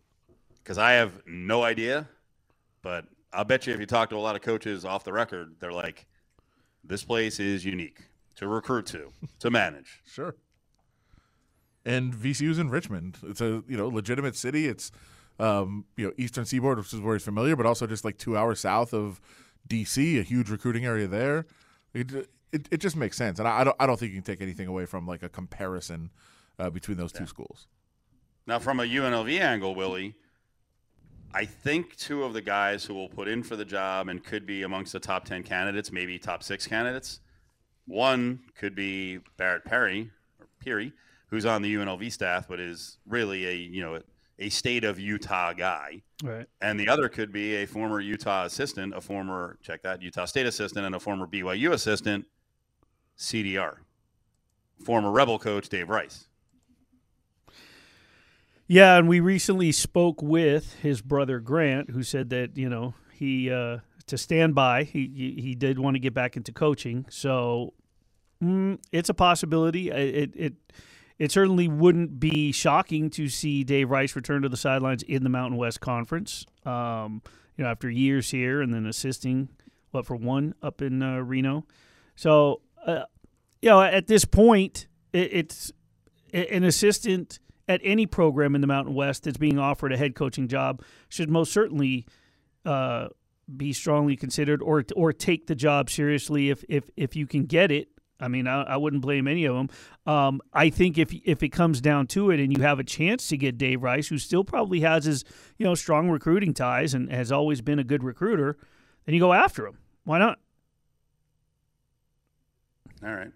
because 0.62 0.78
I 0.78 0.92
have 0.92 1.20
no 1.26 1.62
idea, 1.64 2.08
but 2.84 3.06
I'll 3.32 3.44
bet 3.44 3.66
you 3.66 3.74
if 3.74 3.80
you 3.80 3.86
talk 3.86 4.10
to 4.10 4.16
a 4.16 4.18
lot 4.18 4.36
of 4.36 4.42
coaches 4.42 4.84
off 4.84 5.02
the 5.02 5.12
record, 5.12 5.56
they're 5.58 5.72
like, 5.72 6.06
this 6.84 7.02
place 7.02 7.40
is 7.40 7.64
unique 7.64 7.98
to 8.36 8.46
recruit 8.46 8.86
to, 8.86 9.10
to 9.40 9.50
manage. 9.50 10.02
Sure. 10.12 10.36
And 11.86 12.14
VCU's 12.14 12.58
in 12.58 12.70
Richmond. 12.70 13.18
It's 13.24 13.42
a 13.42 13.62
you 13.68 13.76
know 13.76 13.88
legitimate 13.88 14.36
city. 14.36 14.68
It's 14.68 14.90
um, 15.38 15.84
you 15.98 16.06
know 16.06 16.12
Eastern 16.16 16.46
Seaboard, 16.46 16.78
which 16.78 16.94
is 16.94 17.00
where 17.00 17.14
he's 17.14 17.24
familiar, 17.24 17.56
but 17.56 17.66
also 17.66 17.86
just 17.86 18.06
like 18.06 18.16
two 18.16 18.38
hours 18.38 18.60
south 18.60 18.94
of 18.94 19.20
DC, 19.68 20.18
a 20.18 20.22
huge 20.22 20.48
recruiting 20.48 20.86
area 20.86 21.06
there. 21.06 21.44
It 21.92 22.10
it, 22.52 22.68
it 22.70 22.76
just 22.78 22.96
makes 22.96 23.18
sense, 23.18 23.38
and 23.38 23.46
I, 23.46 23.60
I 23.60 23.64
don't 23.64 23.76
I 23.78 23.86
don't 23.86 24.00
think 24.00 24.12
you 24.12 24.16
can 24.16 24.24
take 24.24 24.40
anything 24.40 24.66
away 24.66 24.86
from 24.86 25.06
like 25.06 25.22
a 25.22 25.28
comparison 25.28 26.08
uh, 26.58 26.70
between 26.70 26.96
those 26.96 27.12
two 27.12 27.26
schools. 27.26 27.66
Now, 28.46 28.58
from 28.58 28.80
a 28.80 28.84
UNLV 28.84 29.38
angle, 29.38 29.74
Willie, 29.74 30.14
I 31.34 31.44
think 31.44 31.96
two 31.96 32.22
of 32.22 32.32
the 32.32 32.40
guys 32.40 32.84
who 32.84 32.94
will 32.94 33.08
put 33.08 33.26
in 33.26 33.42
for 33.42 33.56
the 33.56 33.64
job 33.64 34.08
and 34.08 34.22
could 34.22 34.46
be 34.46 34.62
amongst 34.62 34.92
the 34.92 35.00
top 35.00 35.24
10 35.24 35.42
candidates, 35.42 35.90
maybe 35.90 36.16
top 36.16 36.44
six 36.44 36.64
candidates. 36.64 37.18
One 37.86 38.38
could 38.56 38.76
be 38.76 39.18
Barrett 39.36 39.64
Perry, 39.64 40.12
or 40.38 40.46
Peary, 40.60 40.92
who's 41.26 41.44
on 41.44 41.60
the 41.60 41.74
UNLV 41.74 42.12
staff, 42.12 42.46
but 42.48 42.60
is 42.60 42.98
really 43.04 43.46
a, 43.46 43.52
you 43.52 43.82
know, 43.82 44.00
a 44.38 44.48
state 44.48 44.84
of 44.84 45.00
Utah 45.00 45.52
guy. 45.52 46.02
Right. 46.22 46.46
And 46.60 46.78
the 46.78 46.88
other 46.88 47.08
could 47.08 47.32
be 47.32 47.56
a 47.56 47.66
former 47.66 48.00
Utah 48.00 48.44
assistant, 48.44 48.94
a 48.94 49.00
former, 49.00 49.58
check 49.60 49.82
that, 49.82 50.02
Utah 50.02 50.26
State 50.26 50.46
assistant, 50.46 50.86
and 50.86 50.94
a 50.94 51.00
former 51.00 51.26
BYU 51.26 51.72
assistant, 51.72 52.26
CDR. 53.18 53.78
Former 54.84 55.10
Rebel 55.10 55.40
coach 55.40 55.68
Dave 55.68 55.88
Rice. 55.88 56.26
Yeah, 58.66 58.96
and 58.96 59.08
we 59.08 59.20
recently 59.20 59.72
spoke 59.72 60.22
with 60.22 60.74
his 60.80 61.02
brother 61.02 61.38
Grant, 61.38 61.90
who 61.90 62.02
said 62.02 62.30
that 62.30 62.56
you 62.56 62.68
know 62.68 62.94
he 63.12 63.50
uh, 63.50 63.78
to 64.06 64.18
stand 64.18 64.54
by. 64.54 64.84
He, 64.84 65.34
he 65.38 65.54
did 65.54 65.78
want 65.78 65.96
to 65.96 66.00
get 66.00 66.14
back 66.14 66.36
into 66.36 66.52
coaching, 66.52 67.04
so 67.10 67.74
mm, 68.42 68.78
it's 68.90 69.10
a 69.10 69.14
possibility. 69.14 69.90
It 69.90 70.32
it 70.34 70.54
it 71.18 71.30
certainly 71.30 71.68
wouldn't 71.68 72.18
be 72.18 72.52
shocking 72.52 73.10
to 73.10 73.28
see 73.28 73.64
Dave 73.64 73.90
Rice 73.90 74.16
return 74.16 74.42
to 74.42 74.48
the 74.48 74.56
sidelines 74.56 75.02
in 75.02 75.24
the 75.24 75.30
Mountain 75.30 75.58
West 75.58 75.80
Conference. 75.80 76.46
Um, 76.64 77.22
you 77.56 77.64
know, 77.64 77.70
after 77.70 77.88
years 77.90 78.30
here 78.30 78.62
and 78.62 78.72
then 78.72 78.86
assisting 78.86 79.48
what 79.90 80.06
for 80.06 80.16
one 80.16 80.54
up 80.62 80.82
in 80.82 81.02
uh, 81.02 81.18
Reno. 81.18 81.66
So 82.16 82.62
uh, 82.86 83.04
you 83.60 83.68
know, 83.68 83.82
at 83.82 84.06
this 84.06 84.24
point, 84.24 84.86
it, 85.12 85.32
it's 85.32 85.72
an 86.32 86.64
assistant 86.64 87.38
at 87.68 87.80
any 87.82 88.06
program 88.06 88.54
in 88.54 88.60
the 88.60 88.66
Mountain 88.66 88.94
West 88.94 89.24
that's 89.24 89.38
being 89.38 89.58
offered 89.58 89.92
a 89.92 89.96
head 89.96 90.14
coaching 90.14 90.48
job 90.48 90.82
should 91.08 91.30
most 91.30 91.52
certainly 91.52 92.06
uh, 92.64 93.08
be 93.54 93.72
strongly 93.72 94.16
considered 94.16 94.62
or 94.62 94.84
or 94.96 95.12
take 95.12 95.46
the 95.46 95.54
job 95.54 95.90
seriously 95.90 96.50
if 96.50 96.64
if 96.68 96.90
if 96.96 97.16
you 97.16 97.26
can 97.26 97.44
get 97.44 97.70
it. 97.70 97.88
I 98.20 98.28
mean, 98.28 98.46
I, 98.46 98.62
I 98.62 98.76
wouldn't 98.76 99.02
blame 99.02 99.26
any 99.26 99.44
of 99.44 99.56
them. 99.56 99.68
Um, 100.06 100.40
I 100.52 100.70
think 100.70 100.98
if 100.98 101.12
if 101.24 101.42
it 101.42 101.50
comes 101.50 101.80
down 101.80 102.06
to 102.08 102.30
it, 102.30 102.40
and 102.40 102.56
you 102.56 102.62
have 102.62 102.78
a 102.78 102.84
chance 102.84 103.28
to 103.28 103.36
get 103.36 103.58
Dave 103.58 103.82
Rice, 103.82 104.08
who 104.08 104.18
still 104.18 104.44
probably 104.44 104.80
has 104.80 105.04
his 105.04 105.24
you 105.58 105.64
know 105.64 105.74
strong 105.74 106.08
recruiting 106.08 106.54
ties 106.54 106.94
and 106.94 107.10
has 107.10 107.32
always 107.32 107.60
been 107.60 107.78
a 107.78 107.84
good 107.84 108.04
recruiter, 108.04 108.56
then 109.04 109.14
you 109.14 109.20
go 109.20 109.32
after 109.32 109.66
him. 109.66 109.78
Why 110.04 110.18
not? 110.18 110.38
All 113.02 113.14
right. 113.14 113.32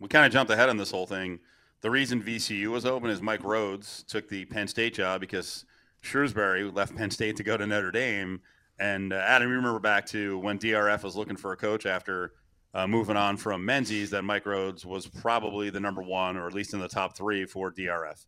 We 0.00 0.08
kind 0.08 0.26
of 0.26 0.32
jumped 0.32 0.50
ahead 0.50 0.68
on 0.68 0.76
this 0.76 0.90
whole 0.90 1.06
thing. 1.06 1.40
The 1.84 1.90
reason 1.90 2.22
VCU 2.22 2.68
was 2.68 2.86
open 2.86 3.10
is 3.10 3.20
Mike 3.20 3.42
Rhoades 3.42 4.06
took 4.06 4.26
the 4.26 4.46
Penn 4.46 4.66
State 4.68 4.94
job 4.94 5.20
because 5.20 5.66
Shrewsberry 6.02 6.74
left 6.74 6.96
Penn 6.96 7.10
State 7.10 7.36
to 7.36 7.42
go 7.42 7.58
to 7.58 7.66
Notre 7.66 7.90
Dame. 7.90 8.40
And 8.78 9.12
uh, 9.12 9.16
Adam, 9.16 9.50
you 9.50 9.56
remember 9.56 9.80
back 9.80 10.06
to 10.06 10.38
when 10.38 10.58
DRF 10.58 11.02
was 11.02 11.14
looking 11.14 11.36
for 11.36 11.52
a 11.52 11.58
coach 11.58 11.84
after 11.84 12.32
uh, 12.72 12.86
moving 12.86 13.18
on 13.18 13.36
from 13.36 13.66
Menzies, 13.66 14.08
that 14.12 14.22
Mike 14.22 14.44
Rhoades 14.44 14.86
was 14.86 15.06
probably 15.06 15.68
the 15.68 15.78
number 15.78 16.00
one, 16.00 16.38
or 16.38 16.46
at 16.46 16.54
least 16.54 16.72
in 16.72 16.80
the 16.80 16.88
top 16.88 17.18
three 17.18 17.44
for 17.44 17.70
DRF 17.70 18.24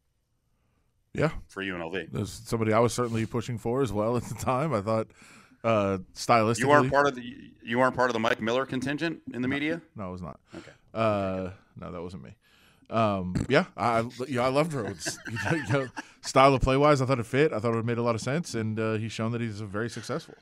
Yeah, 1.15 1.31
for 1.49 1.63
UNLV. 1.63 2.13
there's 2.13 2.31
somebody 2.31 2.75
I 2.75 2.79
was 2.81 2.93
certainly 2.93 3.25
pushing 3.25 3.57
for 3.57 3.81
as 3.81 3.91
well 3.91 4.19
at 4.19 4.25
the 4.25 4.35
time. 4.35 4.75
I 4.75 4.83
thought 4.83 5.07
uh, 5.65 5.97
stylistically, 6.15 6.59
You 6.59 6.69
weren't 6.69 6.93
part 6.93 7.07
of 7.07 7.15
the 7.15 7.23
you 7.65 7.79
weren't 7.79 7.97
part 7.97 8.11
of 8.11 8.13
the 8.13 8.21
Mike 8.21 8.43
Miller 8.43 8.67
contingent 8.67 9.23
in 9.33 9.41
the 9.41 9.49
media. 9.49 9.81
No, 9.97 10.11
it 10.11 10.13
was 10.13 10.21
not. 10.23 10.41
Okay. 10.55 10.73
Uh, 10.93 11.53
no, 11.81 11.91
that 11.91 12.03
wasn't 12.03 12.23
me. 12.23 12.37
Um, 12.89 13.35
yeah, 13.49 13.67
I 13.77 14.09
yeah 14.29 14.43
I 14.43 14.49
loved 14.49 14.73
Rhoades. 14.73 15.17
you 15.53 15.73
know, 15.73 15.89
style 16.21 16.55
of 16.55 16.63
play 16.63 16.77
wise, 16.77 17.01
I 17.01 17.07
thought 17.07 17.19
it 17.19 17.27
fit. 17.27 17.53
I 17.53 17.59
thought 17.59 17.75
it 17.75 17.85
made 17.85 17.99
a 17.99 18.03
lot 18.03 18.15
of 18.15 18.21
sense, 18.21 18.55
and 18.55 18.79
uh, 18.79 18.95
he's 18.95 19.13
shown 19.13 19.33
that 19.33 19.41
he's 19.41 19.61
very 19.61 19.91
successful. 19.91 20.35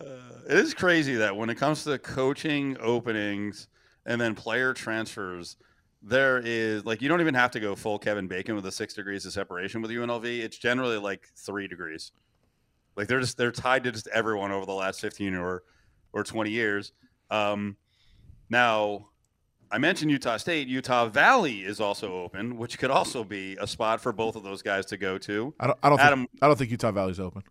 It 0.00 0.56
is 0.56 0.74
crazy 0.74 1.16
that 1.16 1.36
when 1.36 1.50
it 1.50 1.56
comes 1.56 1.84
to 1.84 1.98
coaching 1.98 2.76
openings 2.80 3.66
and 4.06 4.20
then 4.20 4.34
player 4.34 4.72
transfers, 4.72 5.56
there 6.02 6.38
is 6.38 6.84
like 6.84 7.02
you 7.02 7.08
don't 7.08 7.20
even 7.20 7.34
have 7.34 7.50
to 7.52 7.60
go 7.60 7.74
full 7.74 7.98
Kevin 7.98 8.28
Bacon 8.28 8.54
with 8.54 8.64
the 8.64 8.72
six 8.72 8.94
degrees 8.94 9.26
of 9.26 9.32
separation 9.32 9.82
with 9.82 9.90
UNLV. 9.90 10.24
It's 10.24 10.56
generally 10.56 10.98
like 10.98 11.28
three 11.36 11.66
degrees. 11.66 12.12
Like 12.96 13.08
they're 13.08 13.20
just 13.20 13.36
they're 13.36 13.52
tied 13.52 13.84
to 13.84 13.92
just 13.92 14.06
everyone 14.08 14.52
over 14.52 14.64
the 14.64 14.72
last 14.72 15.00
fifteen 15.00 15.34
or 15.34 15.64
or 16.12 16.22
twenty 16.22 16.50
years. 16.50 16.92
Um, 17.30 17.76
now, 18.48 19.08
I 19.70 19.78
mentioned 19.78 20.10
Utah 20.10 20.36
State. 20.38 20.66
Utah 20.68 21.06
Valley 21.08 21.60
is 21.62 21.80
also 21.80 22.12
open, 22.22 22.56
which 22.56 22.78
could 22.78 22.90
also 22.90 23.22
be 23.24 23.56
a 23.60 23.66
spot 23.66 24.00
for 24.00 24.12
both 24.12 24.34
of 24.36 24.42
those 24.42 24.62
guys 24.62 24.86
to 24.86 24.96
go 24.96 25.18
to. 25.18 25.54
I 25.60 25.66
don't. 25.66 25.78
I 25.82 25.88
don't. 25.90 26.00
Adam- 26.00 26.18
think, 26.20 26.30
I 26.42 26.46
don't 26.46 26.56
think 26.56 26.70
Utah 26.70 26.90
Valley's 26.92 27.20
open. 27.20 27.42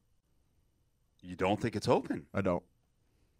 You 1.21 1.35
don't 1.35 1.59
think 1.61 1.75
it's 1.75 1.87
open? 1.87 2.25
I 2.33 2.41
don't. 2.41 2.63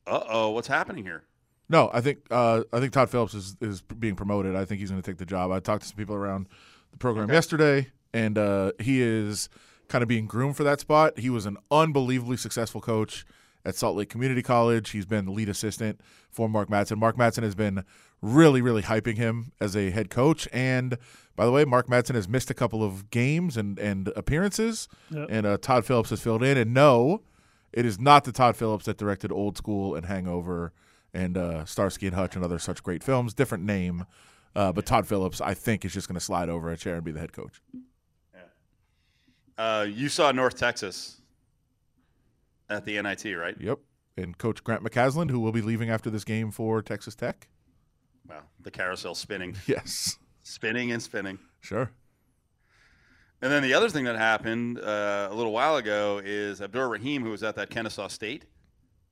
Uh 0.06 0.24
oh, 0.30 0.50
what's 0.52 0.68
happening 0.68 1.04
here? 1.04 1.24
No, 1.70 1.90
I 1.94 2.02
think. 2.02 2.20
Uh, 2.32 2.64
I 2.72 2.80
think 2.80 2.94
Todd 2.94 3.10
Phillips 3.10 3.34
is 3.34 3.56
is 3.62 3.82
being 3.82 4.16
promoted. 4.16 4.56
I 4.56 4.66
think 4.66 4.80
he's 4.80 4.90
going 4.90 5.02
to 5.02 5.10
take 5.12 5.18
the 5.18 5.26
job. 5.26 5.52
I 5.52 5.60
talked 5.60 5.82
to 5.84 5.88
some 5.90 5.98
people 5.98 6.16
around 6.16 6.48
the 6.92 6.98
program 6.98 7.26
Okay. 7.26 7.34
yesterday, 7.34 7.88
and 8.14 8.38
uh, 8.38 8.72
he 8.80 9.02
is 9.02 9.50
kind 9.88 10.02
of 10.02 10.08
being 10.08 10.28
groomed 10.28 10.56
for 10.58 10.64
that 10.64 10.80
spot. 10.80 11.18
He 11.20 11.30
was 11.30 11.46
an 11.46 11.58
unbelievably 11.72 12.38
successful 12.38 12.82
coach 12.82 13.26
at 13.66 13.76
Salt 13.76 13.96
Lake 13.98 14.10
Community 14.10 14.42
College. 14.42 14.92
He's 14.92 15.06
been 15.06 15.26
the 15.26 15.32
lead 15.32 15.50
assistant 15.50 16.00
for 16.30 16.48
Mark 16.48 16.70
Madsen. 16.70 16.98
Mark 16.98 17.18
Madsen 17.18 17.44
has 17.44 17.56
been 17.56 17.84
really, 18.22 18.62
really 18.62 18.82
hyping 18.82 19.18
him 19.18 19.52
as 19.62 19.76
a 19.76 19.90
head 19.92 20.10
coach. 20.10 20.48
And 20.52 20.98
by 21.36 21.46
the 21.46 21.52
way, 21.52 21.66
Mark 21.66 21.88
Madsen 21.88 22.16
has 22.16 22.28
missed 22.28 22.50
a 22.50 22.54
couple 22.54 22.84
of 22.84 23.10
games 23.12 23.58
and, 23.58 23.78
and 23.80 24.08
appearances, 24.16 24.88
Yep. 25.12 25.28
and 25.30 25.46
uh, 25.46 25.58
Todd 25.60 25.86
Phillips 25.86 26.10
has 26.10 26.22
filled 26.22 26.44
in. 26.44 26.58
And 26.58 26.74
no, 26.74 27.22
it 27.72 27.86
is 27.86 28.00
not 28.00 28.24
the 28.24 28.32
Todd 28.32 28.56
Phillips 28.56 28.86
that 28.86 28.98
directed 28.98 29.32
Old 29.32 29.58
School 29.58 29.94
and 29.96 30.06
Hangover 30.08 30.74
and 31.14 31.38
uh, 31.38 31.66
Starsky 31.66 32.08
and 32.08 32.16
Hutch 32.16 32.36
and 32.36 32.44
other 32.44 32.58
such 32.60 32.82
great 32.84 33.04
films. 33.04 33.34
Different 33.34 33.64
name. 33.64 34.06
Uh, 34.56 34.72
but 34.72 34.86
Todd 34.88 35.06
Phillips, 35.08 35.40
I 35.40 35.54
think, 35.54 35.86
is 35.86 35.94
just 35.94 36.08
going 36.08 36.16
to 36.16 36.20
slide 36.26 36.50
over 36.50 36.72
a 36.72 36.78
chair 36.78 36.96
and 36.96 37.04
be 37.04 37.12
the 37.12 37.20
head 37.20 37.34
coach. 37.34 37.62
Uh, 39.58 39.88
you 39.90 40.08
saw 40.10 40.32
North 40.32 40.56
Texas 40.58 41.22
at 42.70 42.86
the 42.86 43.02
NIT, 43.02 43.26
right? 43.38 43.56
Yep. 43.60 43.80
And 44.18 44.38
Coach 44.38 44.64
Grant 44.64 44.84
McCasland, 44.84 45.30
who 45.32 45.40
will 45.40 45.52
be 45.52 45.62
leaving 45.62 45.90
after 45.90 46.10
this 46.10 46.24
game 46.24 46.52
for 46.52 46.82
Texas 46.82 47.16
Tech. 47.16 47.48
Wow, 48.30 48.44
the 48.62 48.72
carousel 48.72 49.16
spinning, 49.16 49.56
Yes. 49.68 50.18
spinning 50.44 50.92
and 50.92 51.02
spinning. 51.02 51.40
Sure. 51.62 51.92
And 53.42 53.52
then 53.52 53.62
the 53.62 53.74
other 53.76 53.90
thing 53.90 54.06
that 54.06 54.16
happened 54.16 54.80
uh, 54.80 55.28
a 55.32 55.34
little 55.36 55.52
while 55.52 55.76
ago 55.78 56.20
is 56.24 56.60
Abdur 56.62 56.90
Rahim, 56.90 57.24
who 57.24 57.30
was 57.30 57.44
at 57.44 57.56
that 57.56 57.70
Kennesaw 57.70 58.08
State, 58.08 58.46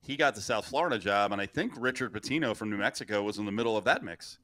he 0.02 0.16
got 0.16 0.34
the 0.34 0.40
South 0.40 0.66
Florida 0.66 0.98
job, 0.98 1.32
and 1.32 1.40
I 1.40 1.46
think 1.46 1.72
Richard 1.76 2.12
Pitino 2.12 2.54
from 2.56 2.70
New 2.70 2.76
Mexico 2.76 3.22
was 3.22 3.38
in 3.38 3.44
the 3.44 3.52
middle 3.52 3.76
of 3.76 3.84
that 3.84 4.02
mix. 4.02 4.38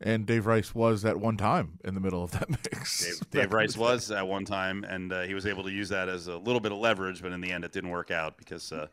and 0.00 0.24
Dave 0.26 0.46
Rice 0.46 0.74
was 0.74 1.04
at 1.04 1.18
one 1.18 1.36
time 1.36 1.78
in 1.84 1.94
the 1.94 2.00
middle 2.00 2.22
of 2.24 2.30
that 2.32 2.48
mix. 2.72 3.04
Dave, 3.04 3.30
Dave 3.30 3.52
Rice 3.52 3.76
was 3.76 4.10
at 4.10 4.26
one 4.26 4.44
time, 4.46 4.84
and 4.84 5.12
uh, 5.12 5.22
he 5.22 5.34
was 5.34 5.46
able 5.46 5.62
to 5.64 5.70
use 5.70 5.90
that 5.90 6.08
as 6.08 6.26
a 6.26 6.36
little 6.38 6.60
bit 6.60 6.72
of 6.72 6.78
leverage, 6.78 7.20
but 7.22 7.32
in 7.32 7.40
the 7.42 7.52
end, 7.52 7.64
it 7.64 7.72
didn't 7.72 7.90
work 7.90 8.10
out 8.10 8.36
because 8.38 8.72
uh, 8.72 8.86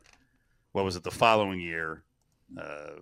what 0.74 0.84
was 0.86 0.96
it? 0.98 1.04
The 1.04 1.12
following 1.12 1.60
year, 1.62 2.04
uh, 2.62 3.00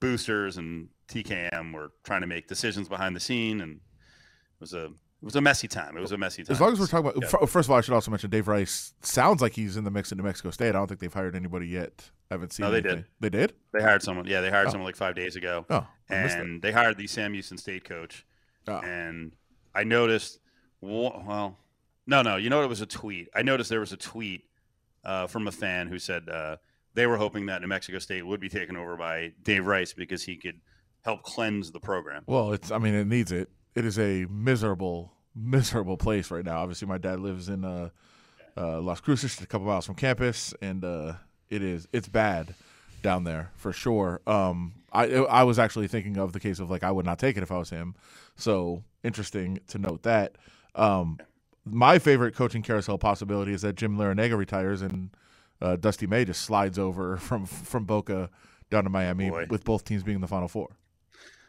boosters 0.00 0.58
and 0.58 0.88
TKM 1.08 1.72
were 1.72 1.92
trying 2.04 2.20
to 2.22 2.26
make 2.26 2.46
decisions 2.48 2.88
behind 2.88 3.14
the 3.16 3.20
scene, 3.20 3.60
and 3.60 3.74
it 3.76 3.80
was 4.60 4.74
a 4.74 4.84
it 4.86 5.24
was 5.24 5.36
a 5.36 5.40
messy 5.40 5.66
time. 5.66 5.96
It 5.96 6.00
was 6.00 6.12
a 6.12 6.18
messy 6.18 6.44
time. 6.44 6.52
As 6.54 6.60
long 6.60 6.72
as 6.72 6.78
we're 6.78 6.86
talking 6.86 7.08
about, 7.10 7.22
Yeah. 7.22 7.46
first 7.46 7.66
of 7.66 7.70
all, 7.70 7.78
I 7.78 7.80
should 7.80 7.94
also 7.94 8.10
mention 8.10 8.28
Dave 8.28 8.48
Rice 8.48 8.92
sounds 9.00 9.40
like 9.40 9.54
he's 9.54 9.76
in 9.76 9.84
the 9.84 9.90
mix 9.90 10.12
in 10.12 10.18
New 10.18 10.24
Mexico 10.24 10.50
State. 10.50 10.68
I 10.70 10.72
don't 10.72 10.86
think 10.88 11.00
they've 11.00 11.12
hired 11.12 11.34
anybody 11.34 11.66
yet. 11.68 12.10
I 12.30 12.34
haven't 12.34 12.52
seen. 12.52 12.66
No, 12.66 12.70
they 12.70 12.82
did. 12.82 13.06
They 13.20 13.30
did. 13.30 13.54
They 13.72 13.82
hired 13.82 14.02
someone. 14.02 14.26
Yeah, 14.26 14.40
they 14.42 14.50
hired 14.50 14.68
Oh. 14.68 14.70
someone 14.72 14.84
like 14.86 14.96
five 14.96 15.14
days 15.14 15.34
ago, 15.36 15.64
Oh, 15.70 15.86
I 16.10 16.22
missed 16.22 16.36
it. 16.36 16.40
and 16.42 16.60
they 16.62 16.70
hired 16.70 16.98
the 16.98 17.06
Sam 17.06 17.32
Houston 17.32 17.56
State 17.56 17.84
coach. 17.84 18.26
Oh. 18.68 18.78
And 18.80 19.32
I 19.74 19.84
noticed, 19.84 20.38
well, 20.80 21.56
no, 22.06 22.22
no, 22.22 22.36
you 22.36 22.50
know 22.50 22.56
what? 22.58 22.64
it 22.64 22.68
was 22.68 22.80
a 22.82 22.86
tweet. 22.86 23.28
I 23.34 23.42
noticed 23.42 23.70
there 23.70 23.80
was 23.80 23.92
a 23.92 23.96
tweet 23.96 24.44
uh, 25.04 25.26
from 25.28 25.46
a 25.48 25.52
fan 25.52 25.86
who 25.88 25.98
said 25.98 26.28
uh, 26.28 26.56
they 26.94 27.06
were 27.06 27.16
hoping 27.16 27.46
that 27.46 27.62
New 27.62 27.68
Mexico 27.68 27.98
State 28.00 28.26
would 28.26 28.40
be 28.40 28.48
taken 28.48 28.76
over 28.76 28.96
by 28.96 29.32
Dave 29.42 29.66
Rice 29.66 29.92
because 29.92 30.22
he 30.24 30.36
could 30.36 30.60
help 31.06 31.22
cleanse 31.22 31.70
the 31.72 31.80
program. 31.80 32.24
Well, 32.26 32.52
it's. 32.52 32.70
I 32.70 32.78
mean, 32.78 32.94
it 32.94 33.06
needs 33.06 33.32
it. 33.32 33.48
It 33.74 33.86
is 33.86 33.98
a 33.98 34.26
miserable, 34.28 35.12
miserable 35.34 35.96
place 35.96 36.30
right 36.30 36.44
now. 36.44 36.58
Obviously, 36.58 36.86
my 36.88 36.98
dad 36.98 37.20
lives 37.20 37.48
in 37.48 37.64
uh, 37.64 37.88
uh, 38.56 38.80
Las 38.80 39.00
Cruces, 39.00 39.30
just 39.30 39.42
a 39.42 39.46
couple 39.46 39.66
miles 39.66 39.86
from 39.86 39.94
campus, 39.94 40.52
and 40.60 40.84
uh, 40.84 41.14
it 41.48 41.62
is. 41.62 41.88
It's 41.92 42.08
bad 42.08 42.54
down 43.02 43.24
there 43.24 43.52
for 43.54 43.72
sure. 43.72 44.20
Um, 44.26 44.74
I 44.92 45.06
I 45.14 45.44
was 45.44 45.58
actually 45.58 45.88
thinking 45.88 46.18
of 46.18 46.32
the 46.32 46.40
case 46.40 46.58
of 46.58 46.70
like 46.70 46.82
I 46.82 46.90
would 46.90 47.06
not 47.06 47.18
take 47.18 47.36
it 47.36 47.42
if 47.42 47.52
I 47.52 47.58
was 47.58 47.70
him. 47.70 47.94
So 48.34 48.82
interesting 49.02 49.60
to 49.68 49.78
note 49.78 50.02
that. 50.02 50.36
Um, 50.74 51.18
my 51.64 51.98
favorite 51.98 52.34
coaching 52.34 52.62
carousel 52.62 52.98
possibility 52.98 53.52
is 53.52 53.62
that 53.62 53.76
Jim 53.76 53.96
Larrañaga 53.96 54.36
retires 54.36 54.82
and 54.82 55.10
uh, 55.60 55.76
Dusty 55.76 56.06
May 56.06 56.24
just 56.24 56.42
slides 56.42 56.78
over 56.78 57.16
from 57.28 57.46
from 57.46 57.84
Boca 57.84 58.30
down 58.70 58.84
to 58.84 58.90
Miami, 58.90 59.30
Boy. 59.30 59.46
with 59.48 59.64
both 59.64 59.84
teams 59.84 60.02
being 60.02 60.16
in 60.16 60.20
the 60.20 60.26
Final 60.26 60.48
Four. 60.48 60.76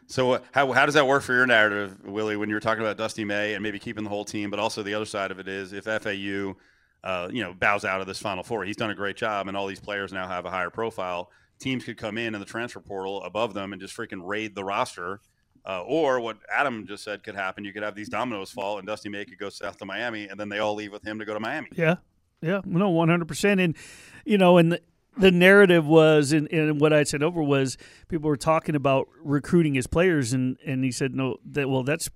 So 0.08 0.32
uh, 0.32 0.40
how, 0.52 0.72
how 0.72 0.86
does 0.86 0.94
that 0.94 1.06
work 1.06 1.22
for 1.22 1.34
your 1.34 1.46
narrative, 1.46 2.02
Willie, 2.04 2.36
when 2.36 2.48
you 2.48 2.54
were 2.54 2.60
talking 2.60 2.82
about 2.82 2.96
Dusty 2.96 3.24
May 3.24 3.52
and 3.52 3.62
maybe 3.62 3.78
keeping 3.78 4.04
the 4.04 4.10
whole 4.10 4.24
team, 4.24 4.48
but 4.48 4.58
also 4.58 4.82
the 4.82 4.94
other 4.94 5.04
side 5.04 5.30
of 5.30 5.38
it 5.38 5.46
is 5.46 5.74
if 5.74 5.84
FAU, 5.84 6.56
uh, 7.04 7.28
you 7.30 7.42
know, 7.42 7.52
bows 7.52 7.84
out 7.84 8.00
of 8.00 8.06
this 8.06 8.18
Final 8.18 8.42
Four, 8.42 8.64
he's 8.64 8.76
done 8.76 8.90
a 8.90 8.94
great 8.94 9.16
job, 9.16 9.48
and 9.48 9.56
all 9.56 9.66
these 9.66 9.80
players 9.80 10.10
now 10.10 10.26
have 10.26 10.46
a 10.46 10.50
higher 10.50 10.70
profile. 10.70 11.30
Teams 11.60 11.84
could 11.84 11.98
come 11.98 12.16
in 12.16 12.34
in 12.34 12.40
the 12.40 12.46
transfer 12.46 12.80
portal 12.80 13.22
above 13.22 13.52
them 13.52 13.72
and 13.72 13.80
just 13.82 13.94
freaking 13.94 14.20
raid 14.24 14.54
the 14.54 14.64
roster. 14.64 15.20
Uh, 15.66 15.82
or 15.82 16.20
what 16.20 16.38
Adam 16.50 16.86
just 16.86 17.04
said 17.04 17.22
could 17.22 17.34
happen: 17.34 17.62
you 17.64 17.74
could 17.74 17.82
have 17.82 17.94
these 17.94 18.08
dominoes 18.08 18.50
fall, 18.50 18.78
and 18.78 18.86
Dusty 18.86 19.10
May 19.10 19.26
could 19.26 19.38
go 19.38 19.50
south 19.50 19.76
to 19.76 19.84
Miami, 19.84 20.26
and 20.28 20.40
then 20.40 20.48
they 20.48 20.58
all 20.58 20.74
leave 20.74 20.92
with 20.92 21.06
him 21.06 21.18
to 21.18 21.26
go 21.26 21.34
to 21.34 21.40
Miami. 21.40 21.68
Yeah, 21.74 21.96
yeah, 22.40 22.62
no, 22.64 22.88
one 22.88 23.10
hundred 23.10 23.28
percent. 23.28 23.60
And 23.60 23.76
you 24.24 24.38
know, 24.38 24.56
and 24.56 24.72
the, 24.72 24.80
the 25.18 25.30
narrative 25.30 25.86
was, 25.86 26.32
and, 26.32 26.50
and 26.52 26.80
what 26.80 26.92
I 26.92 27.02
said 27.04 27.22
over 27.22 27.42
was, 27.42 27.76
people 28.08 28.28
were 28.28 28.36
talking 28.36 28.74
about 28.74 29.08
recruiting 29.22 29.74
his 29.74 29.86
players, 29.86 30.32
and 30.32 30.56
and 30.64 30.84
he 30.84 30.90
said, 30.90 31.14
no, 31.14 31.36
that 31.44 31.68
well, 31.68 31.82
that's 31.82 32.08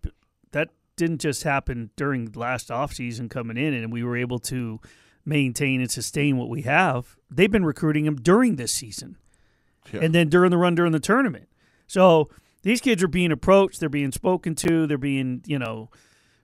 that 0.53 0.71
didn't 0.97 1.21
just 1.21 1.43
happen 1.43 1.91
during 1.97 2.27
the 2.27 2.39
last 2.39 2.69
offseason 2.69 3.29
coming 3.31 3.57
in, 3.57 3.75
and 3.75 3.93
we 3.93 4.03
were 4.03 4.17
able 4.17 4.39
to 4.39 4.81
maintain 5.25 5.81
and 5.81 5.91
sustain 5.91 6.37
what 6.37 6.49
we 6.49 6.63
have. 6.63 7.17
They've 7.31 7.51
been 7.51 7.65
recruiting 7.65 8.07
him 8.07 8.17
during 8.17 8.57
this 8.57 8.73
season, 8.73 9.17
Yeah. 9.93 10.01
and 10.03 10.15
then 10.15 10.29
during 10.29 10.51
the 10.51 10.59
run 10.59 10.75
during 10.75 10.93
the 10.93 11.01
tournament. 11.01 11.49
So 11.87 12.29
these 12.63 12.81
kids 12.81 13.03
are 13.03 13.09
being 13.09 13.33
approached, 13.33 13.81
they're 13.81 13.89
being 13.89 14.13
spoken 14.13 14.55
to, 14.57 14.87
they're 14.87 14.99
being 14.99 15.43
you 15.47 15.59
know 15.59 15.91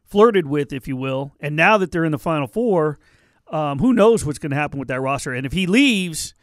flirted 0.04 0.46
with, 0.46 0.72
if 0.72 0.88
you 0.88 0.96
will. 0.96 1.32
And 1.40 1.54
now 1.54 1.76
that 1.78 1.90
they're 1.92 2.04
in 2.04 2.12
the 2.12 2.18
Final 2.18 2.46
Four, 2.46 2.98
um, 3.50 3.78
who 3.78 3.92
knows 3.92 4.24
what's 4.24 4.38
going 4.38 4.50
to 4.50 4.56
happen 4.56 4.78
with 4.78 4.88
that 4.88 5.00
roster? 5.00 5.32
And 5.34 5.44
if 5.46 5.52
he 5.52 5.66
leaves, 5.66 6.34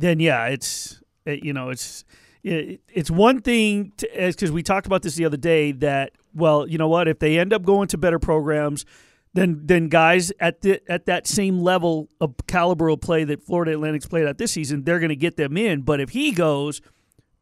then 0.00 0.20
yeah, 0.20 0.46
it's 0.46 1.02
it, 1.24 1.44
you 1.44 1.52
know 1.52 1.70
it's 1.70 2.04
it, 2.42 2.80
it's 2.92 3.10
one 3.10 3.40
thing 3.40 3.92
because 3.98 4.50
we 4.50 4.62
talked 4.62 4.86
about 4.86 5.02
this 5.02 5.14
the 5.14 5.24
other 5.24 5.36
day 5.36 5.72
that 5.72 6.12
well 6.34 6.66
you 6.66 6.78
know 6.78 6.88
what 6.88 7.06
if 7.08 7.18
they 7.18 7.38
end 7.38 7.52
up 7.52 7.62
going 7.62 7.88
to 7.88 7.98
better 7.98 8.18
programs. 8.18 8.84
Then, 9.32 9.60
then 9.66 9.86
guys 9.86 10.32
at 10.40 10.62
the 10.62 10.80
at 10.90 11.06
that 11.06 11.28
same 11.28 11.60
level 11.60 12.08
of 12.20 12.34
caliber 12.48 12.88
of 12.88 13.00
play 13.00 13.22
that 13.22 13.44
Florida 13.44 13.70
Atlantic's 13.70 14.06
played 14.06 14.26
at 14.26 14.38
this 14.38 14.50
season, 14.50 14.82
they're 14.82 14.98
going 14.98 15.10
to 15.10 15.14
get 15.14 15.36
them 15.36 15.56
in. 15.56 15.82
But 15.82 16.00
if 16.00 16.10
he 16.10 16.32
goes, 16.32 16.80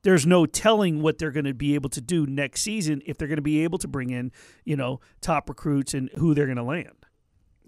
there's 0.03 0.27
no 0.27 0.45
telling 0.45 1.01
what 1.01 1.17
they're 1.17 1.31
going 1.31 1.47
to 1.47 1.55
be 1.55 1.75
able 1.75 1.89
to 1.91 2.03
do 2.03 2.27
next 2.27 2.61
season 2.61 3.01
if 3.07 3.17
they're 3.17 3.27
going 3.27 3.37
to 3.37 3.43
be 3.43 3.65
able 3.65 3.79
to 3.79 3.89
bring 3.89 4.11
in, 4.11 4.33
you 4.67 4.77
know, 4.77 5.01
top 5.23 5.49
recruits 5.49 5.95
and 5.95 6.11
who 6.17 6.35
they're 6.35 6.45
going 6.45 6.59
to 6.59 6.63
land. 6.63 7.07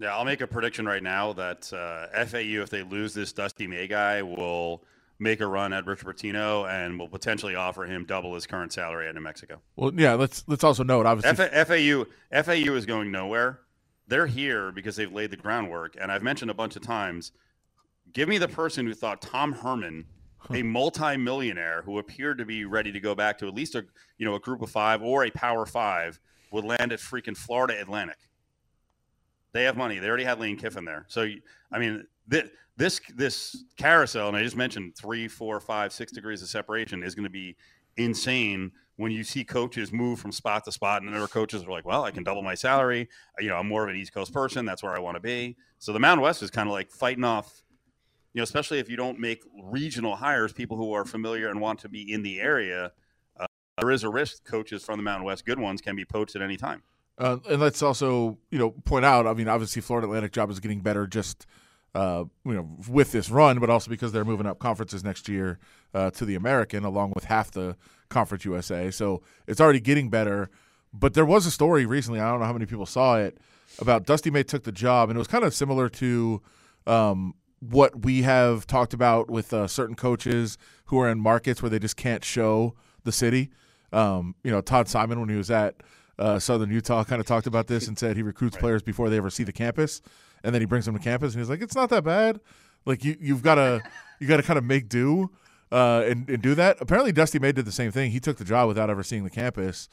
Yeah, 0.01 0.15
I'll 0.15 0.25
make 0.25 0.41
a 0.41 0.47
prediction 0.47 0.87
right 0.87 1.03
now 1.03 1.33
that 1.33 1.71
uh, 1.71 2.25
FAU, 2.25 2.63
if 2.63 2.71
they 2.71 2.81
lose 2.81 3.13
this 3.13 3.31
Dusty 3.31 3.67
May 3.67 3.85
guy, 3.85 4.23
will 4.23 4.83
make 5.19 5.41
a 5.41 5.45
run 5.45 5.73
at 5.73 5.85
Richard 5.85 6.17
Pitino 6.17 6.67
and 6.67 6.97
will 6.97 7.07
potentially 7.07 7.53
offer 7.53 7.83
him 7.83 8.05
double 8.05 8.33
his 8.33 8.47
current 8.47 8.73
salary 8.73 9.07
at 9.07 9.13
New 9.13 9.21
Mexico. 9.21 9.61
Well, 9.75 9.91
yeah. 9.93 10.15
Let's 10.15 10.43
let's 10.47 10.63
also 10.63 10.83
note 10.83 11.05
obviously. 11.05 11.45
F- 11.45 11.67
FAU 11.67 12.05
FAU 12.31 12.73
is 12.73 12.87
going 12.87 13.11
nowhere. 13.11 13.59
They're 14.07 14.25
here 14.25 14.71
because 14.71 14.95
they've 14.95 15.11
laid 15.11 15.29
the 15.29 15.37
groundwork, 15.37 15.95
and 16.01 16.11
I've 16.11 16.23
mentioned 16.23 16.49
a 16.49 16.55
bunch 16.55 16.75
of 16.75 16.81
times. 16.81 17.31
Give 18.11 18.27
me 18.27 18.39
the 18.39 18.47
person 18.47 18.87
who 18.87 18.95
thought 18.95 19.21
Tom 19.21 19.53
Herman, 19.53 20.05
a 20.49 20.63
multimillionaire 20.63 21.83
who 21.83 21.99
appeared 21.99 22.39
to 22.39 22.45
be 22.45 22.65
ready 22.65 22.91
to 22.91 22.99
go 22.99 23.13
back 23.13 23.37
to 23.37 23.47
at 23.47 23.53
least 23.53 23.75
a 23.75 23.85
you 24.17 24.25
know 24.25 24.33
a 24.33 24.39
group 24.39 24.63
of 24.63 24.71
five 24.71 25.03
or 25.03 25.23
a 25.23 25.29
power 25.29 25.67
five, 25.67 26.19
would 26.51 26.65
land 26.65 26.91
at 26.91 26.99
freaking 26.99 27.37
Florida 27.37 27.79
Atlantic. 27.79 28.17
They 29.53 29.63
have 29.63 29.75
money. 29.75 29.99
They 29.99 30.07
already 30.07 30.23
had 30.23 30.39
Lane 30.39 30.57
Kiffin 30.57 30.85
there. 30.85 31.05
So 31.07 31.27
I 31.71 31.79
mean, 31.79 32.05
this 32.27 32.49
this 32.77 33.01
this 33.15 33.63
carousel, 33.77 34.27
and 34.27 34.37
I 34.37 34.43
just 34.43 34.55
mentioned 34.55 34.95
three, 34.95 35.27
four, 35.27 35.59
five, 35.59 35.93
six 35.93 36.11
degrees 36.11 36.41
of 36.41 36.49
separation 36.49 37.03
is 37.03 37.15
going 37.15 37.25
to 37.25 37.29
be 37.29 37.55
insane 37.97 38.71
when 38.95 39.11
you 39.11 39.23
see 39.23 39.43
coaches 39.43 39.91
move 39.91 40.19
from 40.19 40.31
spot 40.31 40.63
to 40.65 40.71
spot, 40.71 41.01
and 41.01 41.13
other 41.13 41.27
coaches 41.27 41.63
are 41.63 41.71
like, 41.71 41.85
"Well, 41.85 42.03
I 42.03 42.11
can 42.11 42.23
double 42.23 42.41
my 42.41 42.55
salary. 42.55 43.09
You 43.39 43.49
know, 43.49 43.57
I'm 43.57 43.67
more 43.67 43.83
of 43.83 43.89
an 43.89 43.95
East 43.95 44.13
Coast 44.13 44.33
person. 44.33 44.65
That's 44.65 44.83
where 44.83 44.95
I 44.95 44.99
want 44.99 45.15
to 45.15 45.21
be." 45.21 45.57
So 45.79 45.91
the 45.93 45.99
Mountain 45.99 46.23
West 46.23 46.41
is 46.41 46.49
kind 46.49 46.67
of 46.67 46.73
like 46.73 46.91
fighting 46.91 47.23
off. 47.23 47.63
You 48.33 48.39
know, 48.39 48.43
especially 48.43 48.79
if 48.79 48.89
you 48.89 48.95
don't 48.95 49.19
make 49.19 49.43
regional 49.61 50.15
hires, 50.15 50.53
people 50.53 50.77
who 50.77 50.93
are 50.93 51.03
familiar 51.03 51.49
and 51.49 51.59
want 51.59 51.79
to 51.79 51.89
be 51.89 52.11
in 52.13 52.23
the 52.23 52.39
area, 52.39 52.93
uh, 53.37 53.45
there 53.77 53.91
is 53.91 54.03
a 54.03 54.09
risk 54.09 54.45
coaches 54.45 54.83
from 54.85 54.97
the 54.97 55.03
Mountain 55.03 55.25
West, 55.25 55.45
good 55.45 55.59
ones, 55.59 55.81
can 55.81 55.97
be 55.97 56.05
poached 56.05 56.37
at 56.37 56.41
any 56.41 56.55
time. 56.55 56.81
Uh, 57.21 57.37
and 57.51 57.61
let's 57.61 57.83
also, 57.83 58.39
you 58.49 58.57
know, 58.57 58.71
point 58.71 59.05
out. 59.05 59.27
I 59.27 59.33
mean, 59.35 59.47
obviously, 59.47 59.79
Florida 59.83 60.07
Atlantic 60.07 60.31
job 60.31 60.49
is 60.49 60.59
getting 60.59 60.79
better 60.79 61.05
just, 61.05 61.45
uh, 61.93 62.23
you 62.43 62.53
know, 62.53 62.67
with 62.89 63.11
this 63.11 63.29
run, 63.29 63.59
but 63.59 63.69
also 63.69 63.91
because 63.91 64.11
they're 64.11 64.25
moving 64.25 64.47
up 64.47 64.57
conferences 64.57 65.03
next 65.03 65.29
year 65.29 65.59
uh, 65.93 66.09
to 66.11 66.25
the 66.25 66.33
American, 66.33 66.83
along 66.83 67.13
with 67.13 67.25
half 67.25 67.51
the 67.51 67.77
Conference 68.09 68.43
USA. 68.43 68.89
So 68.89 69.21
it's 69.45 69.61
already 69.61 69.79
getting 69.79 70.09
better. 70.09 70.49
But 70.91 71.13
there 71.13 71.25
was 71.25 71.45
a 71.45 71.51
story 71.51 71.85
recently. 71.85 72.19
I 72.19 72.27
don't 72.31 72.39
know 72.39 72.47
how 72.47 72.53
many 72.53 72.65
people 72.65 72.87
saw 72.87 73.17
it 73.17 73.37
about 73.77 74.07
Dusty 74.07 74.31
May 74.31 74.41
took 74.41 74.63
the 74.63 74.71
job, 74.71 75.09
and 75.09 75.15
it 75.15 75.19
was 75.19 75.27
kind 75.27 75.43
of 75.43 75.53
similar 75.53 75.89
to 75.89 76.41
um, 76.87 77.35
what 77.59 78.03
we 78.03 78.23
have 78.23 78.65
talked 78.65 78.95
about 78.95 79.29
with 79.29 79.53
uh, 79.53 79.67
certain 79.67 79.95
coaches 79.95 80.57
who 80.85 80.99
are 80.99 81.07
in 81.07 81.19
markets 81.19 81.61
where 81.61 81.69
they 81.69 81.77
just 81.77 81.97
can't 81.97 82.25
show 82.25 82.73
the 83.03 83.11
city. 83.11 83.51
Um, 83.93 84.33
you 84.43 84.49
know, 84.49 84.61
Todd 84.61 84.87
Simon 84.87 85.19
when 85.19 85.29
he 85.29 85.35
was 85.35 85.51
at 85.51 85.75
uh, 86.19 86.39
Southern 86.39 86.71
Utah 86.71 87.03
kind 87.03 87.19
of 87.19 87.27
talked 87.27 87.47
about 87.47 87.67
this 87.67 87.87
and 87.87 87.97
said 87.97 88.15
he 88.15 88.23
recruits 88.23 88.57
players 88.57 88.83
before 88.83 89.09
they 89.09 89.17
ever 89.17 89.29
see 89.29 89.43
the 89.43 89.51
campus, 89.51 90.01
and 90.43 90.53
then 90.53 90.61
he 90.61 90.65
brings 90.65 90.85
them 90.85 90.95
to 90.95 91.03
campus 91.03 91.33
and 91.33 91.41
he's 91.41 91.49
like, 91.49 91.61
it's 91.61 91.75
not 91.75 91.89
that 91.89 92.03
bad. 92.03 92.39
Like 92.85 93.03
you, 93.03 93.15
you've 93.19 93.43
got 93.43 93.55
to, 93.55 93.81
you 94.19 94.27
got 94.27 94.37
to 94.37 94.43
kind 94.43 94.57
of 94.57 94.63
make 94.63 94.89
do 94.89 95.29
uh, 95.71 96.03
and, 96.05 96.29
and 96.29 96.41
do 96.41 96.55
that. 96.55 96.77
Apparently, 96.81 97.11
Dusty 97.11 97.39
May 97.39 97.51
did 97.51 97.65
the 97.65 97.71
same 97.71 97.91
thing. 97.91 98.11
He 98.11 98.19
took 98.19 98.37
the 98.37 98.43
job 98.43 98.67
without 98.67 98.89
ever 98.89 99.03
seeing 99.03 99.23
the 99.23 99.29
campus, 99.29 99.87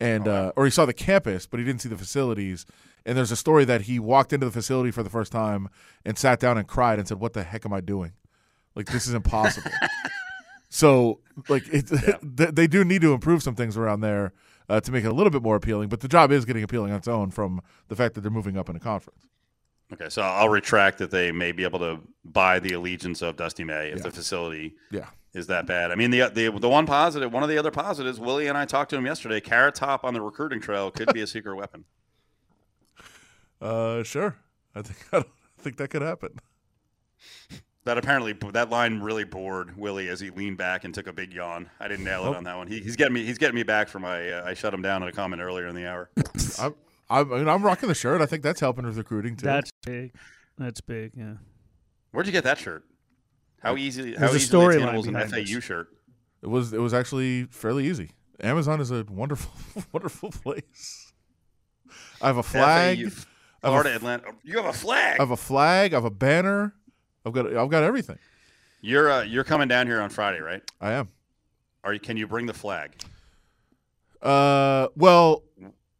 and 0.00 0.26
uh, 0.26 0.52
or 0.56 0.64
he 0.64 0.70
saw 0.70 0.84
the 0.84 0.92
campus, 0.92 1.46
but 1.46 1.60
he 1.60 1.66
didn't 1.66 1.80
see 1.80 1.88
the 1.88 1.96
facilities. 1.96 2.66
And 3.04 3.16
there's 3.16 3.32
a 3.32 3.36
story 3.36 3.64
that 3.64 3.82
he 3.82 3.98
walked 3.98 4.32
into 4.32 4.46
the 4.46 4.52
facility 4.52 4.90
for 4.90 5.02
the 5.02 5.10
first 5.10 5.32
time 5.32 5.68
and 6.04 6.16
sat 6.16 6.38
down 6.38 6.56
and 6.56 6.66
cried 6.66 6.98
and 6.98 7.06
said, 7.06 7.20
"What 7.20 7.32
the 7.32 7.42
heck 7.44 7.64
am 7.64 7.72
I 7.72 7.80
doing? 7.80 8.12
Like 8.74 8.86
this 8.86 9.06
is 9.06 9.14
impossible." 9.14 9.70
so, 10.68 11.20
like, 11.48 11.64
it, 11.72 11.86
they, 12.22 12.46
they 12.46 12.66
do 12.66 12.84
need 12.84 13.02
to 13.02 13.12
improve 13.12 13.42
some 13.42 13.54
things 13.54 13.76
around 13.76 14.00
there 14.00 14.32
uh, 14.68 14.80
to 14.80 14.92
make 14.92 15.04
it 15.04 15.08
a 15.08 15.14
little 15.14 15.30
bit 15.30 15.42
more 15.42 15.56
appealing. 15.56 15.88
But 15.88 16.00
the 16.00 16.08
job 16.08 16.32
is 16.32 16.44
getting 16.44 16.62
appealing 16.62 16.92
on 16.92 16.98
its 16.98 17.08
own 17.08 17.30
from 17.30 17.60
the 17.88 17.96
fact 17.96 18.14
that 18.14 18.20
they're 18.22 18.30
moving 18.30 18.56
up 18.56 18.68
in 18.68 18.76
a 18.76 18.80
conference. 18.80 19.26
Okay, 19.92 20.08
so 20.08 20.22
I'll 20.22 20.48
retract 20.48 20.98
that 20.98 21.10
they 21.10 21.32
may 21.32 21.52
be 21.52 21.64
able 21.64 21.78
to 21.80 22.00
buy 22.24 22.58
the 22.58 22.72
allegiance 22.72 23.20
of 23.20 23.36
Dusty 23.36 23.62
May 23.64 23.88
if 23.90 23.98
Yeah. 23.98 24.02
the 24.04 24.10
facility 24.10 24.74
Yeah. 24.90 25.06
is 25.34 25.48
that 25.48 25.66
bad. 25.66 25.90
I 25.90 25.96
mean, 25.96 26.10
the, 26.10 26.30
the 26.32 26.48
the 26.50 26.68
one 26.68 26.86
positive, 26.86 27.30
one 27.30 27.42
of 27.42 27.50
the 27.50 27.58
other 27.58 27.70
positives, 27.70 28.18
Willie 28.18 28.46
and 28.46 28.56
I 28.56 28.64
talked 28.64 28.88
to 28.90 28.96
him 28.96 29.04
yesterday. 29.04 29.40
Carrot 29.40 29.74
Top 29.74 30.02
on 30.04 30.14
the 30.14 30.22
recruiting 30.22 30.60
trail 30.62 30.90
could 30.90 31.12
be 31.12 31.20
a 31.20 31.26
secret 31.36 31.56
weapon. 31.56 31.84
Uh, 33.60 34.02
sure. 34.02 34.36
I 34.74 34.80
think 34.82 34.98
I 35.12 35.24
think 35.62 35.76
that 35.76 35.88
could 35.88 36.02
happen. 36.02 36.38
That 37.84 37.98
apparently 37.98 38.32
that 38.52 38.70
line 38.70 39.00
really 39.00 39.24
bored 39.24 39.76
Willie 39.76 40.08
as 40.08 40.20
he 40.20 40.30
leaned 40.30 40.56
back 40.56 40.84
and 40.84 40.94
took 40.94 41.08
a 41.08 41.12
big 41.12 41.32
yawn. 41.32 41.68
I 41.80 41.88
didn't 41.88 42.04
nail 42.04 42.24
it 42.26 42.28
Oh. 42.28 42.34
on 42.34 42.44
that 42.44 42.56
one. 42.56 42.68
He, 42.68 42.78
he's 42.80 42.94
getting 42.94 43.12
me. 43.14 43.24
He's 43.24 43.38
getting 43.38 43.56
me 43.56 43.64
back 43.64 43.88
for 43.88 43.98
my. 43.98 44.30
Uh, 44.30 44.44
I 44.46 44.54
shut 44.54 44.72
him 44.72 44.82
down 44.82 45.02
in 45.02 45.08
a 45.08 45.12
comment 45.12 45.42
earlier 45.42 45.66
in 45.66 45.74
the 45.74 45.88
hour. 45.88 46.08
I'm, 46.60 46.74
I'm, 47.10 47.32
I 47.32 47.38
mean, 47.38 47.48
I'm 47.48 47.62
rocking 47.64 47.88
the 47.88 47.94
shirt. 47.96 48.20
I 48.20 48.26
think 48.26 48.44
that's 48.44 48.60
helping 48.60 48.86
with 48.86 48.96
recruiting 48.96 49.34
too. 49.36 49.46
That's 49.46 49.72
big. 49.84 50.14
That's 50.58 50.80
big. 50.80 51.12
Yeah. 51.16 51.34
Where'd 52.12 52.26
you 52.26 52.32
get 52.32 52.44
that 52.44 52.58
shirt? 52.58 52.84
How 53.60 53.76
easy? 53.76 54.12
How 54.14 54.20
There's 54.28 54.34
a 54.34 54.36
easily 54.36 54.64
storyline 54.66 54.76
attainable 54.76 55.00
is 55.00 55.06
an 55.08 55.14
FAU 55.28 55.54
this. 55.56 55.64
shirt? 55.64 55.88
it 56.42 56.48
was 56.48 56.72
it 56.72 56.80
was 56.80 56.94
actually 56.94 57.44
fairly 57.46 57.88
easy. 57.88 58.10
Amazon 58.40 58.80
is 58.80 58.90
a 58.92 59.04
wonderful 59.10 59.52
wonderful 59.92 60.30
place. 60.30 61.12
I 62.20 62.28
have 62.28 62.36
a 62.36 62.42
flag. 62.44 62.98
FAU, 63.10 63.26
I 63.64 63.70
have 63.70 63.80
a 63.80 63.82
Florida 63.82 63.90
f- 63.90 63.96
Atlanta. 63.96 64.24
You 64.44 64.56
have 64.58 64.66
a 64.66 64.72
flag. 64.72 65.18
I 65.18 65.22
have 65.22 65.30
a 65.32 65.36
flag. 65.36 65.92
I 65.94 65.96
have 65.96 66.04
a 66.04 66.10
banner. 66.10 66.74
I've 67.24 67.32
got 67.32 67.46
I've 67.56 67.70
got 67.70 67.82
everything. 67.82 68.18
You're 68.80 69.10
uh, 69.10 69.22
you're 69.22 69.44
coming 69.44 69.68
down 69.68 69.86
here 69.86 70.00
on 70.00 70.10
Friday, 70.10 70.40
right? 70.40 70.62
I 70.80 70.92
am. 70.92 71.08
Are 71.84 71.92
you? 71.92 72.00
Can 72.00 72.16
you 72.16 72.26
bring 72.26 72.46
the 72.46 72.54
flag? 72.54 72.92
Uh, 74.20 74.88
well, 74.96 75.42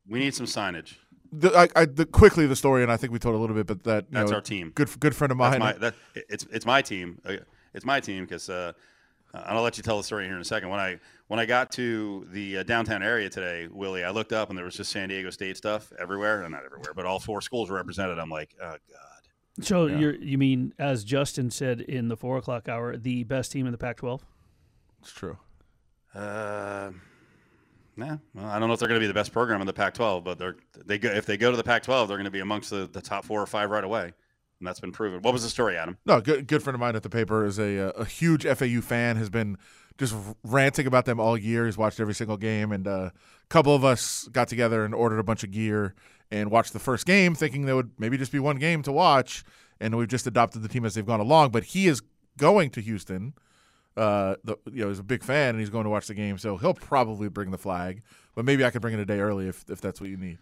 We 0.08 0.18
need 0.20 0.34
some 0.34 0.46
signage. 0.46 0.94
the, 1.32 1.52
I, 1.56 1.68
I, 1.74 1.84
the, 1.86 2.06
quickly 2.06 2.46
the 2.46 2.54
story, 2.56 2.82
and 2.82 2.92
I 2.92 2.96
think 2.96 3.12
we 3.12 3.18
told 3.18 3.34
a 3.34 3.38
little 3.38 3.56
bit, 3.56 3.66
but 3.66 3.82
that 3.84 4.04
you 4.10 4.14
That's 4.18 4.30
know, 4.30 4.36
our 4.36 4.42
team. 4.42 4.72
Good 4.74 4.88
good 5.00 5.14
friend 5.16 5.30
of 5.30 5.36
mine. 5.38 5.58
my 5.58 5.72
that 5.74 5.94
it's 6.14 6.46
it's 6.52 6.66
my 6.66 6.82
team. 6.82 7.20
Uh, 7.24 7.36
It's 7.74 7.86
my 7.86 8.00
team 8.00 8.24
because 8.24 8.50
uh, 8.50 8.72
I'll 9.32 9.62
let 9.62 9.76
you 9.78 9.82
tell 9.82 9.96
the 9.96 10.02
story 10.04 10.26
here 10.26 10.34
in 10.34 10.40
a 10.40 10.44
second. 10.44 10.68
When 10.68 10.78
I 10.80 10.98
when 11.28 11.40
I 11.40 11.46
got 11.46 11.72
to 11.72 12.26
the 12.32 12.58
uh, 12.58 12.62
downtown 12.64 13.02
area 13.02 13.30
today, 13.30 13.66
Willie, 13.72 14.04
I 14.04 14.10
looked 14.10 14.32
up 14.32 14.50
and 14.50 14.58
there 14.58 14.64
was 14.66 14.76
just 14.76 14.90
San 14.92 15.08
Diego 15.08 15.30
State 15.30 15.56
stuff 15.56 15.90
everywhere, 15.98 16.42
and 16.42 16.52
not 16.52 16.64
everywhere, 16.64 16.92
but 16.94 17.06
all 17.06 17.18
four 17.18 17.40
schools 17.40 17.70
were 17.70 17.76
represented. 17.76 18.18
I'm 18.18 18.28
like, 18.30 18.54
oh 18.60 18.76
god. 18.90 19.11
So 19.60 19.86
Yeah. 19.86 19.98
you're 19.98 20.14
you 20.16 20.38
mean 20.38 20.72
as 20.78 21.04
Justin 21.04 21.50
said 21.50 21.80
in 21.82 22.08
the 22.08 22.16
four 22.16 22.38
o'clock 22.38 22.68
hour, 22.68 22.96
the 22.96 23.24
best 23.24 23.52
team 23.52 23.66
in 23.66 23.72
the 23.72 23.78
Pac-12? 23.78 24.20
it's 25.00 25.12
true. 25.12 25.36
Uh, 26.14 26.92
yeah, 27.96 28.16
well, 28.34 28.46
I 28.46 28.58
don't 28.58 28.68
know 28.68 28.74
if 28.74 28.80
they're 28.80 28.88
going 28.88 29.00
to 29.00 29.04
be 29.04 29.08
the 29.08 29.14
best 29.14 29.32
program 29.32 29.60
in 29.60 29.66
the 29.66 29.72
Pac-12, 29.72 30.24
but 30.24 30.38
they're 30.38 30.56
they 30.84 30.98
go 30.98 31.10
if 31.10 31.26
they 31.26 31.36
go 31.36 31.50
to 31.50 31.56
the 31.56 31.64
Pac-12, 31.64 32.08
they're 32.08 32.16
going 32.16 32.24
to 32.24 32.30
be 32.30 32.40
amongst 32.40 32.70
the, 32.70 32.88
the 32.90 33.00
top 33.02 33.24
four 33.24 33.40
or 33.40 33.46
five 33.46 33.70
right 33.70 33.84
away, 33.84 34.04
and 34.04 34.66
that's 34.66 34.80
been 34.80 34.92
proven. 34.92 35.20
What 35.22 35.32
was 35.32 35.42
the 35.42 35.48
story, 35.48 35.76
Adam? 35.76 35.98
No, 36.06 36.20
good 36.20 36.46
good 36.46 36.62
friend 36.62 36.74
of 36.74 36.80
mine 36.80 36.96
at 36.96 37.02
the 37.02 37.10
paper 37.10 37.44
is 37.44 37.58
a 37.58 37.88
uh, 37.88 37.92
a 37.92 38.04
huge 38.04 38.44
FAU 38.46 38.80
fan. 38.80 39.16
Has 39.16 39.28
been 39.30 39.58
just 39.98 40.14
ranting 40.44 40.86
about 40.86 41.04
them 41.04 41.20
all 41.20 41.36
year. 41.36 41.66
He's 41.66 41.76
watched 41.76 42.00
every 42.00 42.14
single 42.14 42.38
game, 42.38 42.72
and 42.72 42.86
uh, 42.88 43.10
a 43.10 43.12
couple 43.50 43.74
of 43.74 43.84
us 43.84 44.28
got 44.32 44.48
together 44.48 44.84
and 44.84 44.94
ordered 44.94 45.18
a 45.18 45.24
bunch 45.24 45.44
of 45.44 45.50
gear 45.50 45.94
and 46.32 46.50
watched 46.50 46.72
the 46.72 46.80
first 46.80 47.06
game, 47.06 47.36
thinking 47.36 47.66
there 47.66 47.76
would 47.76 47.92
maybe 47.98 48.18
just 48.18 48.32
be 48.32 48.40
one 48.40 48.56
game 48.56 48.82
to 48.82 48.90
watch. 48.90 49.44
And 49.80 49.96
we've 49.96 50.08
just 50.08 50.26
adopted 50.26 50.62
the 50.62 50.68
team 50.68 50.84
as 50.84 50.94
they've 50.94 51.06
gone 51.06 51.20
along. 51.20 51.50
But 51.50 51.62
he 51.64 51.86
is 51.86 52.02
going 52.38 52.70
to 52.70 52.80
Houston. 52.80 53.34
Uh, 53.96 54.36
the, 54.42 54.56
you 54.72 54.82
know, 54.82 54.88
he's 54.88 54.98
a 54.98 55.02
big 55.04 55.22
fan, 55.22 55.50
and 55.50 55.60
he's 55.60 55.68
going 55.70 55.84
to 55.84 55.90
watch 55.90 56.06
the 56.06 56.14
game, 56.14 56.38
so 56.38 56.56
he'll 56.56 56.72
probably 56.74 57.28
bring 57.28 57.50
the 57.50 57.58
flag. 57.58 58.02
But 58.34 58.44
maybe 58.46 58.64
I 58.64 58.70
could 58.70 58.80
bring 58.80 58.94
it 58.94 59.00
a 59.00 59.04
day 59.04 59.20
early 59.20 59.48
if 59.48 59.64
if 59.68 59.80
that's 59.82 60.00
what 60.00 60.08
you 60.08 60.16
need. 60.16 60.38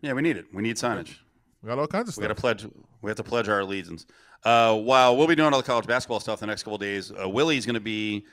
Yeah, 0.00 0.14
we 0.14 0.22
need 0.22 0.36
it. 0.38 0.46
We 0.54 0.62
need 0.62 0.76
signage. 0.76 1.16
We 1.62 1.68
got 1.68 1.78
all 1.78 1.86
kinds 1.86 2.08
of 2.08 2.16
We 2.16 2.24
stuff. 2.24 2.28
got 2.28 2.34
to 2.36 2.40
pledge. 2.40 2.66
We 3.02 3.10
have 3.10 3.16
to 3.16 3.24
pledge 3.24 3.48
our 3.48 3.60
allegiance. 3.60 4.06
Uh, 4.44 4.74
while 4.78 5.16
we'll 5.16 5.26
be 5.26 5.34
doing 5.34 5.52
all 5.52 5.60
the 5.60 5.66
college 5.66 5.86
basketball 5.86 6.20
stuff 6.20 6.40
the 6.40 6.46
next 6.46 6.62
couple 6.62 6.78
days, 6.78 7.12
uh, 7.12 7.28
Willie's 7.28 7.66
going 7.66 7.74
to 7.74 7.80
be 7.80 8.24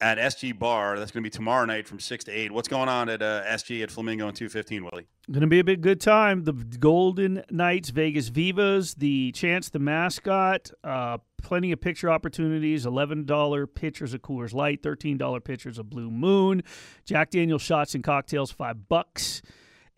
at 0.00 0.18
SG 0.18 0.58
Bar. 0.58 0.98
That's 0.98 1.10
going 1.10 1.22
to 1.22 1.26
be 1.26 1.30
tomorrow 1.30 1.64
night 1.64 1.88
from 1.88 2.00
six 2.00 2.24
to 2.24 2.32
eight. 2.32 2.52
What's 2.52 2.68
going 2.68 2.88
on 2.88 3.08
at 3.08 3.22
uh, 3.22 3.42
SG 3.44 3.82
at 3.82 3.90
Flamingo 3.90 4.28
and 4.28 4.36
two 4.36 4.48
fifteen, 4.48 4.84
Willie? 4.84 5.06
Going 5.30 5.40
to 5.40 5.46
be 5.46 5.58
a 5.58 5.64
big 5.64 5.80
good 5.80 6.00
time. 6.00 6.44
The 6.44 6.52
Golden 6.52 7.42
Knights, 7.50 7.90
Vegas 7.90 8.28
Vivas, 8.28 8.94
the 8.94 9.32
Chance 9.32 9.70
the 9.70 9.78
mascot, 9.78 10.70
uh, 10.84 11.18
plenty 11.42 11.72
of 11.72 11.80
picture 11.80 12.10
opportunities. 12.10 12.84
Eleven 12.86 13.24
dollar 13.24 13.66
pitchers 13.66 14.14
of 14.14 14.22
Coors 14.22 14.52
Light, 14.52 14.82
thirteen 14.82 15.16
dollar 15.16 15.40
pitchers 15.40 15.78
of 15.78 15.88
Blue 15.88 16.10
Moon, 16.10 16.62
Jack 17.04 17.30
Daniel 17.30 17.58
shots 17.58 17.94
and 17.94 18.04
cocktails, 18.04 18.50
five 18.50 18.88
bucks, 18.88 19.40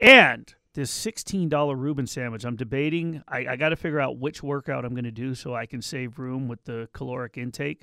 and 0.01 0.55
this 0.75 0.93
sixteen 0.93 1.49
dollar 1.49 1.75
Reuben 1.75 2.07
sandwich. 2.07 2.45
I'm 2.45 2.57
debating. 2.57 3.23
I, 3.27 3.47
I 3.49 3.57
got 3.57 3.71
to 3.71 3.77
figure 3.77 4.01
out 4.01 4.19
which 4.19 4.45
workout 4.45 4.85
I'm 4.85 4.93
going 4.93 5.05
to 5.05 5.11
do 5.11 5.35
so 5.35 5.55
I 5.55 5.67
can 5.67 5.83
save 5.83 6.21
room 6.21 6.47
with 6.47 6.65
the 6.65 6.89
caloric 6.93 7.37
intake. 7.37 7.83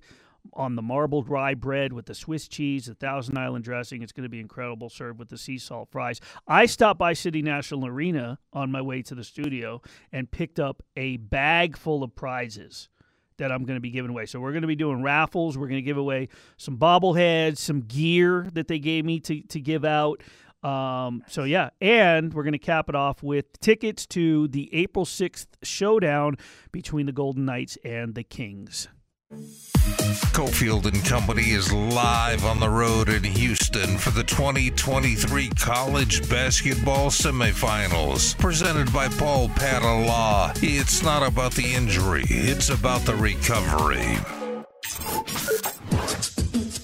On 0.53 0.75
the 0.75 0.81
marbled 0.81 1.29
rye 1.29 1.53
bread 1.53 1.91
with 1.93 2.05
the 2.05 2.15
Swiss 2.15 2.47
cheese, 2.47 2.85
the 2.85 2.95
Thousand 2.95 3.37
Island 3.37 3.63
dressing, 3.63 4.01
it's 4.01 4.11
going 4.11 4.23
to 4.23 4.29
be 4.29 4.39
incredible. 4.39 4.89
Served 4.89 5.19
with 5.19 5.29
the 5.29 5.37
sea 5.37 5.57
salt 5.57 5.89
fries. 5.91 6.21
I 6.47 6.65
stopped 6.65 6.99
by 6.99 7.13
City 7.13 7.41
National 7.41 7.85
Arena 7.87 8.39
on 8.53 8.71
my 8.71 8.81
way 8.81 9.01
to 9.03 9.15
the 9.15 9.23
studio 9.23 9.81
and 10.11 10.29
picked 10.29 10.59
up 10.59 10.83
a 10.95 11.17
bag 11.17 11.77
full 11.77 12.03
of 12.03 12.15
prizes 12.15 12.89
that 13.37 13.51
I'm 13.51 13.65
going 13.65 13.75
to 13.75 13.81
be 13.81 13.89
giving 13.89 14.11
away. 14.11 14.25
So 14.25 14.39
we're 14.39 14.51
going 14.51 14.61
to 14.61 14.67
be 14.67 14.75
doing 14.75 15.03
raffles. 15.03 15.57
We're 15.57 15.67
going 15.67 15.79
to 15.79 15.85
give 15.85 15.97
away 15.97 16.29
some 16.57 16.77
bobbleheads, 16.77 17.57
some 17.57 17.81
gear 17.81 18.47
that 18.53 18.67
they 18.67 18.79
gave 18.79 19.05
me 19.05 19.19
to 19.21 19.41
to 19.41 19.59
give 19.59 19.85
out. 19.85 20.21
Um, 20.63 21.23
so 21.27 21.43
yeah, 21.43 21.69
and 21.79 22.33
we're 22.33 22.43
going 22.43 22.53
to 22.53 22.59
cap 22.59 22.89
it 22.89 22.95
off 22.95 23.21
with 23.21 23.59
tickets 23.59 24.07
to 24.07 24.47
the 24.47 24.73
April 24.73 25.05
6th 25.05 25.45
showdown 25.61 26.37
between 26.71 27.05
the 27.05 27.11
Golden 27.11 27.45
Knights 27.45 27.77
and 27.85 28.15
the 28.15 28.23
Kings. 28.23 28.87
Cofield 29.31 30.85
and 30.85 31.03
Company 31.03 31.49
is 31.49 31.73
live 31.73 32.45
on 32.45 32.59
the 32.59 32.69
road 32.69 33.09
in 33.09 33.23
Houston 33.23 33.97
for 33.97 34.11
the 34.11 34.23
2023 34.23 35.49
college 35.49 36.29
basketball 36.29 37.07
semifinals. 37.07 38.37
Presented 38.37 38.93
by 38.93 39.07
Paul 39.07 39.49
Padda 39.49 40.05
Law. 40.05 40.53
It's 40.57 41.01
not 41.01 41.27
about 41.27 41.53
the 41.53 41.73
injury, 41.73 42.25
it's 42.27 42.69
about 42.69 43.01
the 43.01 43.15
recovery. 43.15 44.19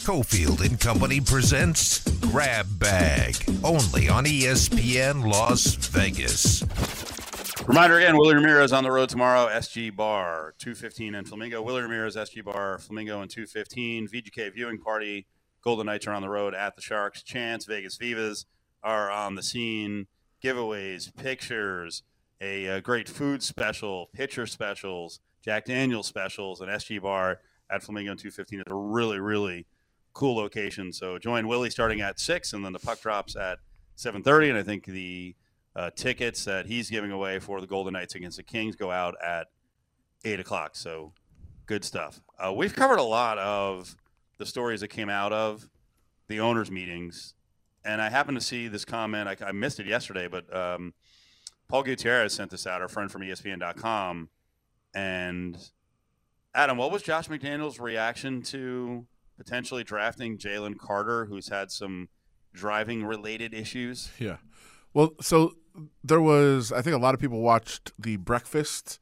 Cofield 0.01 0.65
and 0.65 0.79
Company 0.79 1.21
presents 1.21 1.99
Grab 2.21 2.65
Bag, 2.79 3.35
only 3.63 4.09
on 4.09 4.25
ESPN 4.25 5.31
Las 5.31 5.75
Vegas. 5.75 6.63
Reminder 7.71 7.99
again: 7.99 8.17
Willie 8.17 8.35
Ramirez 8.35 8.73
on 8.73 8.83
the 8.83 8.91
road 8.91 9.07
tomorrow. 9.07 9.47
SG 9.47 9.95
Bar, 9.95 10.53
two 10.57 10.75
fifteen 10.75 11.15
in 11.15 11.23
Flamingo. 11.23 11.61
Willie 11.61 11.81
Ramirez, 11.81 12.17
SG 12.17 12.43
Bar, 12.43 12.77
Flamingo, 12.79 13.21
and 13.21 13.31
two 13.31 13.45
fifteen. 13.45 14.09
VGK 14.09 14.53
viewing 14.53 14.77
party. 14.77 15.25
Golden 15.63 15.85
Knights 15.85 16.05
are 16.05 16.11
on 16.11 16.21
the 16.21 16.27
road 16.27 16.53
at 16.53 16.75
the 16.75 16.81
Sharks. 16.81 17.23
Chance, 17.23 17.63
Vegas 17.63 17.95
Vivas 17.95 18.45
are 18.83 19.09
on 19.09 19.35
the 19.35 19.41
scene. 19.41 20.07
Giveaways, 20.43 21.15
pictures, 21.15 22.03
a, 22.41 22.67
uh 22.67 22.79
great 22.81 23.07
food 23.07 23.41
special, 23.41 24.09
pitcher 24.11 24.45
specials, 24.45 25.21
Jack 25.41 25.63
Daniels 25.63 26.07
specials, 26.07 26.59
and 26.59 26.69
SG 26.69 27.01
Bar 27.01 27.39
at 27.69 27.83
Flamingo 27.83 28.11
and 28.11 28.19
two 28.19 28.31
fifteen. 28.31 28.59
It's 28.59 28.69
a 28.69 28.75
really, 28.75 29.21
really 29.21 29.65
cool 30.11 30.35
location. 30.35 30.91
So 30.91 31.17
join 31.17 31.47
Willie 31.47 31.69
starting 31.69 32.01
at 32.01 32.19
six, 32.19 32.51
and 32.51 32.65
then 32.65 32.73
the 32.73 32.79
puck 32.79 32.99
drops 32.99 33.37
at 33.37 33.59
seven 33.95 34.23
thirty. 34.23 34.49
And 34.49 34.57
I 34.57 34.63
think 34.63 34.83
the 34.83 35.35
uh, 35.75 35.89
tickets 35.95 36.45
that 36.45 36.65
he's 36.65 36.89
giving 36.89 37.11
away 37.11 37.39
for 37.39 37.61
the 37.61 37.67
Golden 37.67 37.93
Knights 37.93 38.15
against 38.15 38.37
the 38.37 38.43
Kings 38.43 38.75
go 38.75 38.91
out 38.91 39.15
at 39.23 39.47
eight 40.25 40.39
o'clock. 40.39 40.75
So 40.75 41.13
good 41.65 41.83
stuff. 41.83 42.21
Uh, 42.37 42.51
we've 42.53 42.75
covered 42.75 42.99
a 42.99 43.03
lot 43.03 43.37
of 43.37 43.95
the 44.37 44.45
stories 44.45 44.81
that 44.81 44.89
came 44.89 45.09
out 45.09 45.31
of 45.31 45.69
the 46.27 46.39
owners' 46.39 46.71
meetings, 46.71 47.33
and 47.85 48.01
I 48.01 48.09
happened 48.09 48.37
to 48.37 48.43
see 48.43 48.67
this 48.67 48.85
comment. 48.85 49.27
I, 49.27 49.37
I 49.45 49.51
missed 49.51 49.79
it 49.79 49.85
yesterday, 49.85 50.27
but 50.27 50.53
um, 50.55 50.93
Paul 51.67 51.83
Gutierrez 51.83 52.33
sent 52.33 52.51
this 52.51 52.67
out, 52.67 52.81
our 52.81 52.89
friend 52.89 53.11
from 53.11 53.21
ESPN.com. 53.21 54.29
And 54.93 55.57
Adam, 56.53 56.77
what 56.77 56.91
was 56.91 57.01
Josh 57.01 57.29
McDaniel's 57.29 57.79
reaction 57.79 58.41
to 58.43 59.07
potentially 59.37 59.83
drafting 59.83 60.37
Jalen 60.37 60.77
Carter, 60.77 61.25
who's 61.25 61.47
had 61.47 61.71
some 61.71 62.09
driving 62.53 63.05
related 63.05 63.53
issues? 63.53 64.11
Yeah. 64.19 64.37
Well, 64.93 65.13
so 65.21 65.53
there 66.03 66.21
was, 66.21 66.71
I 66.71 66.81
think 66.81 66.95
a 66.95 66.99
lot 66.99 67.13
of 67.13 67.19
people 67.19 67.41
watched 67.41 67.91
the 67.97 68.17
breakfast 68.17 68.99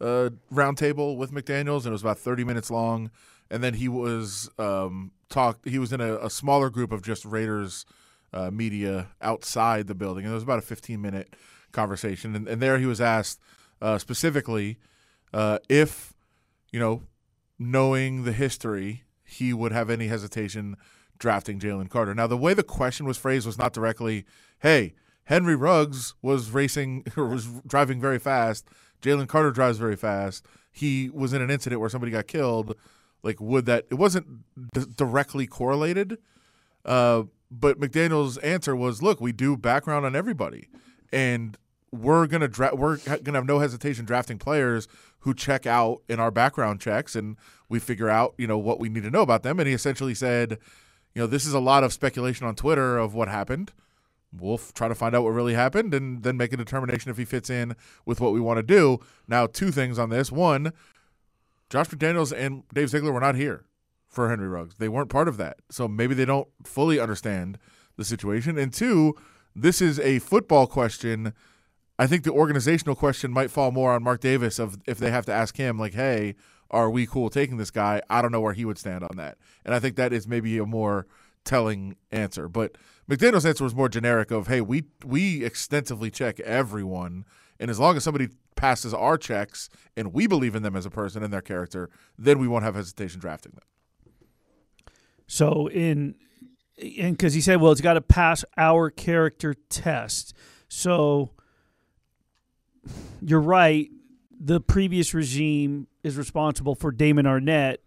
uh, 0.00 0.30
roundtable 0.52 1.16
with 1.16 1.32
McDaniels, 1.32 1.78
and 1.78 1.88
it 1.88 1.92
was 1.92 2.02
about 2.02 2.18
30 2.18 2.44
minutes 2.44 2.70
long. 2.70 3.10
And 3.50 3.62
then 3.62 3.74
he 3.74 3.88
was 3.88 4.50
um, 4.58 5.12
talked. 5.28 5.68
He 5.68 5.78
was 5.78 5.92
in 5.92 6.00
a, 6.00 6.16
a 6.16 6.30
smaller 6.30 6.70
group 6.70 6.90
of 6.90 7.02
just 7.02 7.24
Raiders 7.24 7.84
uh, 8.32 8.50
media 8.50 9.08
outside 9.20 9.86
the 9.86 9.94
building, 9.94 10.24
and 10.24 10.32
it 10.32 10.34
was 10.34 10.42
about 10.42 10.58
a 10.58 10.62
15 10.62 11.00
minute 11.00 11.36
conversation. 11.72 12.34
And, 12.34 12.48
and 12.48 12.62
there 12.62 12.78
he 12.78 12.86
was 12.86 13.00
asked 13.00 13.40
uh, 13.82 13.98
specifically 13.98 14.78
uh, 15.34 15.58
if, 15.68 16.14
you 16.70 16.80
know, 16.80 17.02
knowing 17.58 18.24
the 18.24 18.32
history, 18.32 19.04
he 19.24 19.52
would 19.52 19.72
have 19.72 19.90
any 19.90 20.08
hesitation 20.08 20.76
drafting 21.18 21.58
Jalen 21.58 21.90
Carter. 21.90 22.14
Now, 22.14 22.26
the 22.26 22.36
way 22.36 22.54
the 22.54 22.62
question 22.62 23.06
was 23.06 23.18
phrased 23.18 23.46
was 23.46 23.58
not 23.58 23.72
directly, 23.72 24.24
"Hey, 24.60 24.94
Henry 25.24 25.56
Ruggs 25.56 26.14
was 26.22 26.50
racing 26.50 27.04
or 27.16 27.26
was 27.26 27.46
driving 27.66 28.00
very 28.00 28.18
fast. 28.18 28.66
Jalen 29.00 29.28
Carter 29.28 29.50
drives 29.50 29.78
very 29.78 29.96
fast. 29.96 30.46
He 30.70 31.10
was 31.10 31.32
in 31.32 31.42
an 31.42 31.50
incident 31.50 31.80
where 31.80 31.90
somebody 31.90 32.12
got 32.12 32.26
killed. 32.26 32.76
Like, 33.22 33.40
would 33.40 33.66
that? 33.66 33.86
It 33.90 33.94
wasn't 33.94 34.26
d- 34.72 34.84
directly 34.96 35.46
correlated. 35.46 36.18
Uh, 36.84 37.24
but 37.50 37.78
McDaniel's 37.78 38.38
answer 38.38 38.74
was, 38.74 39.02
"Look, 39.02 39.20
we 39.20 39.32
do 39.32 39.56
background 39.56 40.06
on 40.06 40.16
everybody, 40.16 40.68
and 41.12 41.56
we're 41.92 42.26
gonna 42.26 42.48
dra- 42.48 42.74
we're 42.74 42.96
gonna 42.96 43.38
have 43.38 43.46
no 43.46 43.58
hesitation 43.58 44.04
drafting 44.04 44.38
players 44.38 44.88
who 45.20 45.34
check 45.34 45.66
out 45.66 46.02
in 46.08 46.18
our 46.18 46.30
background 46.30 46.80
checks, 46.80 47.14
and 47.14 47.36
we 47.68 47.78
figure 47.78 48.08
out 48.08 48.34
you 48.38 48.46
know 48.46 48.58
what 48.58 48.80
we 48.80 48.88
need 48.88 49.02
to 49.04 49.10
know 49.10 49.22
about 49.22 49.42
them. 49.42 49.60
And 49.60 49.68
he 49.68 49.74
essentially 49.74 50.14
said, 50.14 50.58
you 51.14 51.20
know, 51.22 51.26
this 51.26 51.44
is 51.46 51.52
a 51.54 51.60
lot 51.60 51.84
of 51.84 51.92
speculation 51.92 52.46
on 52.46 52.54
Twitter 52.56 52.96
of 52.98 53.14
what 53.14 53.28
happened. 53.28 53.72
We'll 54.34 54.54
f- 54.54 54.72
try 54.72 54.88
to 54.88 54.94
find 54.94 55.14
out 55.14 55.24
what 55.24 55.30
really 55.30 55.54
happened, 55.54 55.92
and 55.92 56.22
then 56.22 56.36
make 56.36 56.52
a 56.52 56.56
determination 56.56 57.10
if 57.10 57.18
he 57.18 57.24
fits 57.24 57.50
in 57.50 57.76
with 58.06 58.20
what 58.20 58.32
we 58.32 58.40
want 58.40 58.58
to 58.58 58.62
do. 58.62 58.98
Now, 59.28 59.46
two 59.46 59.70
things 59.70 59.98
on 59.98 60.08
this: 60.08 60.32
one, 60.32 60.72
Josh 61.68 61.88
McDaniels 61.88 62.32
and 62.36 62.62
Dave 62.72 62.90
Ziegler 62.90 63.12
were 63.12 63.20
not 63.20 63.34
here 63.34 63.64
for 64.08 64.28
Henry 64.28 64.48
Ruggs; 64.48 64.76
they 64.78 64.88
weren't 64.88 65.10
part 65.10 65.28
of 65.28 65.36
that, 65.36 65.58
so 65.70 65.86
maybe 65.86 66.14
they 66.14 66.24
don't 66.24 66.48
fully 66.64 66.98
understand 66.98 67.58
the 67.96 68.04
situation. 68.04 68.56
And 68.56 68.72
two, 68.72 69.14
this 69.54 69.82
is 69.82 70.00
a 70.00 70.18
football 70.20 70.66
question. 70.66 71.34
I 71.98 72.06
think 72.06 72.24
the 72.24 72.32
organizational 72.32 72.96
question 72.96 73.32
might 73.32 73.50
fall 73.50 73.70
more 73.70 73.92
on 73.92 74.02
Mark 74.02 74.20
Davis 74.20 74.58
of 74.58 74.78
if 74.86 74.98
they 74.98 75.10
have 75.10 75.26
to 75.26 75.32
ask 75.32 75.56
him, 75.58 75.78
like, 75.78 75.92
"Hey, 75.92 76.36
are 76.70 76.90
we 76.90 77.06
cool 77.06 77.28
taking 77.28 77.58
this 77.58 77.70
guy?" 77.70 78.00
I 78.08 78.22
don't 78.22 78.32
know 78.32 78.40
where 78.40 78.54
he 78.54 78.64
would 78.64 78.78
stand 78.78 79.04
on 79.04 79.16
that, 79.16 79.36
and 79.64 79.74
I 79.74 79.78
think 79.78 79.96
that 79.96 80.12
is 80.12 80.26
maybe 80.26 80.56
a 80.56 80.64
more 80.64 81.06
telling 81.44 81.96
answer. 82.10 82.48
But 82.48 82.76
McDaniel's 83.12 83.44
answer 83.44 83.64
was 83.64 83.74
more 83.74 83.88
generic 83.88 84.30
of, 84.30 84.46
"Hey, 84.46 84.60
we 84.60 84.84
we 85.04 85.44
extensively 85.44 86.10
check 86.10 86.40
everyone, 86.40 87.24
and 87.60 87.70
as 87.70 87.78
long 87.78 87.96
as 87.96 88.04
somebody 88.04 88.28
passes 88.56 88.94
our 88.94 89.18
checks 89.18 89.68
and 89.96 90.12
we 90.12 90.26
believe 90.26 90.54
in 90.54 90.62
them 90.62 90.76
as 90.76 90.86
a 90.86 90.90
person 90.90 91.22
and 91.22 91.32
their 91.32 91.42
character, 91.42 91.90
then 92.16 92.38
we 92.38 92.48
won't 92.48 92.64
have 92.64 92.74
hesitation 92.74 93.20
drafting 93.20 93.52
them." 93.52 94.94
So 95.26 95.68
in 95.68 96.14
and 96.78 97.16
because 97.16 97.34
he 97.34 97.40
said, 97.40 97.60
well, 97.60 97.72
it's 97.72 97.80
got 97.80 97.94
to 97.94 98.00
pass 98.00 98.44
our 98.56 98.90
character 98.90 99.54
test. 99.68 100.34
So 100.68 101.30
you're 103.20 103.40
right. 103.40 103.90
The 104.40 104.60
previous 104.60 105.14
regime 105.14 105.86
is 106.02 106.16
responsible 106.16 106.74
for 106.74 106.90
Damon 106.90 107.26
Arnette, 107.26 107.78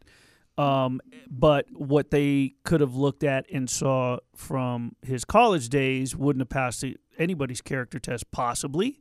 um, 0.58 1.02
but 1.30 1.66
what 1.72 2.12
they 2.12 2.56
could 2.64 2.82
have 2.82 2.96
looked 2.96 3.24
at 3.24 3.46
and 3.52 3.70
saw 3.70 4.18
from 4.36 4.96
his 5.02 5.26
college 5.26 5.70
days 5.70 6.16
wouldn't 6.16 6.42
have 6.42 6.50
passed 6.50 6.86
anybody's 7.18 7.62
character 7.62 8.00
test, 8.00 8.32
possibly. 8.32 9.00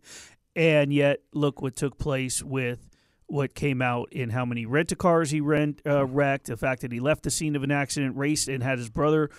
And 0.57 0.93
yet, 0.93 1.21
look 1.33 1.63
what 1.63 1.77
took 1.77 1.99
place 1.99 2.43
with 2.43 2.89
what 3.27 3.55
came 3.55 3.81
out 3.81 4.13
in 4.13 4.31
how 4.31 4.45
many 4.45 4.67
rent 4.67 4.93
a 4.93 4.97
cars 4.97 5.31
he 5.31 5.41
rent 5.41 5.81
uh, 5.87 6.07
wrecked, 6.07 6.47
the 6.47 6.57
fact 6.57 6.83
that 6.83 6.93
he 6.93 7.01
left 7.01 7.23
the 7.23 7.31
scene 7.31 7.57
of 7.57 7.63
an 7.63 7.71
accident, 7.71 8.17
raced, 8.17 8.49
and 8.49 8.63
had 8.63 8.79
his 8.79 8.91
brother 8.91 9.31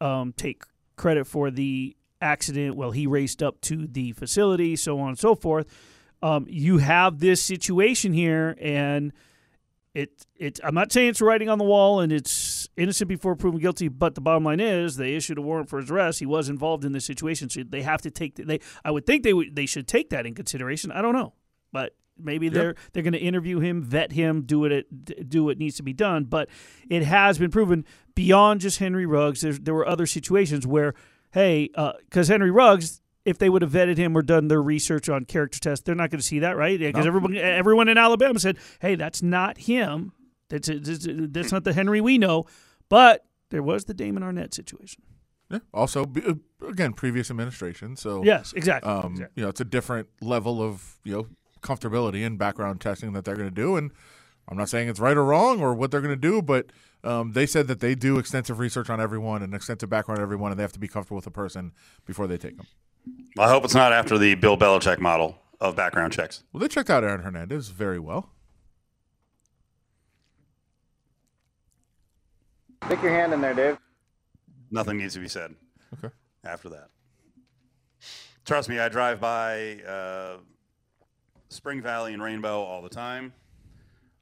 um, 0.00 0.32
take 0.36 0.64
credit 0.96 1.26
for 1.26 1.50
the 1.50 1.96
accident 2.20 2.76
while 2.76 2.90
he 2.90 3.06
raced 3.06 3.42
up 3.42 3.60
to 3.60 3.86
the 3.86 4.12
facility, 4.12 4.74
so 4.76 4.98
on 4.98 5.10
and 5.10 5.18
so 5.18 5.34
forth. 5.34 5.66
Um, 6.20 6.46
you 6.48 6.78
have 6.78 7.20
this 7.20 7.40
situation 7.40 8.12
here, 8.12 8.56
and 8.60 9.12
it 9.98 10.26
it. 10.36 10.60
I'm 10.62 10.74
not 10.74 10.92
saying 10.92 11.10
it's 11.10 11.20
writing 11.20 11.48
on 11.48 11.58
the 11.58 11.64
wall 11.64 12.00
and 12.00 12.12
it's 12.12 12.68
innocent 12.76 13.08
before 13.08 13.34
proven 13.34 13.60
guilty, 13.60 13.88
but 13.88 14.14
the 14.14 14.20
bottom 14.20 14.44
line 14.44 14.60
is 14.60 14.96
they 14.96 15.14
issued 15.14 15.38
a 15.38 15.42
warrant 15.42 15.68
for 15.68 15.80
his 15.80 15.90
arrest. 15.90 16.20
He 16.20 16.26
was 16.26 16.48
involved 16.48 16.84
in 16.84 16.92
this 16.92 17.04
situation, 17.04 17.50
so 17.50 17.62
they 17.68 17.82
have 17.82 18.00
to 18.02 18.10
take 18.10 18.36
they. 18.36 18.60
I 18.84 18.90
would 18.90 19.06
think 19.06 19.24
they 19.24 19.34
would 19.34 19.56
they 19.56 19.66
should 19.66 19.88
take 19.88 20.10
that 20.10 20.26
in 20.26 20.34
consideration. 20.34 20.92
I 20.92 21.02
don't 21.02 21.14
know, 21.14 21.34
but 21.72 21.96
maybe 22.16 22.48
they're 22.48 22.76
they're 22.92 23.02
going 23.02 23.12
to 23.12 23.18
interview 23.18 23.58
him, 23.58 23.82
vet 23.82 24.12
him, 24.12 24.42
do 24.42 24.64
it 24.64 25.28
do 25.28 25.44
what 25.44 25.58
needs 25.58 25.76
to 25.76 25.82
be 25.82 25.92
done. 25.92 26.24
But 26.24 26.48
it 26.88 27.02
has 27.02 27.38
been 27.38 27.50
proven 27.50 27.84
beyond 28.14 28.60
just 28.60 28.78
Henry 28.78 29.06
Ruggs. 29.06 29.40
There's, 29.40 29.58
there 29.60 29.74
were 29.74 29.86
other 29.86 30.06
situations 30.06 30.66
where, 30.66 30.94
hey, 31.32 31.70
uh, 31.74 31.92
because 32.08 32.28
Henry 32.28 32.50
Ruggs, 32.50 33.00
if 33.24 33.38
they 33.38 33.48
would 33.48 33.62
have 33.62 33.72
vetted 33.72 33.96
him 33.98 34.16
or 34.16 34.22
done 34.22 34.48
their 34.48 34.62
research 34.62 35.08
on 35.08 35.24
character 35.24 35.58
tests, 35.60 35.84
they're 35.84 35.94
not 35.94 36.10
going 36.10 36.20
to 36.20 36.26
see 36.26 36.38
that, 36.40 36.56
right? 36.56 36.78
Because 36.78 37.06
everyone 37.06 37.36
everyone 37.36 37.88
in 37.88 37.98
Alabama 37.98 38.38
said, 38.38 38.58
hey, 38.80 38.94
that's 38.94 39.22
not 39.22 39.58
him. 39.58 40.12
That's 40.48 40.68
that's 40.68 41.06
that's 41.08 41.52
not 41.52 41.64
the 41.64 41.72
Henry 41.72 42.00
we 42.00 42.18
know. 42.18 42.44
But 42.88 43.24
there 43.50 43.62
was 43.62 43.84
the 43.84 43.94
Damon 43.94 44.22
Arnette 44.22 44.54
situation. 44.54 45.02
Yeah. 45.50 45.60
Also, 45.72 46.04
uh, 46.04 46.34
again, 46.66 46.92
previous 46.92 47.30
administration, 47.30 47.96
so 47.96 48.22
Yes, 48.22 48.52
exactly. 48.54 48.90
um, 48.90 49.12
exactly. 49.12 49.32
you 49.36 49.42
know, 49.42 49.48
it's 49.48 49.60
a 49.60 49.64
different 49.64 50.08
level 50.20 50.62
of 50.62 50.98
you 51.04 51.12
know 51.12 51.26
comfortability 51.62 52.24
and 52.26 52.38
background 52.38 52.80
testing 52.80 53.12
that 53.14 53.24
they're 53.24 53.36
going 53.36 53.48
to 53.48 53.54
do. 53.54 53.76
And 53.76 53.90
I'm 54.48 54.56
not 54.56 54.68
saying 54.68 54.88
it's 54.88 55.00
right 55.00 55.16
or 55.16 55.24
wrong 55.24 55.60
or 55.60 55.74
what 55.74 55.90
they're 55.90 56.00
going 56.00 56.14
to 56.14 56.16
do, 56.16 56.42
but 56.42 56.66
um, 57.04 57.32
they 57.32 57.46
said 57.46 57.66
that 57.68 57.80
they 57.80 57.94
do 57.94 58.18
extensive 58.18 58.58
research 58.58 58.90
on 58.90 59.00
everyone 59.00 59.42
and 59.42 59.54
extensive 59.54 59.88
background 59.88 60.18
on 60.18 60.22
everyone, 60.22 60.50
and 60.52 60.58
they 60.58 60.62
have 60.62 60.72
to 60.72 60.78
be 60.78 60.88
comfortable 60.88 61.16
with 61.16 61.26
a 61.26 61.30
person 61.30 61.72
before 62.06 62.26
they 62.26 62.38
take 62.38 62.56
them. 62.56 62.66
I 63.38 63.48
hope 63.48 63.64
it's 63.64 63.74
not 63.74 63.92
after 63.92 64.18
the 64.18 64.34
Bill 64.34 64.56
Belichick 64.56 64.98
model 64.98 65.38
of 65.60 65.76
background 65.76 66.12
checks. 66.12 66.42
Well, 66.52 66.60
they 66.60 66.68
checked 66.68 66.90
out 66.90 67.04
Aaron 67.04 67.22
Hernandez 67.22 67.68
very 67.68 67.98
well. 67.98 68.30
Stick 72.86 73.02
your 73.02 73.12
hand 73.12 73.32
in 73.32 73.40
there, 73.40 73.54
Dave. 73.54 73.78
Nothing 74.70 74.98
needs 74.98 75.14
to 75.14 75.20
be 75.20 75.28
said 75.28 75.54
Okay. 75.94 76.12
after 76.44 76.68
that. 76.70 76.88
Trust 78.44 78.68
me, 78.68 78.78
I 78.78 78.88
drive 78.88 79.20
by 79.20 79.80
uh, 79.82 80.36
Spring 81.48 81.82
Valley 81.82 82.14
and 82.14 82.22
Rainbow 82.22 82.62
all 82.62 82.82
the 82.82 82.88
time. 82.88 83.32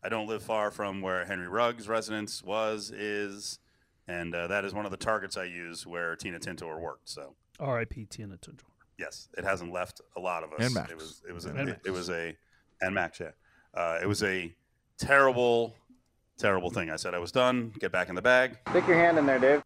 I 0.03 0.09
don't 0.09 0.27
live 0.27 0.43
far 0.43 0.71
from 0.71 1.01
where 1.01 1.25
Henry 1.25 1.49
Ruggs' 1.49 1.89
residence 1.89 2.43
was, 2.43 2.91
is, 2.91 3.59
and 4.07 4.35
uh, 4.35 4.47
that 4.49 4.65
is 4.65 4.73
one 4.73 4.85
of 4.85 4.91
the 4.91 4.97
targets 4.97 5.37
I 5.37 5.45
use 5.45 5.87
where 5.87 6.17
Tina 6.17 6.39
Tintor 6.39 6.81
worked. 6.81 7.09
So 7.09 7.35
R.I.P. 7.61 8.07
Tina 8.07 8.37
Tintor. 8.37 8.65
yes, 8.99 9.29
it 9.37 9.45
hasn't 9.45 9.73
left 9.73 10.01
a 10.17 10.21
lot 10.21 10.43
of 10.45 10.53
us. 10.53 10.65
And 10.65 10.75
Max. 10.75 10.91
It 10.91 10.97
was 10.97 11.23
it 11.29 11.33
was 11.33 11.47
a, 11.47 11.51
And 11.51 11.59
it, 11.61 11.67
Max. 11.67 11.81
it 11.87 11.91
was 11.91 12.11
a 12.11 12.37
and 12.81 12.95
Max, 12.95 13.21
yeah. 13.21 13.31
Uh, 13.75 13.99
it 14.03 14.07
was 14.07 14.23
a 14.23 14.55
terrible, 14.99 15.75
terrible 16.39 16.71
thing. 16.71 16.91
I 16.91 16.97
said 16.97 17.15
I 17.15 17.19
was 17.19 17.33
done. 17.33 17.73
Get 17.79 17.93
back 17.93 18.09
in 18.09 18.15
the 18.15 18.23
bag. 18.23 18.59
Stick 18.71 18.87
your 18.87 18.97
hand 18.97 19.19
in 19.19 19.27
there, 19.27 19.39
Dave. 19.39 19.63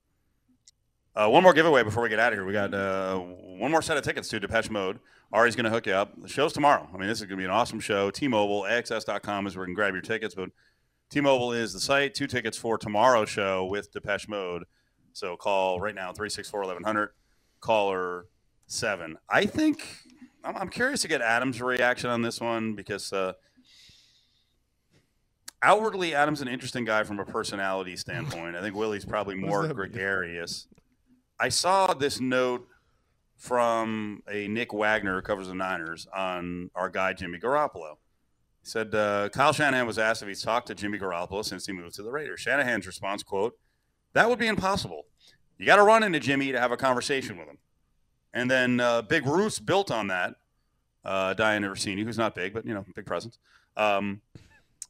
Uh, 1.15 1.29
one 1.29 1.43
more 1.43 1.53
giveaway 1.53 1.83
before 1.83 2.03
we 2.03 2.09
get 2.09 2.21
out 2.21 2.33
of 2.33 2.37
here. 2.39 2.45
We 2.47 2.53
got 2.53 2.73
uh, 2.73 3.19
one 3.19 3.71
more 3.71 3.83
set 3.83 3.97
of 3.97 4.05
tickets 4.05 4.29
to 4.29 4.39
Depeche 4.41 4.71
Mode. 4.71 5.01
Ari's 5.33 5.55
going 5.57 5.65
to 5.65 5.71
hook 5.71 5.87
you 5.87 5.93
up. 5.93 6.21
The 6.21 6.29
show's 6.29 6.53
tomorrow. 6.53 6.89
I 6.93 6.97
mean, 6.99 7.09
this 7.09 7.21
is 7.21 7.27
going 7.27 7.37
to 7.37 7.41
be 7.41 7.45
an 7.45 7.51
awesome 7.51 7.79
show. 7.81 8.11
T-Mobile, 8.11 8.63
AXS.com 8.63 9.47
is 9.47 9.57
where 9.57 9.65
you 9.65 9.69
can 9.69 9.75
grab 9.75 9.93
your 9.93 10.03
tickets. 10.03 10.35
But 10.35 10.51
T-Mobile 11.11 11.53
is 11.53 11.73
the 11.73 11.81
site. 11.81 12.15
Two 12.15 12.27
tickets 12.29 12.57
for 12.57 12.79
tomorrow's 12.79 13.29
show 13.29 13.65
with 13.65 13.93
Depeche 13.93 14.29
Mode. 14.29 14.65
So 15.13 15.37
call 15.37 15.81
right 15.81 15.95
now, 15.95 16.13
364-1100, 16.13 17.09
caller 17.61 18.27
7. 18.67 19.17
I 19.29 19.47
think, 19.47 19.85
I'm, 20.45 20.57
I'm 20.57 20.69
curious 20.69 21.03
to 21.03 21.09
get 21.09 21.21
Adam's 21.21 21.61
reaction 21.61 22.11
on 22.11 22.23
this 22.23 22.41
one 22.41 22.75
because 22.75 23.13
uh, 23.13 23.33
outwardly, 25.63 26.15
Adam's 26.15 26.41
an 26.41 26.49
interesting 26.49 26.85
guy 26.85 27.03
from 27.03 27.19
a 27.19 27.25
personality 27.25 27.97
standpoint. 27.97 28.57
I 28.57 28.61
think 28.61 28.75
Willie's 28.75 29.05
probably 29.05 29.35
more 29.35 29.67
gregarious. 29.69 30.67
I 31.39 31.49
saw 31.49 31.95
this 31.95 32.21
note 32.21 32.67
from 33.37 34.23
a 34.31 34.47
Nick 34.49 34.73
Wagoner 34.75 35.17
who 35.17 35.23
covers 35.23 35.49
the 35.49 35.55
Niners 35.55 36.07
on 36.15 36.71
our 36.75 36.91
guy 36.91 37.15
Jimmy 37.15 37.39
Garoppolo. 37.39 37.97
He 38.63 38.69
said 38.69 38.95
uh, 38.95 39.31
Kyle 39.31 39.55
Shanahan 39.55 39.87
was 39.87 39.99
asked 39.99 40.21
if 40.21 40.29
he's 40.29 40.43
talked 40.43 40.67
to 40.67 40.75
Jimmy 40.75 40.99
Garoppolo 40.99 41.43
since 41.43 41.65
he 41.65 41.73
moved 41.73 41.95
to 41.95 42.03
the 42.03 42.11
Raiders. 42.11 42.41
Shanahan's 42.41 42.87
response, 42.87 43.23
quote, 43.23 43.59
that 44.13 44.29
would 44.29 44.39
be 44.39 44.49
impossible. 44.49 45.07
You 45.61 45.67
got 45.67 45.77
to 45.77 45.83
run 45.83 46.03
into 46.03 46.19
Jimmy 46.21 46.53
to 46.53 46.59
have 46.59 46.73
a 46.73 46.77
conversation 46.79 47.37
with 47.37 47.47
him. 47.47 47.59
And 48.33 48.51
then 48.51 48.81
uh, 48.81 49.03
Big 49.03 49.27
Roos 49.27 49.59
built 49.59 49.91
on 49.91 50.07
that. 50.07 50.37
Uh, 51.05 51.35
Dianna 51.35 51.71
Russini, 51.71 52.03
who's 52.03 52.17
not 52.17 52.35
big, 52.35 52.55
but, 52.55 52.65
you 52.65 52.73
know, 52.73 52.85
big 52.95 53.05
presence. 53.05 53.37
Um, 53.77 54.23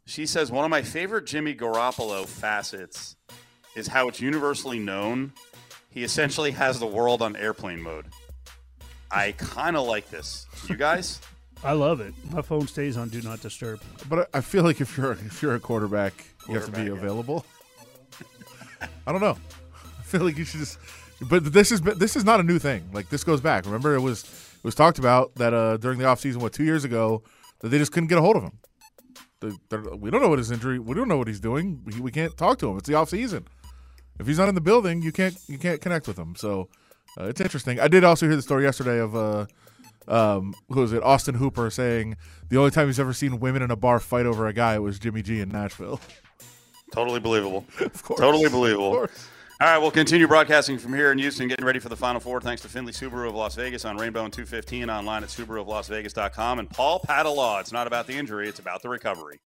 she 0.06 0.26
says, 0.26 0.52
one 0.52 0.64
of 0.64 0.70
my 0.70 0.82
favorite 0.82 1.26
Jimmy 1.26 1.56
Garoppolo 1.56 2.24
facets 2.24 3.16
is 3.74 3.88
how 3.88 4.06
it's 4.06 4.20
universally 4.20 4.78
known 4.78 5.32
he 5.90 6.04
essentially 6.04 6.52
has 6.52 6.78
the 6.78 6.86
world 6.86 7.20
on 7.20 7.34
airplane 7.34 7.82
mode. 7.82 8.06
I 9.10 9.32
kind 9.32 9.76
of 9.76 9.86
like 9.88 10.08
this. 10.08 10.46
You 10.68 10.76
guys? 10.76 11.20
I 11.64 11.72
love 11.72 12.00
it. 12.00 12.14
My 12.30 12.42
phone 12.42 12.68
stays 12.68 12.96
on 12.96 13.08
Do 13.08 13.20
Not 13.22 13.40
Disturb. 13.40 13.80
But 14.08 14.30
I 14.34 14.38
I 14.38 14.40
feel 14.40 14.62
like 14.62 14.80
if 14.80 14.96
you're 14.96 15.12
if 15.12 15.42
you're 15.42 15.56
a 15.56 15.60
quarterback, 15.60 16.14
you 16.48 16.54
have 16.54 16.66
to 16.66 16.70
be 16.70 16.76
Quarterback, 16.76 17.00
yeah. 17.00 17.06
available. 17.06 17.44
I 19.06 19.12
don't 19.12 19.20
know. 19.20 19.36
I 20.10 20.18
feel 20.18 20.22
like 20.26 20.36
you 20.36 20.44
should 20.44 20.58
just. 20.58 20.76
But 21.28 21.52
this 21.52 21.70
is 21.70 21.80
this 21.82 22.16
is 22.16 22.24
not 22.24 22.40
a 22.40 22.42
new 22.42 22.58
thing. 22.58 22.90
Like 22.92 23.10
this 23.10 23.22
goes 23.22 23.40
back. 23.40 23.64
Remember, 23.64 23.94
it 23.94 24.00
was 24.00 24.24
it 24.24 24.64
was 24.64 24.74
talked 24.74 24.98
about 24.98 25.36
that 25.36 25.54
uh, 25.54 25.76
during 25.76 25.98
the 26.00 26.04
offseason, 26.04 26.38
what 26.38 26.52
two 26.52 26.64
years 26.64 26.82
ago, 26.82 27.22
that 27.60 27.68
they 27.68 27.78
just 27.78 27.92
couldn't 27.92 28.08
get 28.08 28.18
a 28.18 28.20
hold 28.20 28.36
of 28.36 28.42
him. 28.42 28.58
They- 29.40 29.76
we 29.96 30.10
don't 30.10 30.20
know 30.20 30.28
what 30.28 30.38
his 30.38 30.50
injury. 30.50 30.80
We 30.80 30.94
don't 30.94 31.06
know 31.06 31.16
what 31.16 31.28
he's 31.28 31.38
doing. 31.38 31.80
We, 31.84 32.00
we 32.00 32.10
can't 32.10 32.36
talk 32.36 32.58
to 32.58 32.68
him. 32.70 32.76
It's 32.76 32.88
the 32.88 32.94
offseason. 32.94 33.46
If 34.18 34.26
he's 34.26 34.36
not 34.38 34.48
in 34.48 34.54
the 34.56 34.60
building, 34.60 35.00
you 35.00 35.12
can't 35.12 35.36
you 35.46 35.58
can't 35.58 35.80
connect 35.80 36.08
with 36.08 36.18
him. 36.18 36.34
So 36.36 36.68
uh, 37.18 37.24
it's 37.26 37.40
interesting. 37.40 37.78
I 37.78 37.86
did 37.86 38.02
also 38.02 38.26
hear 38.26 38.34
the 38.36 38.42
story 38.42 38.64
yesterday 38.64 38.98
of 38.98 39.14
uh, 39.14 39.46
um, 40.08 40.54
who 40.70 40.80
was 40.80 40.92
it? 40.92 41.02
Austin 41.04 41.36
Hooper 41.36 41.70
saying 41.70 42.16
the 42.48 42.56
only 42.58 42.72
time 42.72 42.88
he's 42.88 42.98
ever 42.98 43.12
seen 43.12 43.38
women 43.38 43.62
in 43.62 43.70
a 43.70 43.76
bar 43.76 44.00
fight 44.00 44.26
over 44.26 44.48
a 44.48 44.52
guy 44.52 44.78
was 44.80 44.98
Jimmy 44.98 45.22
G 45.22 45.40
in 45.40 45.50
Nashville. 45.50 46.00
Totally 46.92 47.20
believable. 47.20 47.64
of 47.80 48.02
course, 48.02 48.18
Totally 48.20 48.48
believable. 48.50 48.88
Of 48.88 49.10
course. 49.10 49.28
All 49.62 49.66
right, 49.66 49.76
we'll 49.76 49.90
continue 49.90 50.26
broadcasting 50.26 50.78
from 50.78 50.94
here 50.94 51.12
in 51.12 51.18
Houston, 51.18 51.46
getting 51.46 51.66
ready 51.66 51.78
for 51.78 51.90
the 51.90 51.96
Final 51.96 52.18
Four. 52.18 52.40
Thanks 52.40 52.62
to 52.62 52.68
Findlay 52.68 52.94
Subaru 52.94 53.28
of 53.28 53.34
Las 53.34 53.56
Vegas 53.56 53.84
on 53.84 53.98
Rainbow 53.98 54.24
and 54.24 54.32
215 54.32 54.88
online 54.88 55.22
at 55.22 55.28
SubaruofLasVegas.com. 55.28 56.60
And 56.60 56.70
Paul 56.70 56.98
Padda 57.06 57.36
Law. 57.36 57.60
It's 57.60 57.70
not 57.70 57.86
about 57.86 58.06
the 58.06 58.14
injury, 58.14 58.48
it's 58.48 58.58
about 58.58 58.80
the 58.80 58.88
recovery. 58.88 59.38